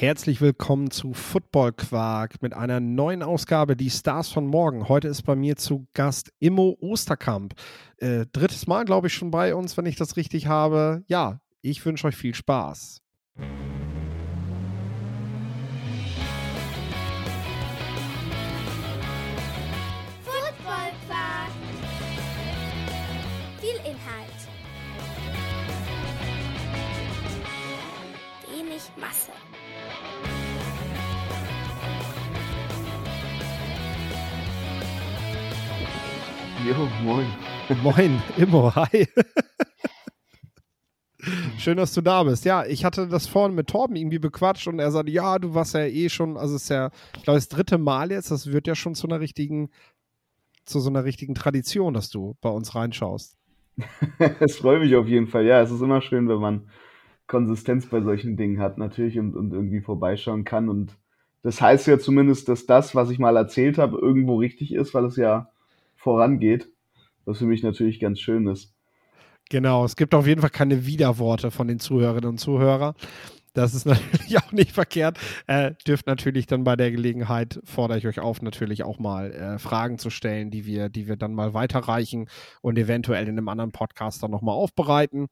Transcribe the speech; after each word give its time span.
Herzlich 0.00 0.40
willkommen 0.40 0.92
zu 0.92 1.12
Football 1.12 1.72
Quark 1.72 2.40
mit 2.40 2.54
einer 2.54 2.78
neuen 2.78 3.24
Ausgabe, 3.24 3.74
die 3.74 3.90
Stars 3.90 4.28
von 4.28 4.46
morgen. 4.46 4.88
Heute 4.88 5.08
ist 5.08 5.22
bei 5.22 5.34
mir 5.34 5.56
zu 5.56 5.88
Gast 5.92 6.32
Immo 6.38 6.76
Osterkamp. 6.80 7.54
Äh, 7.96 8.26
drittes 8.30 8.68
Mal, 8.68 8.84
glaube 8.84 9.08
ich, 9.08 9.14
schon 9.14 9.32
bei 9.32 9.56
uns, 9.56 9.76
wenn 9.76 9.86
ich 9.86 9.96
das 9.96 10.16
richtig 10.16 10.46
habe. 10.46 11.02
Ja, 11.08 11.40
ich 11.62 11.84
wünsche 11.84 12.06
euch 12.06 12.14
viel 12.14 12.36
Spaß. 12.36 13.02
Jo, 36.68 36.86
moin. 37.02 37.26
Moin, 37.82 38.22
Immo, 38.36 38.74
hi. 38.74 39.06
Schön, 41.56 41.78
dass 41.78 41.94
du 41.94 42.02
da 42.02 42.22
bist. 42.24 42.44
Ja, 42.44 42.66
ich 42.66 42.84
hatte 42.84 43.08
das 43.08 43.26
vorhin 43.26 43.54
mit 43.54 43.68
Torben 43.68 43.96
irgendwie 43.96 44.18
bequatscht 44.18 44.68
und 44.68 44.78
er 44.78 44.90
sagte, 44.90 45.10
ja, 45.10 45.38
du 45.38 45.54
warst 45.54 45.72
ja 45.72 45.86
eh 45.86 46.10
schon, 46.10 46.36
also 46.36 46.56
es 46.56 46.64
ist 46.64 46.68
ja, 46.68 46.90
ich 47.16 47.22
glaube, 47.22 47.38
das 47.38 47.48
dritte 47.48 47.78
Mal 47.78 48.10
jetzt, 48.10 48.30
das 48.30 48.52
wird 48.52 48.66
ja 48.66 48.74
schon 48.74 48.94
zu 48.94 49.06
einer 49.06 49.18
richtigen, 49.18 49.70
zu 50.66 50.80
so 50.80 50.90
einer 50.90 51.04
richtigen 51.04 51.34
Tradition, 51.34 51.94
dass 51.94 52.10
du 52.10 52.36
bei 52.42 52.50
uns 52.50 52.74
reinschaust. 52.74 53.38
Es 54.40 54.58
freut 54.58 54.82
mich 54.82 54.94
auf 54.94 55.08
jeden 55.08 55.28
Fall. 55.28 55.46
Ja, 55.46 55.62
es 55.62 55.70
ist 55.70 55.80
immer 55.80 56.02
schön, 56.02 56.28
wenn 56.28 56.40
man 56.40 56.68
Konsistenz 57.28 57.86
bei 57.86 58.02
solchen 58.02 58.36
Dingen 58.36 58.60
hat, 58.60 58.76
natürlich, 58.76 59.18
und, 59.18 59.34
und 59.34 59.54
irgendwie 59.54 59.80
vorbeischauen 59.80 60.44
kann. 60.44 60.68
Und 60.68 60.98
das 61.42 61.62
heißt 61.62 61.86
ja 61.86 61.98
zumindest, 61.98 62.46
dass 62.50 62.66
das, 62.66 62.94
was 62.94 63.08
ich 63.08 63.18
mal 63.18 63.38
erzählt 63.38 63.78
habe, 63.78 63.96
irgendwo 63.96 64.36
richtig 64.36 64.74
ist, 64.74 64.92
weil 64.92 65.06
es 65.06 65.16
ja 65.16 65.48
vorangeht. 65.98 66.70
Was 67.24 67.38
für 67.38 67.46
mich 67.46 67.62
natürlich 67.62 68.00
ganz 68.00 68.20
schön 68.20 68.46
ist. 68.46 68.74
Genau, 69.50 69.84
es 69.84 69.96
gibt 69.96 70.14
auf 70.14 70.26
jeden 70.26 70.40
Fall 70.40 70.50
keine 70.50 70.86
Widerworte 70.86 71.50
von 71.50 71.68
den 71.68 71.78
Zuhörerinnen 71.78 72.30
und 72.30 72.38
Zuhörern. 72.38 72.94
Das 73.54 73.74
ist 73.74 73.86
natürlich 73.86 74.38
auch 74.38 74.52
nicht 74.52 74.72
verkehrt. 74.72 75.18
Äh, 75.46 75.72
dürft 75.86 76.06
natürlich 76.06 76.46
dann 76.46 76.64
bei 76.64 76.76
der 76.76 76.90
Gelegenheit, 76.90 77.60
fordere 77.64 77.98
ich 77.98 78.06
euch 78.06 78.20
auf, 78.20 78.40
natürlich 78.42 78.84
auch 78.84 78.98
mal 78.98 79.32
äh, 79.32 79.58
Fragen 79.58 79.98
zu 79.98 80.10
stellen, 80.10 80.50
die 80.50 80.64
wir, 80.64 80.88
die 80.88 81.08
wir 81.08 81.16
dann 81.16 81.34
mal 81.34 81.54
weiterreichen 81.54 82.28
und 82.62 82.78
eventuell 82.78 83.24
in 83.24 83.36
einem 83.36 83.48
anderen 83.48 83.72
Podcast 83.72 84.22
dann 84.22 84.30
nochmal 84.30 84.54
aufbereiten. 84.54 85.26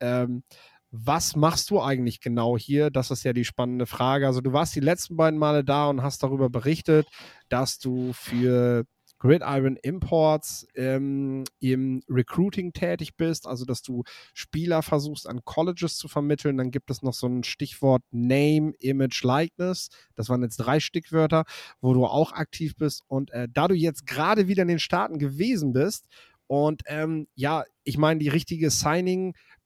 Ähm, 0.00 0.42
was 0.90 1.36
machst 1.36 1.70
du 1.70 1.80
eigentlich 1.80 2.20
genau 2.20 2.56
hier? 2.56 2.90
Das 2.90 3.10
ist 3.10 3.24
ja 3.24 3.32
die 3.32 3.44
spannende 3.44 3.86
Frage. 3.86 4.26
Also 4.26 4.40
du 4.40 4.52
warst 4.52 4.74
die 4.74 4.80
letzten 4.80 5.16
beiden 5.16 5.38
Male 5.38 5.64
da 5.64 5.88
und 5.88 6.02
hast 6.02 6.22
darüber 6.22 6.48
berichtet, 6.48 7.06
dass 7.48 7.78
du 7.78 8.12
für 8.12 8.84
Gridiron 9.18 9.76
Imports 9.76 10.66
ähm, 10.74 11.44
im 11.60 12.02
Recruiting 12.08 12.72
tätig 12.72 13.16
bist, 13.16 13.46
also 13.46 13.64
dass 13.64 13.82
du 13.82 14.04
Spieler 14.34 14.82
versuchst 14.82 15.26
an 15.26 15.44
Colleges 15.44 15.96
zu 15.96 16.08
vermitteln. 16.08 16.56
Dann 16.58 16.70
gibt 16.70 16.90
es 16.90 17.02
noch 17.02 17.14
so 17.14 17.26
ein 17.26 17.44
Stichwort 17.44 18.02
Name, 18.10 18.72
Image, 18.80 19.22
Likeness. 19.22 19.88
Das 20.14 20.28
waren 20.28 20.42
jetzt 20.42 20.58
drei 20.58 20.80
Stickwörter, 20.80 21.44
wo 21.80 21.94
du 21.94 22.04
auch 22.04 22.32
aktiv 22.32 22.76
bist. 22.76 23.02
Und 23.06 23.30
äh, 23.30 23.48
da 23.52 23.68
du 23.68 23.74
jetzt 23.74 24.06
gerade 24.06 24.48
wieder 24.48 24.62
in 24.62 24.68
den 24.68 24.78
Staaten 24.78 25.18
gewesen 25.18 25.72
bist 25.72 26.08
und 26.48 26.82
ähm, 26.86 27.26
ja, 27.34 27.64
ich 27.82 27.98
meine, 27.98 28.20
die 28.20 28.28
richtige 28.28 28.70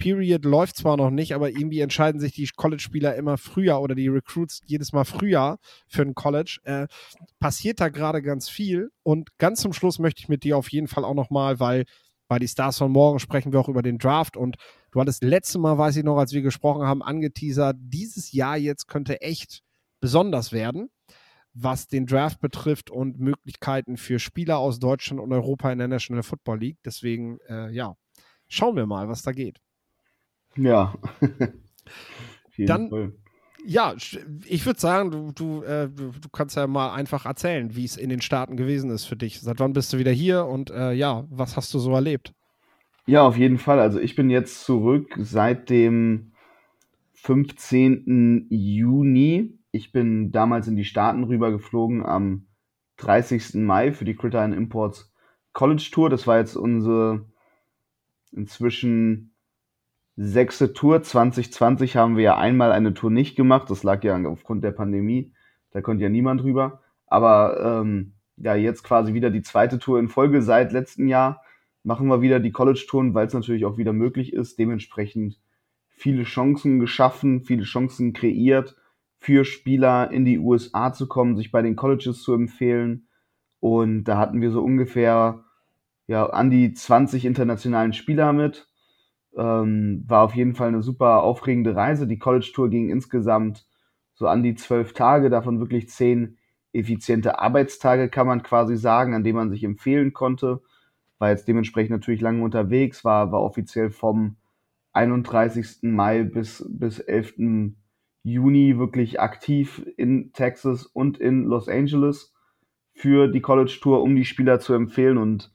Signing-Period 0.01 0.45
läuft 0.45 0.77
zwar 0.77 0.97
noch 0.97 1.11
nicht, 1.11 1.35
aber 1.35 1.51
irgendwie 1.51 1.81
entscheiden 1.81 2.21
sich 2.21 2.33
die 2.33 2.49
College-Spieler 2.49 3.15
immer 3.17 3.39
früher 3.39 3.81
oder 3.81 3.95
die 3.95 4.09
Recruits 4.09 4.61
jedes 4.65 4.93
Mal 4.93 5.05
früher 5.05 5.59
für 5.87 6.03
ein 6.03 6.15
College. 6.15 6.59
Äh, 6.65 6.87
passiert 7.39 7.81
da 7.81 7.89
gerade 7.89 8.23
ganz 8.23 8.49
viel. 8.49 8.91
Und 9.03 9.37
ganz 9.39 9.61
zum 9.61 9.73
Schluss 9.73 9.99
möchte 9.99 10.21
ich 10.21 10.29
mit 10.29 10.45
dir 10.45 10.57
auf 10.57 10.71
jeden 10.71 10.89
Fall 10.89 11.05
auch 11.05 11.15
nochmal, 11.15 11.61
weil 11.61 11.85
bei 12.29 12.39
die 12.39 12.49
Stars 12.49 12.79
von 12.79 12.93
morgen 12.93 13.19
sprechen 13.19 13.53
wir 13.53 13.61
auch 13.61 13.69
über 13.69 13.83
den 13.83 13.99
Draft. 13.99 14.37
Und 14.37 14.57
du 14.93 15.01
hattest 15.01 15.23
letzte 15.23 15.59
Mal, 15.59 15.79
weiß 15.79 15.97
ich 15.97 16.05
noch, 16.05 16.19
als 16.19 16.33
wir 16.33 16.43
gesprochen 16.43 16.87
haben, 16.87 17.03
angeteasert, 17.03 17.77
dieses 17.81 18.33
Jahr 18.33 18.57
jetzt 18.57 18.89
könnte 18.89 19.21
echt 19.21 19.63
besonders 20.01 20.53
werden 20.53 20.89
was 21.53 21.89
den 21.89 22.07
Draft 22.07 22.39
betrifft 22.39 22.93
und 22.93 23.19
Möglichkeiten 23.19 23.97
für 23.97 24.21
Spieler 24.21 24.59
aus 24.59 24.79
Deutschland 24.79 25.21
und 25.21 25.33
Europa 25.33 25.73
in 25.73 25.79
der 25.79 25.89
National 25.89 26.23
Football 26.23 26.61
League. 26.61 26.79
Deswegen, 26.85 27.41
äh, 27.49 27.73
ja, 27.73 27.97
schauen 28.47 28.77
wir 28.77 28.87
mal, 28.87 29.09
was 29.09 29.23
da 29.23 29.33
geht. 29.33 29.59
Ja. 30.57 30.95
Dann, 32.59 32.91
Fall. 32.91 33.13
ja, 33.65 33.95
ich 34.45 34.67
würde 34.67 34.79
sagen, 34.79 35.11
du, 35.11 35.33
du, 35.33 35.63
äh, 35.63 35.89
du, 35.89 36.13
du, 36.13 36.29
kannst 36.31 36.57
ja 36.57 36.67
mal 36.67 36.93
einfach 36.93 37.25
erzählen, 37.25 37.75
wie 37.75 37.85
es 37.85 37.97
in 37.97 38.11
den 38.11 38.21
Staaten 38.21 38.57
gewesen 38.57 38.91
ist 38.91 39.07
für 39.07 39.17
dich. 39.17 39.41
Seit 39.41 39.61
wann 39.61 39.73
bist 39.73 39.93
du 39.93 39.99
wieder 39.99 40.11
hier 40.11 40.45
und 40.45 40.71
äh, 40.71 40.93
ja, 40.93 41.25
was 41.31 41.57
hast 41.57 41.73
du 41.73 41.79
so 41.79 41.93
erlebt? 41.93 42.35
Ja, 43.07 43.23
auf 43.23 43.39
jeden 43.39 43.59
Fall. 43.59 43.81
Also 43.81 43.99
ich 43.99 44.15
bin 44.15 44.29
jetzt 44.29 44.65
zurück 44.65 45.15
seit 45.19 45.71
dem 45.71 46.33
15. 47.15 48.49
Juni 48.51 49.61
ich 49.73 49.93
bin 49.93 50.33
damals 50.33 50.67
in 50.69 50.77
die 50.77 50.85
Staaten 50.85 51.25
rübergeflogen 51.25 52.05
am 52.05 52.47
30. 52.97 53.55
Mai 53.55 53.93
für 53.93 54.05
die 54.05 54.17
Critter 54.17 54.45
Imports 54.45 55.13
College 55.53 55.89
Tour. 55.93 56.11
Das 56.11 56.27
war 56.27 56.39
jetzt 56.39 56.57
unsere 56.57 57.27
inzwischen 58.33 59.30
sechste 60.17 60.73
Tour. 60.73 61.03
2020 61.03 61.97
haben 61.97 62.17
wir 62.17 62.25
ja 62.25 62.39
einmal 62.39 62.73
eine 62.73 62.95
Tour 62.95 63.11
nicht 63.11 63.37
gemacht. 63.37 63.71
Das 63.71 63.83
lag 63.83 64.03
ja 64.05 64.17
aufgrund 64.27 64.65
der 64.65 64.73
Pandemie. 64.73 65.33
Da 65.71 65.81
konnte 65.81 66.03
ja 66.03 66.09
niemand 66.09 66.43
rüber. 66.43 66.81
Aber 67.07 67.81
ähm, 67.81 68.13
ja, 68.37 68.55
jetzt 68.55 68.83
quasi 68.83 69.15
wieder 69.15 69.31
die 69.31 69.43
zweite 69.43 69.79
Tour 69.79 69.99
in 69.99 70.09
Folge 70.09 70.43
seit 70.43 70.73
letztem 70.73 71.09
Jahr. 71.09 71.43
Machen 71.83 72.09
wir 72.09 72.21
wieder 72.21 72.41
die 72.41 72.53
College-Touren, 72.53 73.15
weil 73.15 73.27
es 73.27 73.35
natürlich 73.35 73.65
auch 73.65 73.79
wieder 73.79 73.93
möglich 73.93 74.33
ist. 74.33 74.59
Dementsprechend 74.59 75.41
viele 75.89 76.25
Chancen 76.25 76.81
geschaffen, 76.81 77.43
viele 77.43 77.65
Chancen 77.65 78.13
kreiert 78.13 78.77
für 79.19 79.45
Spieler 79.45 80.11
in 80.11 80.25
die 80.25 80.39
USA 80.39 80.93
zu 80.93 81.07
kommen, 81.07 81.37
sich 81.37 81.53
bei 81.53 81.61
den 81.61 81.77
Colleges 81.77 82.23
zu 82.23 82.33
empfehlen. 82.33 83.07
Und 83.61 84.05
da 84.05 84.17
hatten 84.17 84.41
wir 84.41 84.51
so 84.51 84.63
ungefähr 84.63 85.45
ja, 86.07 86.27
an 86.27 86.51
die 86.51 86.73
20 86.73 87.27
internationalen 87.27 87.93
Spieler 87.93 88.33
mit. 88.33 88.70
Ähm, 89.37 90.05
war 90.07 90.23
auf 90.23 90.35
jeden 90.35 90.55
Fall 90.55 90.69
eine 90.69 90.83
super 90.83 91.23
aufregende 91.23 91.75
Reise. 91.77 92.07
Die 92.07 92.19
College 92.19 92.51
Tour 92.55 92.69
ging 92.69 92.91
insgesamt 92.91 93.67
so 94.15 94.27
an 94.27 94.43
die 94.43 94.55
zwölf 94.55 94.93
Tage, 94.93 95.31
davon 95.31 95.61
wirklich 95.61 95.89
zehn 95.89 96.37
effiziente 96.73 97.39
Arbeitstage, 97.39 98.09
kann 98.09 98.27
man 98.27 98.43
quasi 98.43 98.77
sagen, 98.77 99.15
an 99.15 99.25
denen 99.25 99.37
man 99.37 99.51
sich 99.51 99.65
empfehlen 99.65 100.13
konnte. 100.13 100.61
War 101.19 101.31
jetzt 101.31 101.49
dementsprechend 101.49 101.91
natürlich 101.91 102.21
lange 102.21 102.43
unterwegs, 102.43 103.05
war, 103.05 103.33
war 103.33 103.43
offiziell 103.43 103.91
vom 103.91 104.37
31. 104.93 105.79
Mai 105.83 106.23
bis, 106.23 106.65
bis 106.69 106.99
11. 106.99 107.75
Juni 108.23 108.79
wirklich 108.79 109.21
aktiv 109.21 109.87
in 109.97 110.33
Texas 110.33 110.87
und 110.87 111.19
in 111.19 111.45
Los 111.45 111.69
Angeles 111.69 112.35
für 112.93 113.29
die 113.29 113.41
College 113.41 113.79
Tour, 113.81 114.03
um 114.03 114.15
die 114.15 114.25
Spieler 114.25 114.61
zu 114.61 114.75
empfehlen 114.75 115.17
und 115.17 115.51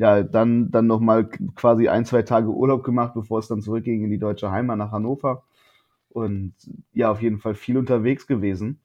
ja, 0.00 0.22
dann, 0.22 0.70
dann 0.70 0.86
nochmal 0.86 1.26
quasi 1.26 1.88
ein, 1.88 2.06
zwei 2.06 2.22
Tage 2.22 2.48
Urlaub 2.48 2.82
gemacht, 2.84 3.12
bevor 3.12 3.38
es 3.38 3.48
dann 3.48 3.60
zurückging 3.60 4.02
in 4.02 4.10
die 4.10 4.18
deutsche 4.18 4.50
Heimat 4.50 4.78
nach 4.78 4.92
Hannover. 4.92 5.44
Und 6.08 6.54
ja, 6.94 7.10
auf 7.10 7.20
jeden 7.20 7.38
Fall 7.38 7.54
viel 7.54 7.76
unterwegs 7.76 8.26
gewesen, 8.26 8.80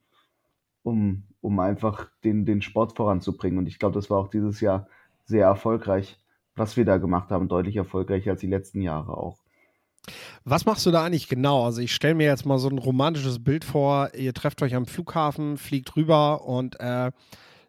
um, 0.82 1.22
um 1.40 1.58
einfach 1.58 2.10
den, 2.22 2.44
den 2.44 2.60
Sport 2.60 2.98
voranzubringen. 2.98 3.58
Und 3.58 3.66
ich 3.66 3.78
glaube, 3.78 3.94
das 3.94 4.10
war 4.10 4.18
auch 4.18 4.28
dieses 4.28 4.60
Jahr 4.60 4.88
sehr 5.24 5.46
erfolgreich, 5.46 6.20
was 6.54 6.76
wir 6.76 6.84
da 6.84 6.98
gemacht 6.98 7.30
haben, 7.30 7.48
deutlich 7.48 7.76
erfolgreicher 7.76 8.32
als 8.32 8.42
die 8.42 8.46
letzten 8.46 8.82
Jahre 8.82 9.16
auch. 9.16 9.38
Was 10.44 10.66
machst 10.66 10.84
du 10.84 10.90
da 10.90 11.02
eigentlich 11.02 11.28
genau? 11.28 11.64
Also 11.64 11.80
ich 11.80 11.94
stelle 11.94 12.14
mir 12.14 12.26
jetzt 12.26 12.44
mal 12.44 12.58
so 12.58 12.68
ein 12.68 12.76
romantisches 12.76 13.42
Bild 13.42 13.64
vor, 13.64 14.10
ihr 14.14 14.34
trefft 14.34 14.60
euch 14.60 14.74
am 14.74 14.84
Flughafen, 14.84 15.56
fliegt 15.56 15.96
rüber 15.96 16.44
und 16.44 16.78
äh, 16.78 17.10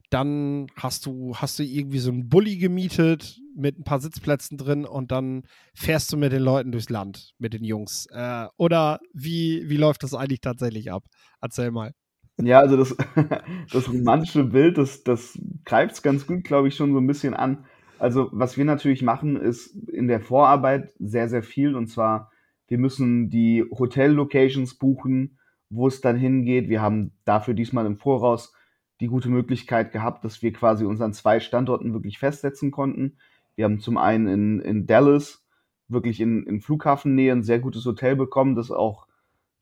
dann 0.10 0.68
hast 0.76 1.06
du, 1.06 1.36
hast 1.36 1.60
du 1.60 1.64
irgendwie 1.64 2.00
so 2.00 2.12
einen 2.12 2.30
Bulli 2.30 2.58
gemietet 2.58 3.40
mit 3.56 3.78
ein 3.78 3.84
paar 3.84 4.00
Sitzplätzen 4.00 4.58
drin 4.58 4.86
und 4.86 5.12
dann 5.12 5.44
fährst 5.74 6.12
du 6.14 6.18
mit 6.18 6.32
den 6.32 6.44
Leuten 6.44 6.72
durchs 6.72 6.90
Land, 6.90 7.34
mit 7.40 7.54
den 7.54 7.64
Jungs. 7.64 8.08
Äh, 8.12 8.46
oder 8.58 9.00
wie, 9.14 9.68
wie 9.68 9.78
läuft 9.78 10.04
das 10.04 10.14
eigentlich 10.14 10.42
tatsächlich 10.42 10.92
ab? 10.92 11.04
Erzähl 11.42 11.72
mal. 11.72 11.94
Ja, 12.40 12.60
also 12.60 12.78
das, 12.78 12.96
das 13.74 13.90
romantische 13.90 14.44
Bild, 14.44 14.78
das, 14.78 15.04
das 15.04 15.38
greift 15.66 15.96
es 15.96 16.04
ganz 16.04 16.28
gut, 16.28 16.44
glaube 16.44 16.68
ich, 16.68 16.76
schon 16.76 16.94
so 16.94 17.00
ein 17.00 17.08
bisschen 17.08 17.34
an. 17.34 17.66
Also, 18.00 18.30
was 18.32 18.58
wir 18.58 18.66
natürlich 18.66 19.02
machen, 19.02 19.36
ist 19.36 19.76
in 19.90 20.08
der 20.08 20.22
Vorarbeit 20.22 20.94
sehr, 21.00 21.30
sehr 21.30 21.42
viel. 21.42 21.76
Und 21.76 21.88
zwar, 21.88 22.32
wir 22.68 22.78
müssen 22.78 23.30
die 23.30 23.66
Hotel-Locations 23.72 24.76
buchen, 24.76 25.40
wo 25.70 25.88
es 25.88 26.00
dann 26.00 26.16
hingeht. 26.16 26.70
Wir 26.70 26.82
haben 26.82 27.12
dafür 27.26 27.56
diesmal 27.56 27.88
im 27.88 27.98
Voraus 27.98 28.54
die 29.00 29.08
gute 29.08 29.30
Möglichkeit 29.30 29.92
gehabt, 29.92 30.24
dass 30.26 30.42
wir 30.42 30.54
quasi 30.54 30.86
uns 30.86 31.02
an 31.02 31.14
zwei 31.14 31.40
Standorten 31.40 31.94
wirklich 31.94 32.20
festsetzen 32.20 32.72
konnten. 32.72 33.18
Wir 33.56 33.66
haben 33.66 33.80
zum 33.80 33.98
einen 33.98 34.28
in, 34.28 34.60
in 34.62 34.88
Dallas, 34.88 35.46
wirklich 35.88 36.20
in, 36.20 36.44
in 36.44 36.62
Flughafennähe, 36.62 37.32
ein 37.32 37.44
sehr 37.44 37.60
gutes 37.60 37.86
Hotel 37.86 38.16
bekommen, 38.16 38.56
das 38.56 38.72
auch 38.72 39.08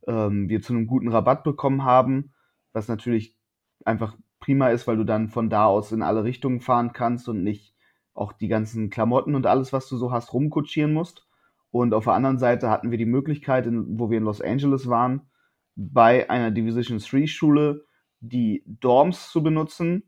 ähm, 0.07 0.49
wir 0.49 0.61
zu 0.61 0.73
einem 0.73 0.87
guten 0.87 1.09
Rabatt 1.09 1.43
bekommen 1.43 1.83
haben, 1.83 2.33
was 2.73 2.87
natürlich 2.87 3.35
einfach 3.83 4.15
prima 4.39 4.69
ist, 4.69 4.87
weil 4.87 4.97
du 4.97 5.03
dann 5.03 5.29
von 5.29 5.49
da 5.49 5.65
aus 5.65 5.91
in 5.91 6.01
alle 6.01 6.23
Richtungen 6.23 6.61
fahren 6.61 6.93
kannst 6.93 7.27
und 7.27 7.43
nicht 7.43 7.73
auch 8.13 8.31
die 8.31 8.47
ganzen 8.47 8.89
Klamotten 8.89 9.35
und 9.35 9.45
alles, 9.45 9.73
was 9.73 9.89
du 9.89 9.97
so 9.97 10.11
hast, 10.11 10.33
rumkutschieren 10.33 10.93
musst. 10.93 11.27
Und 11.71 11.93
auf 11.93 12.05
der 12.05 12.13
anderen 12.13 12.37
Seite 12.37 12.69
hatten 12.69 12.91
wir 12.91 12.97
die 12.97 13.05
Möglichkeit, 13.05 13.67
in, 13.67 13.99
wo 13.99 14.09
wir 14.09 14.17
in 14.17 14.23
Los 14.23 14.41
Angeles 14.41 14.87
waren, 14.87 15.29
bei 15.75 16.29
einer 16.29 16.51
Division 16.51 16.99
3 16.99 17.27
Schule 17.27 17.84
die 18.29 18.63
Dorms 18.65 19.31
zu 19.31 19.43
benutzen. 19.43 20.03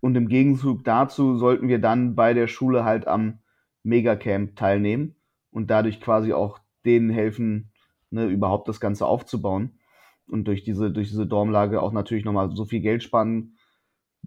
Und 0.00 0.16
im 0.16 0.28
Gegenzug 0.28 0.84
dazu 0.84 1.36
sollten 1.36 1.68
wir 1.68 1.78
dann 1.78 2.14
bei 2.14 2.32
der 2.32 2.46
Schule 2.46 2.84
halt 2.84 3.06
am 3.06 3.40
Megacamp 3.82 4.56
teilnehmen 4.56 5.14
und 5.50 5.70
dadurch 5.70 6.00
quasi 6.00 6.32
auch 6.32 6.58
denen 6.84 7.10
helfen, 7.10 7.70
ne, 8.10 8.26
überhaupt 8.26 8.68
das 8.68 8.80
Ganze 8.80 9.06
aufzubauen. 9.06 9.78
Und 10.26 10.44
durch 10.44 10.62
diese, 10.62 10.90
durch 10.90 11.08
diese 11.08 11.26
Dormlage 11.26 11.82
auch 11.82 11.92
natürlich 11.92 12.24
nochmal 12.24 12.54
so 12.54 12.64
viel 12.64 12.80
Geld 12.80 13.02
sparen, 13.02 13.56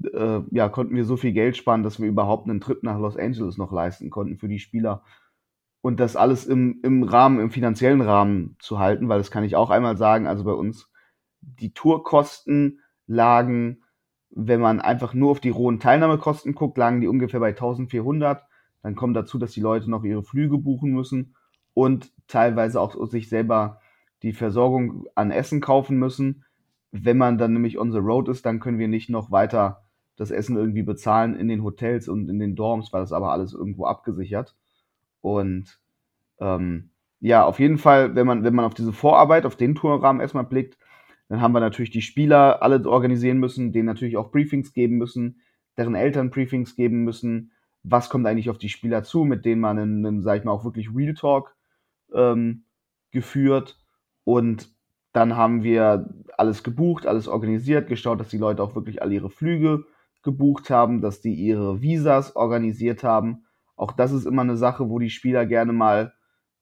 äh, 0.03 0.41
ja, 0.51 0.69
konnten 0.69 0.95
wir 0.95 1.05
so 1.05 1.17
viel 1.17 1.33
Geld 1.33 1.55
sparen, 1.57 1.83
dass 1.83 1.99
wir 1.99 2.07
überhaupt 2.07 2.49
einen 2.49 2.61
Trip 2.61 2.83
nach 2.83 2.99
Los 2.99 3.17
Angeles 3.17 3.57
noch 3.57 3.71
leisten 3.71 4.09
konnten 4.09 4.37
für 4.37 4.47
die 4.47 4.59
Spieler. 4.59 5.03
Und 5.81 5.99
das 5.99 6.15
alles 6.15 6.45
im, 6.45 6.79
im 6.83 7.03
Rahmen, 7.03 7.39
im 7.39 7.51
finanziellen 7.51 8.01
Rahmen 8.01 8.55
zu 8.59 8.79
halten, 8.79 9.09
weil 9.09 9.17
das 9.17 9.31
kann 9.31 9.43
ich 9.43 9.55
auch 9.55 9.69
einmal 9.69 9.97
sagen, 9.97 10.27
also 10.27 10.43
bei 10.43 10.53
uns, 10.53 10.89
die 11.41 11.73
Tourkosten 11.73 12.79
lagen, 13.13 13.83
wenn 14.29 14.59
man 14.59 14.81
einfach 14.81 15.13
nur 15.13 15.31
auf 15.31 15.39
die 15.39 15.49
rohen 15.49 15.79
Teilnahmekosten 15.79 16.55
guckt, 16.55 16.77
lagen 16.77 17.01
die 17.01 17.07
ungefähr 17.07 17.39
bei 17.39 17.49
1400. 17.49 18.43
Dann 18.81 18.95
kommt 18.95 19.15
dazu, 19.15 19.37
dass 19.37 19.51
die 19.51 19.61
Leute 19.61 19.89
noch 19.89 20.03
ihre 20.03 20.23
Flüge 20.23 20.57
buchen 20.57 20.91
müssen 20.91 21.35
und 21.73 22.11
teilweise 22.27 22.81
auch 22.81 22.95
sich 23.07 23.29
selber 23.29 23.79
die 24.23 24.33
Versorgung 24.33 25.05
an 25.15 25.31
Essen 25.31 25.61
kaufen 25.61 25.97
müssen. 25.97 26.45
Wenn 26.91 27.17
man 27.17 27.37
dann 27.37 27.53
nämlich 27.53 27.79
on 27.79 27.91
the 27.91 27.99
road 27.99 28.29
ist, 28.29 28.45
dann 28.45 28.59
können 28.59 28.79
wir 28.79 28.87
nicht 28.87 29.09
noch 29.09 29.31
weiter 29.31 29.83
das 30.15 30.31
Essen 30.31 30.57
irgendwie 30.57 30.83
bezahlen 30.83 31.35
in 31.35 31.47
den 31.47 31.63
Hotels 31.63 32.07
und 32.07 32.29
in 32.29 32.39
den 32.39 32.55
Dorms, 32.55 32.93
weil 32.93 33.01
das 33.01 33.13
aber 33.13 33.31
alles 33.31 33.53
irgendwo 33.53 33.85
abgesichert. 33.85 34.55
Und 35.21 35.79
ähm, 36.39 36.91
ja, 37.19 37.45
auf 37.45 37.59
jeden 37.59 37.77
Fall, 37.77 38.15
wenn 38.15 38.27
man, 38.27 38.43
wenn 38.43 38.53
man 38.53 38.65
auf 38.65 38.73
diese 38.73 38.93
Vorarbeit, 38.93 39.45
auf 39.45 39.55
den 39.55 39.75
Tourrahmen 39.75 40.21
erstmal 40.21 40.43
blickt, 40.43 40.77
dann 41.29 41.41
haben 41.41 41.53
wir 41.53 41.59
natürlich 41.59 41.91
die 41.91 42.01
Spieler 42.01 42.61
alle 42.61 42.85
organisieren 42.87 43.39
müssen, 43.39 43.71
denen 43.71 43.85
natürlich 43.85 44.17
auch 44.17 44.31
Briefings 44.31 44.73
geben 44.73 44.97
müssen, 44.97 45.41
deren 45.77 45.95
Eltern 45.95 46.29
Briefings 46.29 46.75
geben 46.75 47.03
müssen. 47.03 47.51
Was 47.83 48.09
kommt 48.09 48.27
eigentlich 48.27 48.49
auf 48.49 48.57
die 48.57 48.69
Spieler 48.69 49.03
zu, 49.03 49.23
mit 49.23 49.45
denen 49.45 49.61
man 49.61 49.79
einen, 49.79 50.05
einen 50.05 50.21
sag 50.21 50.39
ich 50.39 50.43
mal, 50.43 50.51
auch 50.51 50.65
wirklich 50.65 50.89
Real 50.93 51.13
Talk 51.13 51.55
ähm, 52.13 52.65
geführt. 53.11 53.77
Und 54.23 54.69
dann 55.13 55.37
haben 55.37 55.63
wir 55.63 56.09
alles 56.37 56.63
gebucht, 56.63 57.05
alles 57.05 57.27
organisiert, 57.27 57.87
geschaut, 57.87 58.19
dass 58.19 58.29
die 58.29 58.37
Leute 58.37 58.63
auch 58.63 58.75
wirklich 58.75 59.01
alle 59.01 59.13
ihre 59.13 59.29
Flüge 59.29 59.85
gebucht 60.23 60.69
haben, 60.69 61.01
dass 61.01 61.21
die 61.21 61.33
ihre 61.33 61.81
Visas 61.81 62.35
organisiert 62.35 63.03
haben. 63.03 63.45
Auch 63.75 63.91
das 63.91 64.11
ist 64.11 64.25
immer 64.25 64.41
eine 64.41 64.57
Sache, 64.57 64.89
wo 64.89 64.99
die 64.99 65.09
Spieler 65.09 65.45
gerne 65.45 65.73
mal 65.73 66.13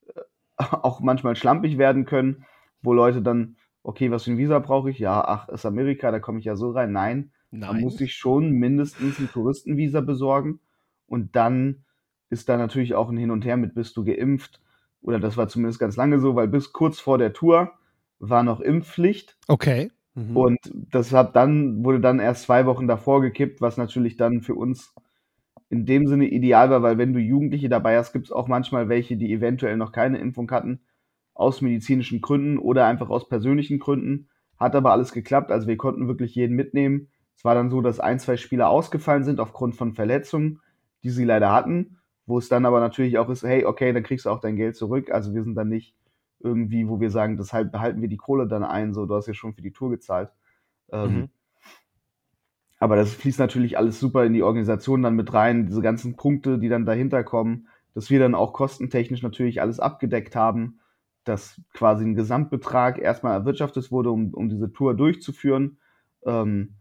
äh, 0.07 0.21
auch 0.57 0.99
manchmal 0.99 1.35
schlampig 1.35 1.77
werden 1.77 2.05
können, 2.05 2.45
wo 2.81 2.93
Leute 2.93 3.21
dann, 3.21 3.55
okay, 3.83 4.11
was 4.11 4.23
für 4.23 4.31
ein 4.31 4.37
Visa 4.37 4.59
brauche 4.59 4.89
ich? 4.89 4.99
Ja, 4.99 5.21
ach, 5.21 5.49
ist 5.49 5.65
Amerika, 5.65 6.11
da 6.11 6.19
komme 6.19 6.39
ich 6.39 6.45
ja 6.45 6.55
so 6.55 6.71
rein. 6.71 6.91
Nein, 6.91 7.31
Nein. 7.51 7.71
man 7.71 7.81
muss 7.81 7.97
sich 7.97 8.15
schon 8.15 8.51
mindestens 8.51 9.19
ein 9.19 9.29
Touristenvisa 9.29 10.01
besorgen. 10.01 10.59
Und 11.07 11.35
dann 11.35 11.83
ist 12.29 12.47
da 12.47 12.57
natürlich 12.57 12.95
auch 12.95 13.09
ein 13.09 13.17
Hin 13.17 13.31
und 13.31 13.45
Her 13.45 13.57
mit, 13.57 13.75
bist 13.75 13.97
du 13.97 14.03
geimpft? 14.03 14.61
Oder 15.01 15.19
das 15.19 15.35
war 15.35 15.47
zumindest 15.47 15.79
ganz 15.79 15.95
lange 15.95 16.19
so, 16.19 16.35
weil 16.35 16.47
bis 16.47 16.73
kurz 16.73 16.99
vor 16.99 17.17
der 17.17 17.33
Tour 17.33 17.71
war 18.19 18.43
noch 18.43 18.61
Impfpflicht. 18.61 19.37
Okay. 19.47 19.91
Mhm. 20.13 20.37
Und 20.37 20.59
das 20.73 21.11
hat 21.11 21.35
dann, 21.35 21.83
wurde 21.83 21.99
dann 21.99 22.19
erst 22.19 22.43
zwei 22.43 22.65
Wochen 22.65 22.87
davor 22.87 23.21
gekippt, 23.21 23.61
was 23.61 23.77
natürlich 23.77 24.15
dann 24.15 24.41
für 24.41 24.55
uns 24.55 24.93
in 25.69 25.85
dem 25.85 26.05
Sinne 26.05 26.27
ideal 26.27 26.69
war, 26.69 26.83
weil 26.83 26.97
wenn 26.97 27.13
du 27.13 27.19
Jugendliche 27.19 27.69
dabei 27.69 27.97
hast, 27.97 28.11
gibt 28.11 28.25
es 28.25 28.31
auch 28.31 28.47
manchmal 28.47 28.89
welche, 28.89 29.15
die 29.15 29.31
eventuell 29.31 29.77
noch 29.77 29.93
keine 29.93 30.19
Impfung 30.19 30.51
hatten, 30.51 30.81
aus 31.41 31.61
medizinischen 31.61 32.21
Gründen 32.21 32.57
oder 32.57 32.85
einfach 32.85 33.09
aus 33.09 33.27
persönlichen 33.27 33.79
Gründen. 33.79 34.29
Hat 34.57 34.75
aber 34.75 34.91
alles 34.91 35.11
geklappt, 35.11 35.51
also 35.51 35.67
wir 35.67 35.77
konnten 35.77 36.07
wirklich 36.07 36.35
jeden 36.35 36.55
mitnehmen. 36.55 37.09
Es 37.35 37.43
war 37.43 37.55
dann 37.55 37.69
so, 37.69 37.81
dass 37.81 37.99
ein, 37.99 38.19
zwei 38.19 38.37
Spieler 38.37 38.69
ausgefallen 38.69 39.23
sind 39.23 39.39
aufgrund 39.39 39.75
von 39.75 39.93
Verletzungen, 39.93 40.59
die 41.03 41.09
sie 41.09 41.25
leider 41.25 41.51
hatten, 41.51 41.97
wo 42.27 42.37
es 42.37 42.47
dann 42.47 42.65
aber 42.65 42.79
natürlich 42.79 43.17
auch 43.17 43.29
ist, 43.29 43.43
hey, 43.43 43.65
okay, 43.65 43.91
dann 43.91 44.03
kriegst 44.03 44.25
du 44.25 44.29
auch 44.29 44.39
dein 44.39 44.55
Geld 44.55 44.75
zurück. 44.75 45.11
Also 45.11 45.33
wir 45.33 45.43
sind 45.43 45.55
dann 45.55 45.69
nicht 45.69 45.95
irgendwie, 46.39 46.87
wo 46.87 46.99
wir 46.99 47.09
sagen, 47.09 47.37
deshalb 47.37 47.71
behalten 47.71 48.01
wir 48.01 48.07
die 48.07 48.17
Kohle 48.17 48.47
dann 48.47 48.63
ein, 48.63 48.93
so, 48.93 49.05
du 49.05 49.15
hast 49.15 49.27
ja 49.27 49.33
schon 49.33 49.53
für 49.53 49.61
die 49.61 49.71
Tour 49.71 49.89
gezahlt. 49.89 50.29
Ähm, 50.91 51.13
mhm. 51.13 51.29
Aber 52.79 52.95
das 52.95 53.13
fließt 53.13 53.39
natürlich 53.39 53.77
alles 53.77 53.99
super 53.99 54.25
in 54.25 54.33
die 54.33 54.43
Organisation 54.43 55.03
dann 55.03 55.15
mit 55.15 55.33
rein, 55.33 55.67
diese 55.67 55.81
ganzen 55.81 56.15
Punkte, 56.15 56.57
die 56.57 56.69
dann 56.69 56.85
dahinter 56.85 57.23
kommen, 57.23 57.67
dass 57.93 58.09
wir 58.09 58.19
dann 58.19 58.33
auch 58.33 58.53
kostentechnisch 58.53 59.21
natürlich 59.21 59.61
alles 59.61 59.79
abgedeckt 59.79 60.35
haben, 60.35 60.79
dass 61.23 61.61
quasi 61.73 62.05
ein 62.05 62.15
Gesamtbetrag 62.15 62.97
erstmal 62.99 63.33
erwirtschaftet 63.33 63.91
wurde, 63.91 64.11
um, 64.11 64.33
um 64.33 64.49
diese 64.49 64.71
Tour 64.71 64.95
durchzuführen. 64.95 65.79
Ähm, 66.25 66.75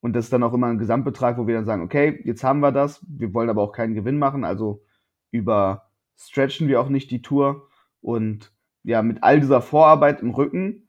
und 0.00 0.14
das 0.14 0.24
ist 0.26 0.32
dann 0.32 0.42
auch 0.42 0.54
immer 0.54 0.66
ein 0.66 0.78
Gesamtbetrag, 0.78 1.38
wo 1.38 1.46
wir 1.46 1.54
dann 1.54 1.64
sagen, 1.64 1.82
okay, 1.82 2.20
jetzt 2.24 2.42
haben 2.42 2.60
wir 2.60 2.72
das, 2.72 3.04
wir 3.08 3.32
wollen 3.34 3.50
aber 3.50 3.62
auch 3.62 3.72
keinen 3.72 3.94
Gewinn 3.94 4.18
machen, 4.18 4.44
also 4.44 4.82
über 5.30 5.90
stretchen 6.16 6.68
wir 6.68 6.80
auch 6.80 6.88
nicht 6.88 7.10
die 7.10 7.22
Tour. 7.22 7.68
Und 8.00 8.52
ja, 8.82 9.02
mit 9.02 9.22
all 9.22 9.40
dieser 9.40 9.62
Vorarbeit 9.62 10.20
im 10.20 10.30
Rücken 10.30 10.88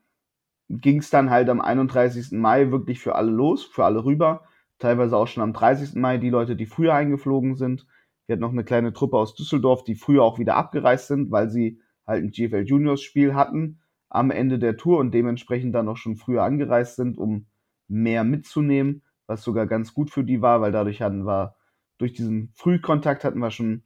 ging 0.69 0.99
es 0.99 1.09
dann 1.09 1.29
halt 1.29 1.49
am 1.49 1.61
31. 1.61 2.31
Mai 2.31 2.71
wirklich 2.71 2.99
für 2.99 3.15
alle 3.15 3.31
los, 3.31 3.63
für 3.63 3.85
alle 3.85 4.03
rüber. 4.05 4.45
Teilweise 4.79 5.15
auch 5.15 5.27
schon 5.27 5.43
am 5.43 5.53
30. 5.53 5.95
Mai 5.95 6.17
die 6.17 6.29
Leute, 6.29 6.55
die 6.55 6.65
früher 6.65 6.93
eingeflogen 6.93 7.55
sind. 7.55 7.85
Wir 8.25 8.33
hatten 8.33 8.41
noch 8.41 8.51
eine 8.51 8.63
kleine 8.63 8.93
Truppe 8.93 9.17
aus 9.17 9.35
Düsseldorf, 9.35 9.83
die 9.83 9.95
früher 9.95 10.23
auch 10.23 10.39
wieder 10.39 10.55
abgereist 10.55 11.07
sind, 11.07 11.31
weil 11.31 11.49
sie 11.49 11.79
halt 12.05 12.23
ein 12.23 12.31
GFL 12.31 12.63
Juniors 12.65 13.01
Spiel 13.01 13.33
hatten 13.33 13.79
am 14.09 14.29
Ende 14.29 14.59
der 14.59 14.77
Tour 14.77 14.99
und 14.99 15.13
dementsprechend 15.13 15.73
dann 15.73 15.87
auch 15.87 15.97
schon 15.97 16.15
früher 16.15 16.43
angereist 16.43 16.95
sind, 16.95 17.17
um 17.17 17.47
mehr 17.87 18.23
mitzunehmen, 18.23 19.01
was 19.27 19.43
sogar 19.43 19.65
ganz 19.65 19.93
gut 19.93 20.11
für 20.11 20.23
die 20.23 20.41
war, 20.41 20.61
weil 20.61 20.71
dadurch 20.71 21.01
hatten 21.01 21.25
wir, 21.25 21.55
durch 21.97 22.13
diesen 22.13 22.51
Frühkontakt 22.53 23.23
hatten 23.23 23.39
wir 23.39 23.51
schon 23.51 23.83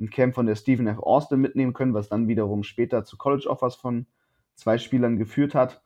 ein 0.00 0.10
Camp 0.10 0.34
von 0.34 0.46
der 0.46 0.56
Stephen 0.56 0.86
F. 0.86 0.98
Austin 0.98 1.40
mitnehmen 1.40 1.72
können, 1.72 1.94
was 1.94 2.08
dann 2.08 2.28
wiederum 2.28 2.62
später 2.62 3.04
zu 3.04 3.16
College 3.16 3.48
Offers 3.48 3.76
von 3.76 4.06
zwei 4.54 4.78
Spielern 4.78 5.18
geführt 5.18 5.54
hat. 5.54 5.82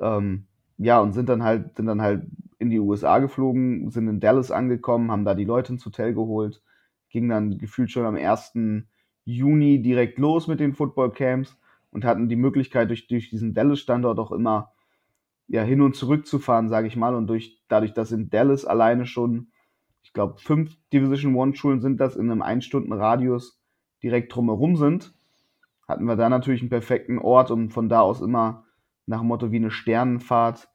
Ähm, 0.00 0.46
ja, 0.78 1.00
und 1.00 1.12
sind 1.12 1.28
dann 1.28 1.42
halt, 1.42 1.76
sind 1.76 1.86
dann 1.86 2.02
halt 2.02 2.26
in 2.58 2.70
die 2.70 2.80
USA 2.80 3.18
geflogen, 3.18 3.90
sind 3.90 4.08
in 4.08 4.20
Dallas 4.20 4.50
angekommen, 4.50 5.10
haben 5.10 5.24
da 5.24 5.34
die 5.34 5.44
Leute 5.44 5.72
ins 5.72 5.84
Hotel 5.84 6.14
geholt, 6.14 6.62
ging 7.10 7.28
dann 7.28 7.58
gefühlt 7.58 7.90
schon 7.90 8.06
am 8.06 8.16
1. 8.16 8.52
Juni 9.24 9.80
direkt 9.82 10.18
los 10.18 10.48
mit 10.48 10.60
den 10.60 10.74
Football 10.74 11.12
Camps 11.12 11.58
und 11.90 12.04
hatten 12.04 12.28
die 12.28 12.36
Möglichkeit, 12.36 12.90
durch, 12.90 13.06
durch 13.06 13.30
diesen 13.30 13.54
Dallas-Standort 13.54 14.18
auch 14.18 14.32
immer 14.32 14.72
ja, 15.46 15.62
hin 15.62 15.82
und 15.82 15.96
zurück 15.96 16.26
zu 16.26 16.38
fahren, 16.38 16.68
sage 16.68 16.86
ich 16.86 16.96
mal. 16.96 17.14
Und 17.14 17.26
durch, 17.26 17.62
dadurch, 17.68 17.92
dass 17.92 18.12
in 18.12 18.30
Dallas 18.30 18.64
alleine 18.64 19.06
schon 19.06 19.48
glaube, 20.14 20.38
fünf 20.38 20.78
Division 20.92 21.34
One 21.34 21.54
Schulen 21.54 21.82
sind 21.82 22.00
das 22.00 22.16
in 22.16 22.30
einem 22.30 22.40
Ein-Stunden-Radius 22.40 23.60
direkt 24.02 24.34
drumherum 24.34 24.76
sind, 24.76 25.12
hatten 25.86 26.06
wir 26.06 26.16
da 26.16 26.30
natürlich 26.30 26.62
einen 26.62 26.70
perfekten 26.70 27.18
Ort 27.18 27.50
und 27.50 27.70
von 27.70 27.90
da 27.90 28.00
aus 28.00 28.22
immer 28.22 28.64
nach 29.06 29.18
dem 29.18 29.28
Motto 29.28 29.52
wie 29.52 29.56
eine 29.56 29.70
Sternenfahrt. 29.70 30.68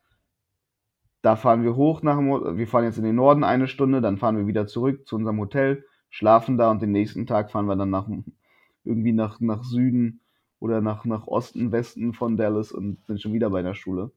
Da 1.22 1.36
fahren 1.36 1.64
wir 1.64 1.76
hoch 1.76 2.04
nach 2.04 2.18
dem 2.18 2.58
wir 2.58 2.68
fahren 2.68 2.84
jetzt 2.84 2.98
in 2.98 3.04
den 3.04 3.16
Norden 3.16 3.44
eine 3.44 3.68
Stunde, 3.68 4.02
dann 4.02 4.18
fahren 4.18 4.38
wir 4.38 4.46
wieder 4.46 4.68
zurück 4.68 5.08
zu 5.08 5.16
unserem 5.16 5.40
Hotel, 5.40 5.86
schlafen 6.10 6.58
da 6.58 6.70
und 6.70 6.82
den 6.82 6.92
nächsten 6.92 7.26
Tag 7.26 7.50
fahren 7.50 7.66
wir 7.66 7.76
dann 7.76 7.90
nach 7.90 8.08
irgendwie 8.84 9.14
nach, 9.14 9.40
nach 9.40 9.64
Süden 9.64 10.22
oder 10.60 10.82
nach, 10.82 11.06
nach 11.06 11.28
Osten, 11.28 11.72
Westen 11.72 12.14
von 12.14 12.38
Dallas 12.38 12.72
und 12.72 13.06
sind 13.06 13.22
schon 13.22 13.34
wieder 13.34 13.50
bei 13.50 13.62
der 13.62 13.74
Schule 13.74 14.12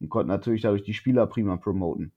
und 0.00 0.08
konnten 0.08 0.28
natürlich 0.28 0.62
dadurch 0.62 0.82
die 0.82 0.94
Spieler 0.94 1.26
prima 1.26 1.56
promoten. 1.56 2.12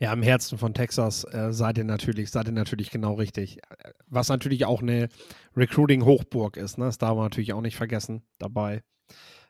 Ja, 0.00 0.12
im 0.12 0.22
Herzen 0.22 0.58
von 0.58 0.74
Texas 0.74 1.24
äh, 1.24 1.52
seid 1.52 1.78
ihr 1.78 1.84
natürlich, 1.84 2.30
seid 2.30 2.46
ihr 2.46 2.52
natürlich 2.52 2.90
genau 2.90 3.14
richtig. 3.14 3.60
Was 4.08 4.28
natürlich 4.28 4.64
auch 4.64 4.82
eine 4.82 5.08
Recruiting-Hochburg 5.56 6.56
ist, 6.56 6.78
ne? 6.78 6.86
Das 6.86 6.98
darf 6.98 7.14
man 7.14 7.24
natürlich 7.24 7.52
auch 7.52 7.60
nicht 7.60 7.76
vergessen 7.76 8.22
dabei. 8.38 8.82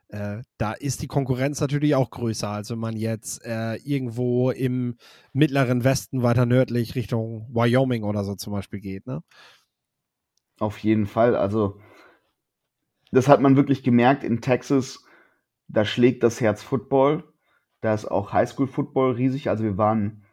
Äh, 0.08 0.42
da 0.58 0.72
ist 0.72 1.02
die 1.02 1.06
Konkurrenz 1.06 1.60
natürlich 1.60 1.94
auch 1.94 2.10
größer, 2.10 2.48
als 2.48 2.70
wenn 2.70 2.80
man 2.80 2.96
jetzt 2.96 3.44
äh, 3.44 3.76
irgendwo 3.76 4.50
im 4.50 4.96
mittleren 5.32 5.84
Westen 5.84 6.22
weiter 6.22 6.46
nördlich 6.46 6.96
Richtung 6.96 7.46
Wyoming 7.52 8.02
oder 8.02 8.24
so 8.24 8.34
zum 8.34 8.52
Beispiel 8.52 8.80
geht, 8.80 9.06
ne? 9.06 9.22
Auf 10.60 10.78
jeden 10.78 11.06
Fall. 11.06 11.34
Also, 11.34 11.80
das 13.10 13.26
hat 13.26 13.40
man 13.40 13.56
wirklich 13.56 13.82
gemerkt 13.82 14.22
in 14.22 14.40
Texas. 14.40 15.04
Da 15.68 15.84
schlägt 15.84 16.22
das 16.22 16.40
Herz 16.40 16.62
Football. 16.62 17.24
Da 17.80 17.94
ist 17.94 18.04
auch 18.04 18.32
Highschool-Football 18.32 19.12
riesig. 19.12 19.48
Also 19.48 19.64
wir 19.64 19.78
waren 19.78 20.24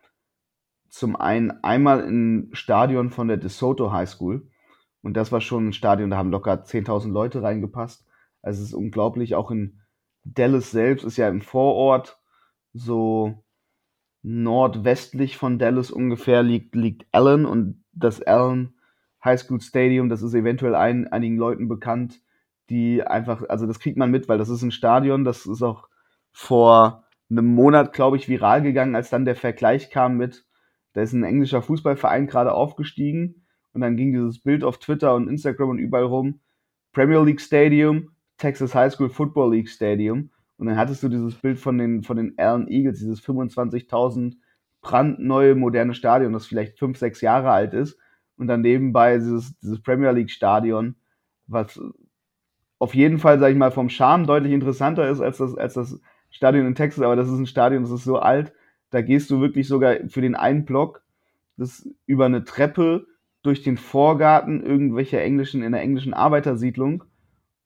zum 0.90 1.16
einen 1.16 1.52
einmal 1.64 2.02
im 2.02 2.50
Stadion 2.52 3.10
von 3.10 3.28
der 3.30 3.38
DeSoto 3.38 3.92
High 3.92 4.10
School. 4.10 4.50
Und 5.02 5.16
das 5.16 5.32
war 5.32 5.42
schon 5.42 5.70
ein 5.70 5.74
Stadion, 5.74 6.10
da 6.10 6.18
haben 6.18 6.32
locker 6.32 6.64
10.000 6.66 7.12
Leute 7.12 7.42
reingepasst. 7.42 8.06
Also 8.42 8.62
es 8.62 8.70
ist 8.70 8.74
unglaublich, 8.74 9.36
auch 9.36 9.52
in 9.52 9.82
Dallas 10.24 10.72
selbst 10.72 11.06
ist 11.06 11.18
ja 11.18 11.30
im 11.30 11.42
Vorort, 11.42 12.20
so 12.74 13.44
nordwestlich 14.24 15.38
von 15.38 15.58
Dallas 15.58 15.90
ungefähr 15.92 16.44
liegt, 16.44 16.76
liegt 16.76 17.08
Allen 17.14 17.46
und 17.46 17.86
das 17.94 18.22
Allen 18.22 18.77
High 19.24 19.40
School 19.40 19.62
Stadium, 19.62 20.10
das 20.10 20.22
ist 20.22 20.34
eventuell 20.34 20.76
ein, 20.76 21.08
einigen 21.08 21.38
Leuten 21.38 21.68
bekannt, 21.68 22.22
die 22.70 23.04
einfach, 23.04 23.44
also 23.50 23.66
das 23.66 23.80
kriegt 23.80 23.98
man 23.98 24.12
mit, 24.12 24.28
weil 24.30 24.38
das 24.38 24.50
ist 24.50 24.62
ein 24.62 24.72
Stadion, 24.72 25.24
das 25.24 25.46
ist 25.46 25.62
auch 25.62 25.88
vor 26.32 27.06
einem 27.30 27.48
Monat, 27.48 27.94
glaube 27.94 28.18
ich, 28.18 28.30
viral 28.30 28.62
gegangen, 28.62 28.96
als 28.96 29.10
dann 29.10 29.26
der 29.26 29.36
Vergleich 29.36 29.90
kam 29.90 30.18
mit, 30.18 30.46
da 30.94 31.02
ist 31.02 31.14
ein 31.14 31.24
englischer 31.24 31.62
Fußballverein 31.62 32.28
gerade 32.28 32.54
aufgestiegen 32.54 33.46
und 33.74 33.82
dann 33.82 33.98
ging 33.98 34.14
dieses 34.14 34.42
Bild 34.42 34.64
auf 34.64 34.80
Twitter 34.80 35.16
und 35.16 35.28
Instagram 35.28 35.70
und 35.70 35.80
überall 35.80 36.06
rum, 36.06 36.40
Premier 36.94 37.24
League 37.24 37.42
Stadium, 37.42 38.12
Texas 38.38 38.74
High 38.74 38.94
School 38.94 39.10
Football 39.10 39.54
League 39.54 39.70
Stadium. 39.70 40.32
Und 40.58 40.68
dann 40.68 40.78
hattest 40.78 41.04
du 41.04 41.10
dieses 41.10 41.36
Bild 41.36 41.60
von 41.60 41.78
den, 41.78 42.02
von 42.02 42.18
den 42.18 42.34
Allen 42.38 42.68
Eagles, 42.68 43.00
dieses 43.00 43.22
25.000 43.22 44.38
brandneue 44.82 45.54
moderne 45.54 45.94
Stadion, 45.94 46.34
das 46.34 46.48
vielleicht 46.48 46.80
fünf, 46.80 46.98
sechs 46.98 47.22
Jahre 47.22 47.52
alt 47.52 47.74
ist 47.74 48.00
und 48.38 48.48
dann 48.48 48.62
nebenbei 48.62 49.18
dieses, 49.18 49.58
dieses 49.60 49.82
Premier 49.82 50.12
League 50.12 50.32
Stadion, 50.32 50.96
was 51.48 51.80
auf 52.80 52.94
jeden 52.94 53.18
Fall, 53.18 53.40
sag 53.40 53.52
ich 53.52 53.58
mal, 53.58 53.72
vom 53.72 53.90
Charme 53.90 54.28
deutlich 54.28 54.54
interessanter 54.54 55.10
ist 55.10 55.22
als 55.22 55.38
das, 55.38 55.58
als 55.58 55.74
das 55.74 56.00
Stadion 56.30 56.68
in 56.68 56.76
Texas, 56.76 57.04
aber 57.04 57.16
das 57.16 57.28
ist 57.28 57.40
ein 57.40 57.48
Stadion, 57.48 57.84
das 57.84 57.92
ist 57.92 58.04
so 58.04 58.20
alt, 58.20 58.54
da 58.92 59.02
gehst 59.02 59.32
du 59.32 59.42
wirklich 59.42 59.68
sogar 59.68 59.96
für 60.08 60.22
den 60.22 60.36
einen 60.36 60.66
Block 60.66 61.02
das 61.58 61.90
über 62.06 62.26
eine 62.26 62.44
Treppe 62.44 63.08
durch 63.42 63.64
den 63.64 63.78
Vorgarten 63.78 64.64
irgendwelcher 64.64 65.22
englischen, 65.22 65.64
in 65.64 65.72
der 65.72 65.82
englischen 65.82 66.14
Arbeitersiedlung, 66.14 67.04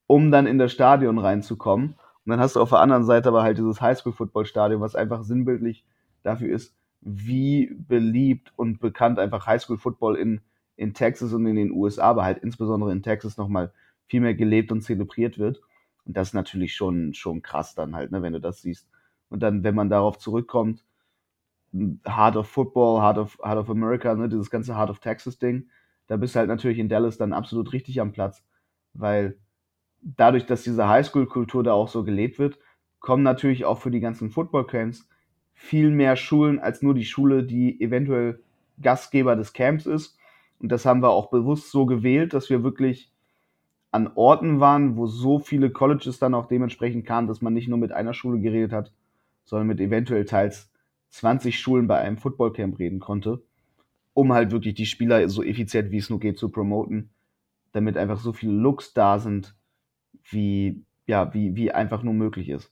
um 0.08 0.32
dann 0.32 0.48
in 0.48 0.58
das 0.58 0.72
Stadion 0.72 1.18
reinzukommen. 1.18 1.96
Und 2.26 2.30
dann 2.30 2.40
hast 2.40 2.56
du 2.56 2.62
auf 2.62 2.70
der 2.70 2.80
anderen 2.80 3.04
Seite 3.04 3.30
aber 3.30 3.44
halt 3.44 3.58
dieses 3.58 3.82
Highschool-Football-Stadion, 3.82 4.82
was 4.82 4.96
einfach 4.96 5.24
sinnbildlich 5.24 5.86
dafür 6.24 6.54
ist, 6.54 6.76
wie 7.02 7.74
beliebt 7.74 8.54
und 8.56 8.80
bekannt 8.80 9.20
einfach 9.20 9.48
Highschool-Football 9.48 10.16
in, 10.18 10.42
in 10.76 10.94
Texas 10.94 11.34
und 11.34 11.46
in 11.46 11.56
den 11.56 11.72
USA, 11.72 12.04
aber 12.04 12.24
halt 12.24 12.40
insbesondere 12.40 12.92
in 12.92 13.04
Texas 13.04 13.38
nochmal 13.38 13.72
viel 14.08 14.22
mehr 14.22 14.36
gelebt 14.36 14.72
und 14.72 14.82
zelebriert 14.82 15.38
wird. 15.38 15.62
Und 16.06 16.18
das 16.18 16.30
ist 16.30 16.34
natürlich 16.34 16.76
schon, 16.76 17.14
schon 17.14 17.42
krass 17.42 17.76
dann 17.76 17.96
halt, 17.96 18.12
ne, 18.12 18.22
wenn 18.22 18.34
du 18.34 18.42
das 18.42 18.62
siehst. 18.62 18.90
Und 19.30 19.42
dann, 19.42 19.64
wenn 19.64 19.76
man 19.76 19.90
darauf 19.90 20.18
zurückkommt, 20.18 20.84
Heart 21.74 22.36
of 22.36 22.48
Football, 22.48 23.02
Heart 23.02 23.18
of, 23.18 23.40
Heart 23.44 23.58
of 23.60 23.70
America, 23.70 24.14
ne, 24.16 24.28
dieses 24.28 24.50
ganze 24.50 24.76
Heart 24.76 24.90
of 24.90 25.00
Texas 25.00 25.40
Ding, 25.40 25.70
da 26.08 26.18
bist 26.18 26.36
du 26.36 26.40
halt 26.40 26.50
natürlich 26.50 26.80
in 26.80 26.90
Dallas 26.90 27.18
dann 27.18 27.32
absolut 27.32 27.72
richtig 27.72 28.02
am 28.02 28.12
Platz, 28.12 28.44
weil 28.94 29.38
dadurch, 30.02 30.46
dass 30.46 30.64
diese 30.64 30.90
Highschool-Kultur 30.90 31.64
da 31.64 31.74
auch 31.74 31.88
so 31.88 32.04
gelebt 32.04 32.40
wird, 32.40 32.60
kommen 33.00 33.24
natürlich 33.24 33.66
auch 33.66 33.80
für 33.80 33.92
die 33.92 34.00
ganzen 34.00 34.30
Football-Camps 34.30 35.08
viel 35.54 35.92
mehr 35.92 36.16
Schulen 36.16 36.60
als 36.60 36.82
nur 36.82 36.94
die 36.94 37.06
Schule, 37.06 37.44
die 37.44 37.80
eventuell 37.82 38.44
Gastgeber 38.82 39.36
des 39.36 39.54
Camps 39.54 39.86
ist. 39.86 40.18
Und 40.62 40.72
das 40.72 40.86
haben 40.86 41.02
wir 41.02 41.10
auch 41.10 41.32
bewusst 41.32 41.72
so 41.72 41.88
gewählt, 41.88 42.34
dass 42.34 42.50
wir 42.50 42.64
wirklich 42.64 43.12
an 43.90 44.12
Orten 44.14 44.60
waren, 44.60 44.96
wo 44.96 45.08
so 45.08 45.40
viele 45.40 45.72
Colleges 45.72 46.20
dann 46.20 46.36
auch 46.36 46.48
dementsprechend 46.48 47.06
kamen, 47.06 47.28
dass 47.28 47.42
man 47.42 47.54
nicht 47.54 47.68
nur 47.68 47.80
mit 47.80 47.92
einer 47.92 48.14
Schule 48.14 48.40
geredet 48.40 48.72
hat, 48.72 48.94
sondern 49.44 49.68
mit 49.68 49.80
eventuell 49.80 50.24
teils 50.26 50.72
20 51.10 51.60
Schulen 51.60 51.88
bei 51.88 51.98
einem 51.98 52.18
Footballcamp 52.18 52.78
reden 52.80 53.00
konnte, 53.00 53.42
um 54.14 54.32
halt 54.32 54.52
wirklich 54.52 54.76
die 54.76 54.86
Spieler 54.86 55.28
so 55.30 55.44
effizient 55.44 55.92
wie 55.92 55.98
es 55.98 56.10
nur 56.10 56.20
geht 56.20 56.38
zu 56.38 56.50
promoten, 56.50 57.10
damit 57.74 57.98
einfach 57.98 58.20
so 58.20 58.32
viele 58.32 58.54
Looks 58.54 58.94
da 58.94 59.20
sind, 59.20 59.56
wie, 60.30 60.86
ja, 61.08 61.34
wie, 61.34 61.56
wie 61.56 61.72
einfach 61.72 62.04
nur 62.04 62.14
möglich 62.14 62.50
ist. 62.50 62.72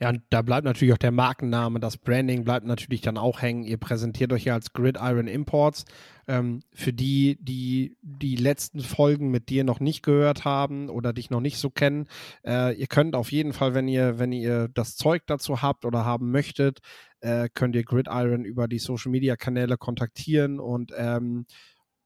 Ja, 0.00 0.08
und 0.10 0.22
da 0.30 0.42
bleibt 0.42 0.64
natürlich 0.64 0.92
auch 0.92 0.98
der 0.98 1.12
Markenname, 1.12 1.80
das 1.80 1.96
Branding 1.96 2.44
bleibt 2.44 2.66
natürlich 2.66 3.00
dann 3.00 3.18
auch 3.18 3.42
hängen. 3.42 3.64
Ihr 3.64 3.78
präsentiert 3.78 4.32
euch 4.32 4.44
ja 4.44 4.54
als 4.54 4.72
Gridiron 4.72 5.26
Imports. 5.26 5.84
Ähm, 6.28 6.60
für 6.72 6.92
die, 6.92 7.36
die 7.40 7.96
die 8.00 8.36
letzten 8.36 8.80
Folgen 8.80 9.30
mit 9.30 9.48
dir 9.48 9.64
noch 9.64 9.80
nicht 9.80 10.02
gehört 10.02 10.44
haben 10.44 10.88
oder 10.88 11.12
dich 11.12 11.30
noch 11.30 11.40
nicht 11.40 11.58
so 11.58 11.68
kennen, 11.68 12.06
äh, 12.44 12.74
ihr 12.74 12.86
könnt 12.86 13.16
auf 13.16 13.32
jeden 13.32 13.52
Fall, 13.52 13.74
wenn 13.74 13.88
ihr, 13.88 14.18
wenn 14.18 14.30
ihr 14.32 14.68
das 14.68 14.96
Zeug 14.96 15.22
dazu 15.26 15.62
habt 15.62 15.84
oder 15.84 16.04
haben 16.04 16.30
möchtet, 16.30 16.80
äh, 17.20 17.48
könnt 17.52 17.74
ihr 17.74 17.84
Gridiron 17.84 18.44
über 18.44 18.68
die 18.68 18.78
Social 18.78 19.10
Media 19.10 19.36
Kanäle 19.36 19.76
kontaktieren 19.76 20.60
und 20.60 20.92
ähm, 20.96 21.46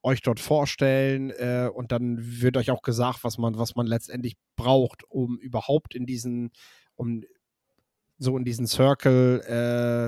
euch 0.06 0.22
dort 0.22 0.38
vorstellen 0.38 1.30
äh, 1.30 1.68
und 1.72 1.90
dann 1.90 2.18
wird 2.40 2.56
euch 2.56 2.70
auch 2.70 2.82
gesagt, 2.82 3.24
was 3.24 3.38
man, 3.38 3.58
was 3.58 3.74
man 3.74 3.86
letztendlich 3.86 4.36
braucht, 4.54 5.02
um 5.08 5.36
überhaupt 5.38 5.96
in 5.96 6.06
diesen, 6.06 6.52
um 6.94 7.24
so 8.18 8.36
in 8.36 8.44
diesen 8.44 8.66
Circle 8.66 9.40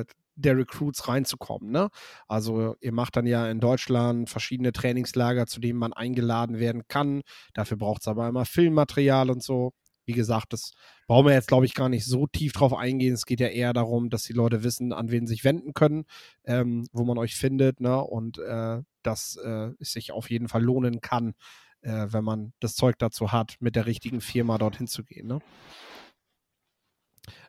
äh, 0.07 0.13
der 0.39 0.57
Recruits 0.57 1.09
reinzukommen. 1.09 1.71
Ne? 1.71 1.89
Also 2.29 2.77
ihr 2.81 2.93
macht 2.93 3.17
dann 3.17 3.27
ja 3.27 3.51
in 3.51 3.61
Deutschland 3.61 4.31
verschiedene 4.31 4.73
Trainingslager, 4.73 5.47
zu 5.47 5.61
denen 5.61 5.79
man 5.79 5.93
eingeladen 5.93 6.59
werden 6.59 6.87
kann. 6.89 7.23
Dafür 7.55 7.77
braucht 7.77 8.03
es 8.03 8.09
aber 8.09 8.29
immer 8.29 8.45
Filmmaterial 8.45 9.31
und 9.31 9.43
so. 9.43 9.73
Wie 10.05 10.13
gesagt, 10.13 10.55
das 10.55 10.73
brauchen 11.07 11.27
wir 11.27 11.35
jetzt, 11.35 11.49
glaube 11.49 11.67
ich, 11.67 11.75
gar 11.75 11.91
nicht 11.91 12.07
so 12.07 12.27
tief 12.27 12.53
drauf 12.53 12.73
eingehen. 12.73 13.13
Es 13.13 13.27
geht 13.27 13.41
ja 13.41 13.49
eher 13.49 13.75
darum, 13.75 14.09
dass 14.09 14.23
die 14.23 14.33
Leute 14.33 14.63
wissen, 14.63 14.95
an 14.95 15.11
wen 15.11 15.27
sie 15.27 15.35
sich 15.35 15.45
wenden 15.45 15.75
können, 15.75 16.05
ähm, 16.45 16.87
wo 16.93 17.05
man 17.05 17.19
euch 17.19 17.37
findet, 17.37 17.81
ne? 17.81 18.01
Und 18.01 18.39
äh, 18.39 18.81
dass 19.03 19.37
äh, 19.37 19.73
es 19.81 19.93
sich 19.93 20.13
auf 20.13 20.31
jeden 20.31 20.49
Fall 20.49 20.63
lohnen 20.63 21.03
kann, 21.03 21.35
äh, 21.83 22.07
wenn 22.09 22.25
man 22.25 22.53
das 22.61 22.75
Zeug 22.75 22.99
dazu 22.99 23.33
hat, 23.33 23.57
mit 23.61 23.77
der 23.77 23.85
richtigen 23.85 24.21
Firma 24.21 24.57
dorthin 24.57 24.87
zu 24.87 25.05
gehen. 25.05 25.27
Ne? 25.27 25.41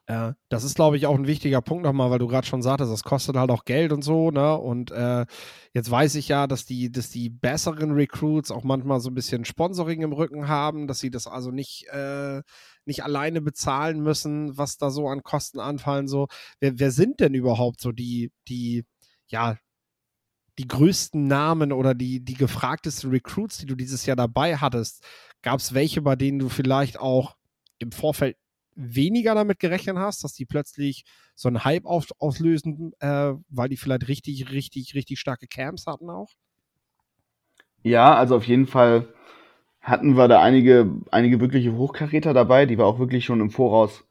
Äh, 0.09 0.33
das 0.49 0.63
ist, 0.63 0.73
glaube 0.73 0.97
ich, 0.97 1.05
auch 1.05 1.15
ein 1.15 1.27
wichtiger 1.27 1.61
Punkt 1.61 1.83
nochmal, 1.83 2.09
weil 2.09 2.17
du 2.17 2.25
gerade 2.27 2.47
schon 2.47 2.63
sagtest, 2.63 2.91
das 2.91 3.03
kostet 3.03 3.35
halt 3.35 3.51
auch 3.51 3.63
Geld 3.63 3.93
und 3.93 4.01
so, 4.01 4.31
ne? 4.31 4.57
Und 4.57 4.89
äh, 4.89 5.27
jetzt 5.75 5.91
weiß 5.91 6.15
ich 6.15 6.27
ja, 6.27 6.47
dass 6.47 6.65
die, 6.65 6.91
dass 6.91 7.11
die 7.11 7.29
besseren 7.29 7.91
Recruits 7.91 8.49
auch 8.49 8.63
manchmal 8.63 9.01
so 9.01 9.11
ein 9.11 9.13
bisschen 9.13 9.45
Sponsoring 9.45 10.01
im 10.01 10.11
Rücken 10.11 10.47
haben, 10.47 10.87
dass 10.87 10.99
sie 10.99 11.11
das 11.11 11.27
also 11.27 11.51
nicht, 11.51 11.87
äh, 11.89 12.41
nicht 12.85 13.03
alleine 13.03 13.39
bezahlen 13.39 14.01
müssen, 14.01 14.57
was 14.57 14.77
da 14.77 14.89
so 14.89 15.07
an 15.07 15.21
Kosten 15.21 15.59
anfallen. 15.59 16.07
So, 16.07 16.27
wer, 16.59 16.79
wer 16.79 16.89
sind 16.89 17.19
denn 17.19 17.35
überhaupt 17.35 17.79
so 17.79 17.91
die, 17.91 18.31
die, 18.47 18.85
ja, 19.27 19.57
die 20.57 20.67
größten 20.67 21.27
Namen 21.27 21.71
oder 21.71 21.93
die, 21.93 22.19
die 22.25 22.33
gefragtesten 22.33 23.11
Recruits, 23.11 23.59
die 23.59 23.67
du 23.67 23.75
dieses 23.75 24.07
Jahr 24.07 24.15
dabei 24.15 24.57
hattest? 24.57 25.03
Gab 25.43 25.59
es 25.59 25.75
welche, 25.75 26.01
bei 26.01 26.15
denen 26.15 26.39
du 26.39 26.49
vielleicht 26.49 26.99
auch 26.99 27.35
im 27.77 27.91
Vorfeld 27.91 28.37
weniger 28.79 29.35
damit 29.35 29.59
gerechnet 29.59 29.97
hast, 29.97 30.23
dass 30.23 30.33
die 30.33 30.45
plötzlich 30.45 31.03
so 31.35 31.49
einen 31.49 31.63
Hype 31.63 31.85
auf, 31.85 32.07
auslösen, 32.19 32.93
äh, 32.99 33.33
weil 33.49 33.69
die 33.69 33.77
vielleicht 33.77 34.07
richtig, 34.07 34.51
richtig, 34.51 34.95
richtig 34.95 35.19
starke 35.19 35.47
Camps 35.47 35.85
hatten 35.85 36.09
auch? 36.09 36.31
Ja, 37.83 38.15
also 38.15 38.37
auf 38.37 38.45
jeden 38.45 38.67
Fall 38.67 39.07
hatten 39.81 40.15
wir 40.15 40.27
da 40.27 40.41
einige, 40.41 40.91
einige 41.11 41.39
wirkliche 41.39 41.75
Hochkaräter 41.75 42.33
dabei, 42.33 42.65
die 42.65 42.77
wir 42.77 42.85
auch 42.85 42.99
wirklich 42.99 43.25
schon 43.25 43.41
im 43.41 43.49
Voraus 43.49 44.05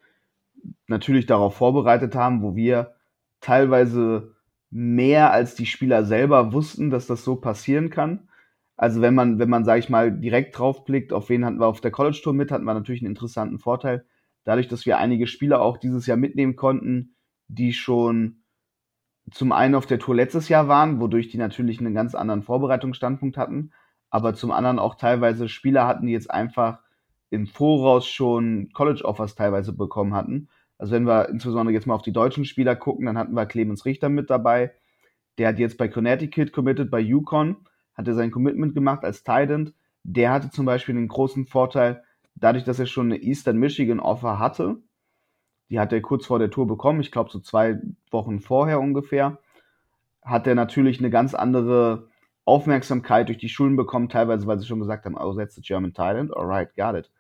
natürlich 0.87 1.27
darauf 1.27 1.57
vorbereitet 1.57 2.15
haben, 2.15 2.43
wo 2.43 2.57
wir 2.57 2.95
teilweise 3.41 4.35
mehr 4.71 5.33
als 5.33 5.55
die 5.55 5.67
Spieler 5.67 6.05
selber 6.05 6.53
wussten, 6.53 6.91
dass 6.91 7.07
das 7.07 7.25
so 7.25 7.37
passieren 7.37 7.91
kann. 7.91 8.29
Also 8.77 9.01
wenn 9.01 9.15
man, 9.15 9.39
wenn 9.39 9.49
man, 9.49 9.65
sage 9.65 9.81
ich 9.81 9.89
mal, 9.89 10.13
direkt 10.13 10.59
drauf 10.59 10.85
blickt, 10.85 11.13
auf 11.13 11.29
wen 11.29 11.45
hatten 11.45 11.59
wir 11.59 11.67
auf 11.67 11.81
der 11.81 11.91
College 11.91 12.21
Tour 12.23 12.33
mit, 12.33 12.51
hatten 12.51 12.65
wir 12.65 12.75
natürlich 12.75 13.01
einen 13.01 13.11
interessanten 13.11 13.59
Vorteil, 13.59 14.05
dadurch, 14.49 14.67
dass 14.67 14.87
wir 14.87 14.97
einige 14.97 15.27
Spieler 15.27 15.61
auch 15.61 15.77
dieses 15.77 16.07
Jahr 16.07 16.17
mitnehmen 16.17 16.57
konnten, 16.57 17.15
die 17.49 17.75
schon 17.75 18.45
zum 19.31 19.53
einen 19.53 19.75
auf 19.75 19.85
der 19.85 19.99
Tour 19.99 20.15
letztes 20.15 20.49
Jahr 20.49 20.69
waren, 20.69 21.01
wodurch 21.01 21.29
die 21.29 21.37
natürlich 21.37 21.81
einen 21.81 21.93
ganz 21.93 22.15
anderen 22.15 22.43
Vorbereitungsstandpunkt 22.43 23.37
hatten, 23.37 23.73
aber 24.09 24.33
zum 24.33 24.51
anderen 24.51 24.79
auch 24.79 24.95
teilweise 24.95 25.51
Spieler 25.51 25.87
hatten, 25.87 26.07
die 26.07 26.15
jetzt 26.15 26.31
einfach 26.31 26.79
im 27.29 27.47
Voraus 27.47 28.07
schon 28.07 28.71
College-Offers 28.73 29.35
teilweise 29.35 29.75
bekommen 29.75 30.15
hatten. 30.15 30.49
Also 30.79 30.95
wenn 30.95 31.07
wir 31.07 31.29
insbesondere 31.29 31.75
jetzt 31.75 31.87
mal 31.87 31.95
auf 31.95 32.01
die 32.01 32.15
deutschen 32.15 32.47
Spieler 32.47 32.75
gucken, 32.75 33.05
dann 33.05 33.19
hatten 33.19 33.35
wir 33.35 33.45
Clemens 33.45 33.85
Richter 33.85 34.09
mit 34.09 34.31
dabei. 34.31 34.73
Der 35.37 35.49
hat 35.49 35.59
jetzt 35.59 35.77
bei 35.77 35.89
Connecticut 35.89 36.55
committed, 36.55 36.91
bei 36.91 37.01
Yukon, 37.01 37.57
hatte 37.93 38.15
sein 38.15 38.31
Commitment 38.31 38.75
gemacht 38.75 39.05
als 39.05 39.25
Titan. 39.25 39.75
Der 40.05 40.31
hatte 40.33 40.49
zum 40.49 40.65
Beispiel 40.65 40.97
einen 40.97 41.09
großen 41.09 41.45
Vorteil, 41.45 42.03
dadurch, 42.41 42.65
dass 42.65 42.79
er 42.79 42.87
schon 42.87 43.07
eine 43.07 43.23
Eastern 43.23 43.59
Michigan 43.59 44.01
Offer 44.01 44.39
hatte, 44.39 44.77
die 45.71 45.79
hat 45.79 45.93
er 45.93 46.01
kurz 46.01 46.27
vor 46.27 46.39
der 46.39 46.51
Tour 46.51 46.67
bekommen, 46.67 47.01
ich 47.01 47.13
glaube 47.13 47.31
so 47.31 47.41
zwei 47.41 47.81
Wochen 48.11 48.41
vorher 48.41 48.81
ungefähr, 48.81 49.39
hat 50.23 50.47
er 50.47 50.55
natürlich 50.55 50.99
eine 50.99 51.11
ganz 51.11 51.35
andere 51.35 52.09
Aufmerksamkeit 52.45 53.29
durch 53.29 53.39
die 53.39 53.49
Schulen 53.49 53.77
bekommen, 53.77 54.09
teilweise, 54.09 54.47
weil 54.47 54.59
sie 54.59 54.67
schon 54.67 54.81
gesagt 54.81 55.05
haben, 55.05 55.17
oh, 55.17 55.35
that's 55.35 55.55
the 55.55 55.61
German 55.61 55.93
Thailand, 55.93 56.35
alright, 56.35 56.75
got 56.75 56.95
it. 56.95 57.11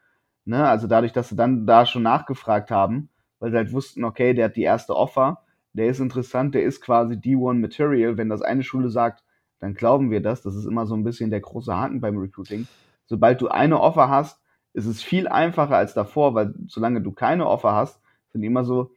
Ne? 0.44 0.66
Also 0.66 0.86
dadurch, 0.86 1.12
dass 1.12 1.28
sie 1.28 1.36
dann 1.36 1.66
da 1.66 1.84
schon 1.84 2.02
nachgefragt 2.02 2.70
haben, 2.70 3.10
weil 3.38 3.50
sie 3.50 3.56
halt 3.58 3.72
wussten, 3.72 4.04
okay, 4.04 4.32
der 4.32 4.46
hat 4.46 4.56
die 4.56 4.62
erste 4.62 4.96
Offer, 4.96 5.42
der 5.74 5.88
ist 5.88 6.00
interessant, 6.00 6.54
der 6.54 6.62
ist 6.62 6.80
quasi 6.80 7.14
D1 7.14 7.60
Material. 7.60 8.16
Wenn 8.16 8.28
das 8.28 8.42
eine 8.42 8.62
Schule 8.62 8.88
sagt, 8.88 9.22
dann 9.60 9.74
glauben 9.74 10.10
wir 10.10 10.20
das. 10.20 10.42
Das 10.42 10.54
ist 10.54 10.64
immer 10.64 10.86
so 10.86 10.94
ein 10.94 11.04
bisschen 11.04 11.30
der 11.30 11.40
große 11.40 11.74
Haken 11.74 12.00
beim 12.00 12.16
Recruiting. 12.16 12.66
Sobald 13.06 13.40
du 13.40 13.48
eine 13.48 13.80
Offer 13.80 14.08
hast, 14.08 14.40
ist 14.72 14.86
es 14.86 15.02
viel 15.02 15.28
einfacher 15.28 15.76
als 15.76 15.94
davor, 15.94 16.34
weil 16.34 16.54
solange 16.66 17.02
du 17.02 17.12
keine 17.12 17.46
Offer 17.46 17.72
hast, 17.72 18.00
sind 18.32 18.42
die 18.42 18.46
immer 18.46 18.64
so, 18.64 18.92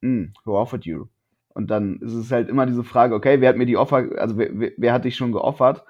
hm, 0.00 0.32
who 0.44 0.58
offered 0.58 0.84
you? 0.84 1.06
Und 1.48 1.70
dann 1.70 1.96
ist 2.00 2.14
es 2.14 2.32
halt 2.32 2.48
immer 2.48 2.66
diese 2.66 2.84
Frage, 2.84 3.14
okay, 3.14 3.40
wer 3.40 3.48
hat 3.48 3.56
mir 3.56 3.66
die 3.66 3.76
Offer, 3.76 4.08
also 4.18 4.36
wer, 4.36 4.50
wer, 4.58 4.72
wer 4.76 4.92
hat 4.92 5.04
dich 5.04 5.16
schon 5.16 5.32
geoffert? 5.32 5.84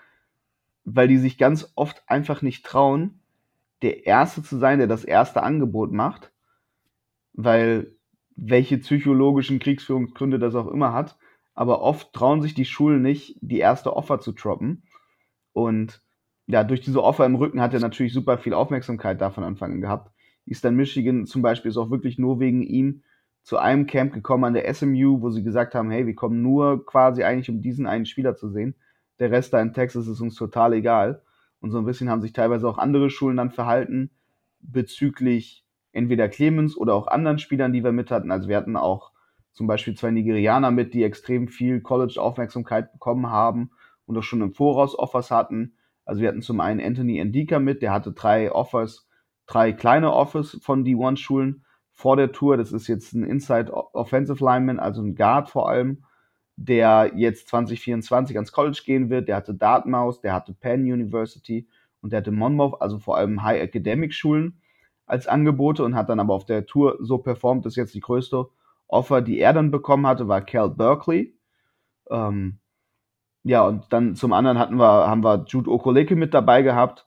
Weil 0.84 1.08
die 1.08 1.18
sich 1.18 1.38
ganz 1.38 1.73
oft 1.75 2.02
einfach 2.06 2.42
nicht 2.42 2.64
trauen, 2.66 3.20
der 3.82 4.06
Erste 4.06 4.42
zu 4.42 4.58
sein, 4.58 4.78
der 4.78 4.87
das 4.87 5.04
erste 5.04 5.42
Angebot 5.42 5.92
macht, 5.92 6.32
weil 7.32 7.96
welche 8.37 8.78
psychologischen 8.78 9.58
Kriegsführungsgründe 9.58 10.38
das 10.38 10.54
auch 10.54 10.68
immer 10.68 10.92
hat, 10.92 11.16
aber 11.54 11.80
oft 11.80 12.12
trauen 12.12 12.42
sich 12.42 12.54
die 12.54 12.64
Schulen 12.64 13.02
nicht, 13.02 13.37
die 13.40 13.58
erste 13.58 13.96
Offer 13.96 14.20
zu 14.20 14.32
droppen. 14.32 14.82
Und 15.52 16.02
ja, 16.46 16.64
durch 16.64 16.80
diese 16.80 17.02
Offer 17.02 17.24
im 17.26 17.36
Rücken 17.36 17.60
hat 17.60 17.74
er 17.74 17.80
natürlich 17.80 18.12
super 18.12 18.38
viel 18.38 18.54
Aufmerksamkeit 18.54 19.20
da 19.20 19.30
von 19.30 19.44
Anfang 19.44 19.72
an 19.72 19.80
gehabt. 19.80 20.12
Eastern 20.46 20.76
Michigan 20.76 21.26
zum 21.26 21.42
Beispiel 21.42 21.70
ist 21.70 21.76
auch 21.76 21.90
wirklich 21.90 22.18
nur 22.18 22.38
wegen 22.40 22.62
ihm 22.62 23.02
zu 23.42 23.58
einem 23.58 23.86
Camp 23.86 24.12
gekommen 24.12 24.44
an 24.44 24.54
der 24.54 24.72
SMU, 24.72 25.20
wo 25.20 25.30
sie 25.30 25.42
gesagt 25.42 25.74
haben, 25.74 25.90
hey, 25.90 26.06
wir 26.06 26.14
kommen 26.14 26.42
nur 26.42 26.84
quasi 26.86 27.22
eigentlich, 27.22 27.50
um 27.50 27.62
diesen 27.62 27.86
einen 27.86 28.06
Spieler 28.06 28.34
zu 28.34 28.48
sehen. 28.48 28.74
Der 29.18 29.30
Rest 29.30 29.52
da 29.52 29.60
in 29.60 29.72
Texas 29.72 30.06
ist 30.06 30.20
uns 30.20 30.34
total 30.34 30.72
egal. 30.72 31.22
Und 31.60 31.70
so 31.70 31.78
ein 31.78 31.84
bisschen 31.84 32.10
haben 32.10 32.20
sich 32.20 32.32
teilweise 32.32 32.68
auch 32.68 32.78
andere 32.78 33.10
Schulen 33.10 33.36
dann 33.36 33.50
verhalten 33.50 34.10
bezüglich 34.60 35.64
entweder 35.92 36.28
Clemens 36.28 36.76
oder 36.76 36.94
auch 36.94 37.06
anderen 37.06 37.38
Spielern, 37.38 37.72
die 37.72 37.84
wir 37.84 37.92
mit 37.92 38.10
hatten. 38.10 38.30
Also 38.30 38.48
wir 38.48 38.56
hatten 38.56 38.76
auch 38.76 39.12
zum 39.52 39.66
Beispiel 39.66 39.94
zwei 39.94 40.10
Nigerianer 40.10 40.70
mit, 40.70 40.94
die 40.94 41.04
extrem 41.04 41.48
viel 41.48 41.80
College-Aufmerksamkeit 41.80 42.92
bekommen 42.92 43.28
haben 43.28 43.70
und 44.06 44.18
auch 44.18 44.22
schon 44.22 44.42
im 44.42 44.52
Voraus 44.52 44.98
Offers 44.98 45.30
hatten. 45.30 45.74
Also 46.04 46.20
wir 46.20 46.28
hatten 46.28 46.42
zum 46.42 46.61
einen 46.61 46.80
Anthony 46.80 47.18
Endika 47.18 47.58
mit, 47.58 47.82
der 47.82 47.92
hatte 47.92 48.12
drei 48.12 48.52
Offers, 48.52 49.08
drei 49.46 49.73
kleine 49.73 50.12
Offers 50.12 50.58
von 50.62 50.84
D1-Schulen 50.84 51.64
vor 51.92 52.16
der 52.16 52.32
Tour. 52.32 52.56
Das 52.56 52.73
ist 52.73 52.88
jetzt 52.88 53.14
ein 53.14 53.25
Inside 53.25 53.73
Offensive 53.73 54.44
Lineman, 54.44 54.78
also 54.78 55.02
ein 55.02 55.14
Guard 55.14 55.49
vor 55.49 55.68
allem, 55.68 56.04
der 56.56 57.12
jetzt 57.16 57.49
2024 57.49 58.37
ans 58.37 58.52
College 58.52 58.82
gehen 58.84 59.11
wird. 59.11 59.28
Der 59.28 59.37
hatte 59.37 59.54
Dartmouth, 59.54 60.23
der 60.23 60.34
hatte 60.34 60.52
Penn 60.52 60.82
University 60.82 61.66
und 62.00 62.12
der 62.12 62.18
hatte 62.18 62.32
Monmouth, 62.32 62.80
also 62.80 62.99
vor 62.99 63.16
allem 63.16 63.42
High 63.42 63.62
Academic 63.62 64.12
Schulen 64.12 64.61
als 65.06 65.26
Angebote 65.26 65.84
und 65.84 65.94
hat 65.94 66.08
dann 66.08 66.20
aber 66.20 66.34
auf 66.34 66.46
der 66.46 66.66
Tour 66.66 66.99
so 67.00 67.18
performt, 67.18 67.66
dass 67.66 67.76
jetzt 67.76 67.94
die 67.94 68.00
größte 68.00 68.46
Offer, 68.87 69.23
die 69.23 69.38
er 69.38 69.52
dann 69.52 69.70
bekommen 69.70 70.06
hatte, 70.06 70.28
war 70.28 70.40
Cal 70.42 70.70
Berkeley. 70.70 71.37
Ähm, 72.11 72.58
ja, 73.44 73.64
und 73.66 73.84
dann 73.90 74.16
zum 74.16 74.32
anderen 74.32 74.58
hatten 74.58 74.76
wir, 74.76 75.06
haben 75.06 75.22
wir 75.22 75.44
Jude 75.46 75.70
Okoleke 75.70 76.16
mit 76.16 76.34
dabei 76.34 76.62
gehabt. 76.62 77.06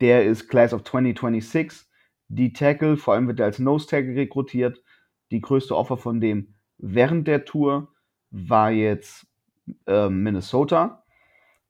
Der 0.00 0.24
ist 0.24 0.48
Class 0.48 0.72
of 0.72 0.84
2026. 0.84 1.88
Die 2.28 2.52
Tackle, 2.52 2.96
vor 2.96 3.14
allem 3.14 3.26
wird 3.26 3.40
er 3.40 3.46
als 3.46 3.58
Nose 3.58 3.88
Tackle 3.88 4.14
rekrutiert. 4.14 4.82
Die 5.32 5.40
größte 5.40 5.76
Offer 5.76 5.96
von 5.96 6.20
dem 6.20 6.54
während 6.78 7.26
der 7.26 7.44
Tour 7.44 7.88
war 8.30 8.70
jetzt 8.70 9.26
äh, 9.86 10.08
Minnesota. 10.08 11.04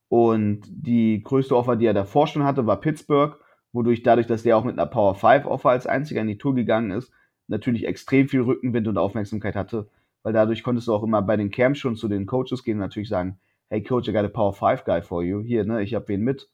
Und 0.09 0.63
die 0.69 1.23
größte 1.23 1.57
Offer, 1.57 1.77
die 1.77 1.87
er 1.87 1.95
davor 1.95 2.27
schon 2.27 2.45
hatte, 2.45 2.67
war 2.67 2.81
Pittsburgh 2.81 3.39
wodurch 3.73 4.03
dadurch, 4.03 4.27
dass 4.27 4.43
der 4.43 4.57
auch 4.57 4.65
mit 4.65 4.79
einer 4.79 4.87
Power 4.87 5.15
5 5.15 5.47
Offer 5.47 5.71
als 5.71 5.87
einziger 5.87 6.21
in 6.21 6.29
die 6.29 6.39
Tour 6.39 6.55
gegangen 6.55 6.91
ist, 6.91 7.13
natürlich 7.47 7.87
extrem 7.87 8.29
viel 8.29 8.43
Rückenwind 8.43 8.89
und 8.89 8.99
Aufmerksamkeit 8.99 9.57
hatte, 9.57 9.89
weil 10.23 10.33
dadurch 10.33 10.63
konntest 10.63 10.89
du 10.89 10.95
auch 10.95 11.03
immer 11.03 11.23
bei 11.23 11.37
den 11.37 11.51
Camps 11.51 11.79
schon 11.79 11.97
zu 11.97 12.09
den 12.09 12.27
Coaches 12.27 12.65
gehen 12.65 12.75
und 12.75 12.81
natürlich 12.81 13.09
sagen, 13.09 13.39
hey 13.71 13.83
Coach, 13.83 14.09
I 14.09 14.13
got 14.13 14.25
a 14.25 14.29
Power 14.29 14.53
5 14.53 14.85
Guy 14.85 15.01
for 15.01 15.23
you. 15.23 15.41
Hier, 15.41 15.65
ne, 15.65 15.83
ich 15.83 15.95
hab 15.95 16.09
wen 16.09 16.23
mit. 16.23 16.51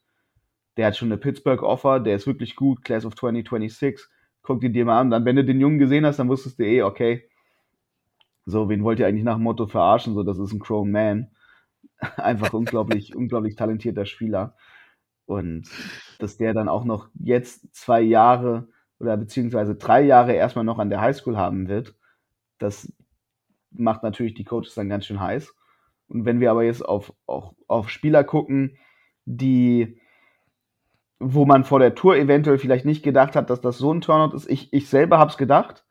Der 0.76 0.86
hat 0.86 0.96
schon 0.96 1.08
eine 1.08 1.16
Pittsburgh 1.16 1.62
Offer, 1.62 2.00
der 2.00 2.16
ist 2.16 2.26
wirklich 2.26 2.54
gut, 2.54 2.84
Class 2.84 3.06
of 3.06 3.16
2026. 3.16 4.06
Guck 4.42 4.60
dir 4.60 4.70
dir 4.70 4.84
mal 4.84 5.00
an. 5.00 5.10
Dann, 5.10 5.24
wenn 5.24 5.36
du 5.36 5.44
den 5.44 5.60
Jungen 5.60 5.78
gesehen 5.78 6.06
hast, 6.06 6.18
dann 6.18 6.28
wusstest 6.28 6.58
du 6.58 6.64
eh, 6.64 6.82
okay, 6.82 7.28
so, 8.44 8.68
wen 8.68 8.84
wollt 8.84 9.00
ihr 9.00 9.06
eigentlich 9.08 9.24
nach 9.24 9.34
dem 9.36 9.42
Motto 9.42 9.66
verarschen? 9.66 10.14
So, 10.14 10.22
das 10.22 10.38
ist 10.38 10.52
ein 10.52 10.60
Chrome 10.60 10.90
Man. 10.90 11.30
Einfach 12.16 12.52
unglaublich, 12.52 13.14
unglaublich 13.16 13.56
talentierter 13.56 14.06
Spieler. 14.06 14.54
Und 15.26 15.68
dass 16.20 16.36
der 16.36 16.54
dann 16.54 16.68
auch 16.68 16.84
noch 16.84 17.08
jetzt 17.14 17.74
zwei 17.74 18.00
Jahre 18.00 18.68
oder 19.00 19.16
beziehungsweise 19.16 19.74
drei 19.74 20.02
Jahre 20.02 20.32
erstmal 20.34 20.64
noch 20.64 20.78
an 20.78 20.90
der 20.90 21.00
Highschool 21.00 21.36
haben 21.36 21.68
wird, 21.68 21.94
das 22.58 22.92
macht 23.72 24.04
natürlich 24.04 24.34
die 24.34 24.44
Coaches 24.44 24.74
dann 24.74 24.88
ganz 24.88 25.06
schön 25.06 25.20
heiß. 25.20 25.54
Und 26.08 26.24
wenn 26.24 26.40
wir 26.40 26.50
aber 26.50 26.64
jetzt 26.64 26.82
auf, 26.82 27.12
auf, 27.26 27.54
auf 27.66 27.90
Spieler 27.90 28.24
gucken, 28.24 28.76
die, 29.24 29.98
wo 31.18 31.44
man 31.46 31.64
vor 31.64 31.78
der 31.78 31.94
Tour 31.94 32.16
eventuell 32.16 32.58
vielleicht 32.58 32.84
nicht 32.84 33.02
gedacht 33.02 33.36
hat, 33.36 33.50
dass 33.50 33.60
das 33.60 33.78
so 33.78 33.92
ein 33.92 34.00
Turnout 34.00 34.36
ist, 34.36 34.48
ich, 34.48 34.72
ich 34.72 34.88
selber 34.88 35.24
es 35.26 35.36
gedacht, 35.36 35.84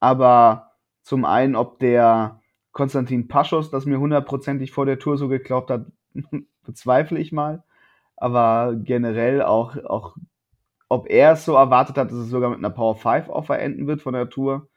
aber 0.00 0.72
zum 1.02 1.24
einen, 1.24 1.56
ob 1.56 1.78
der 1.78 2.40
Konstantin 2.72 3.28
Paschos 3.28 3.70
das 3.70 3.86
mir 3.86 3.98
hundertprozentig 3.98 4.72
vor 4.72 4.86
der 4.86 4.98
Tour 4.98 5.16
so 5.16 5.28
geglaubt 5.28 5.70
hat, 5.70 5.86
bezweifle 6.64 7.18
ich 7.18 7.32
mal 7.32 7.64
aber 8.22 8.76
generell 8.76 9.42
auch, 9.42 9.76
auch 9.84 10.16
ob 10.88 11.10
er 11.10 11.32
es 11.32 11.44
so 11.44 11.56
erwartet 11.56 11.98
hat, 11.98 12.12
dass 12.12 12.18
es 12.18 12.28
sogar 12.28 12.50
mit 12.50 12.60
einer 12.60 12.70
Power 12.70 12.94
5 12.94 13.28
Offer 13.28 13.58
enden 13.58 13.88
wird 13.88 14.00
von 14.00 14.14
der 14.14 14.30
Tour, 14.30 14.68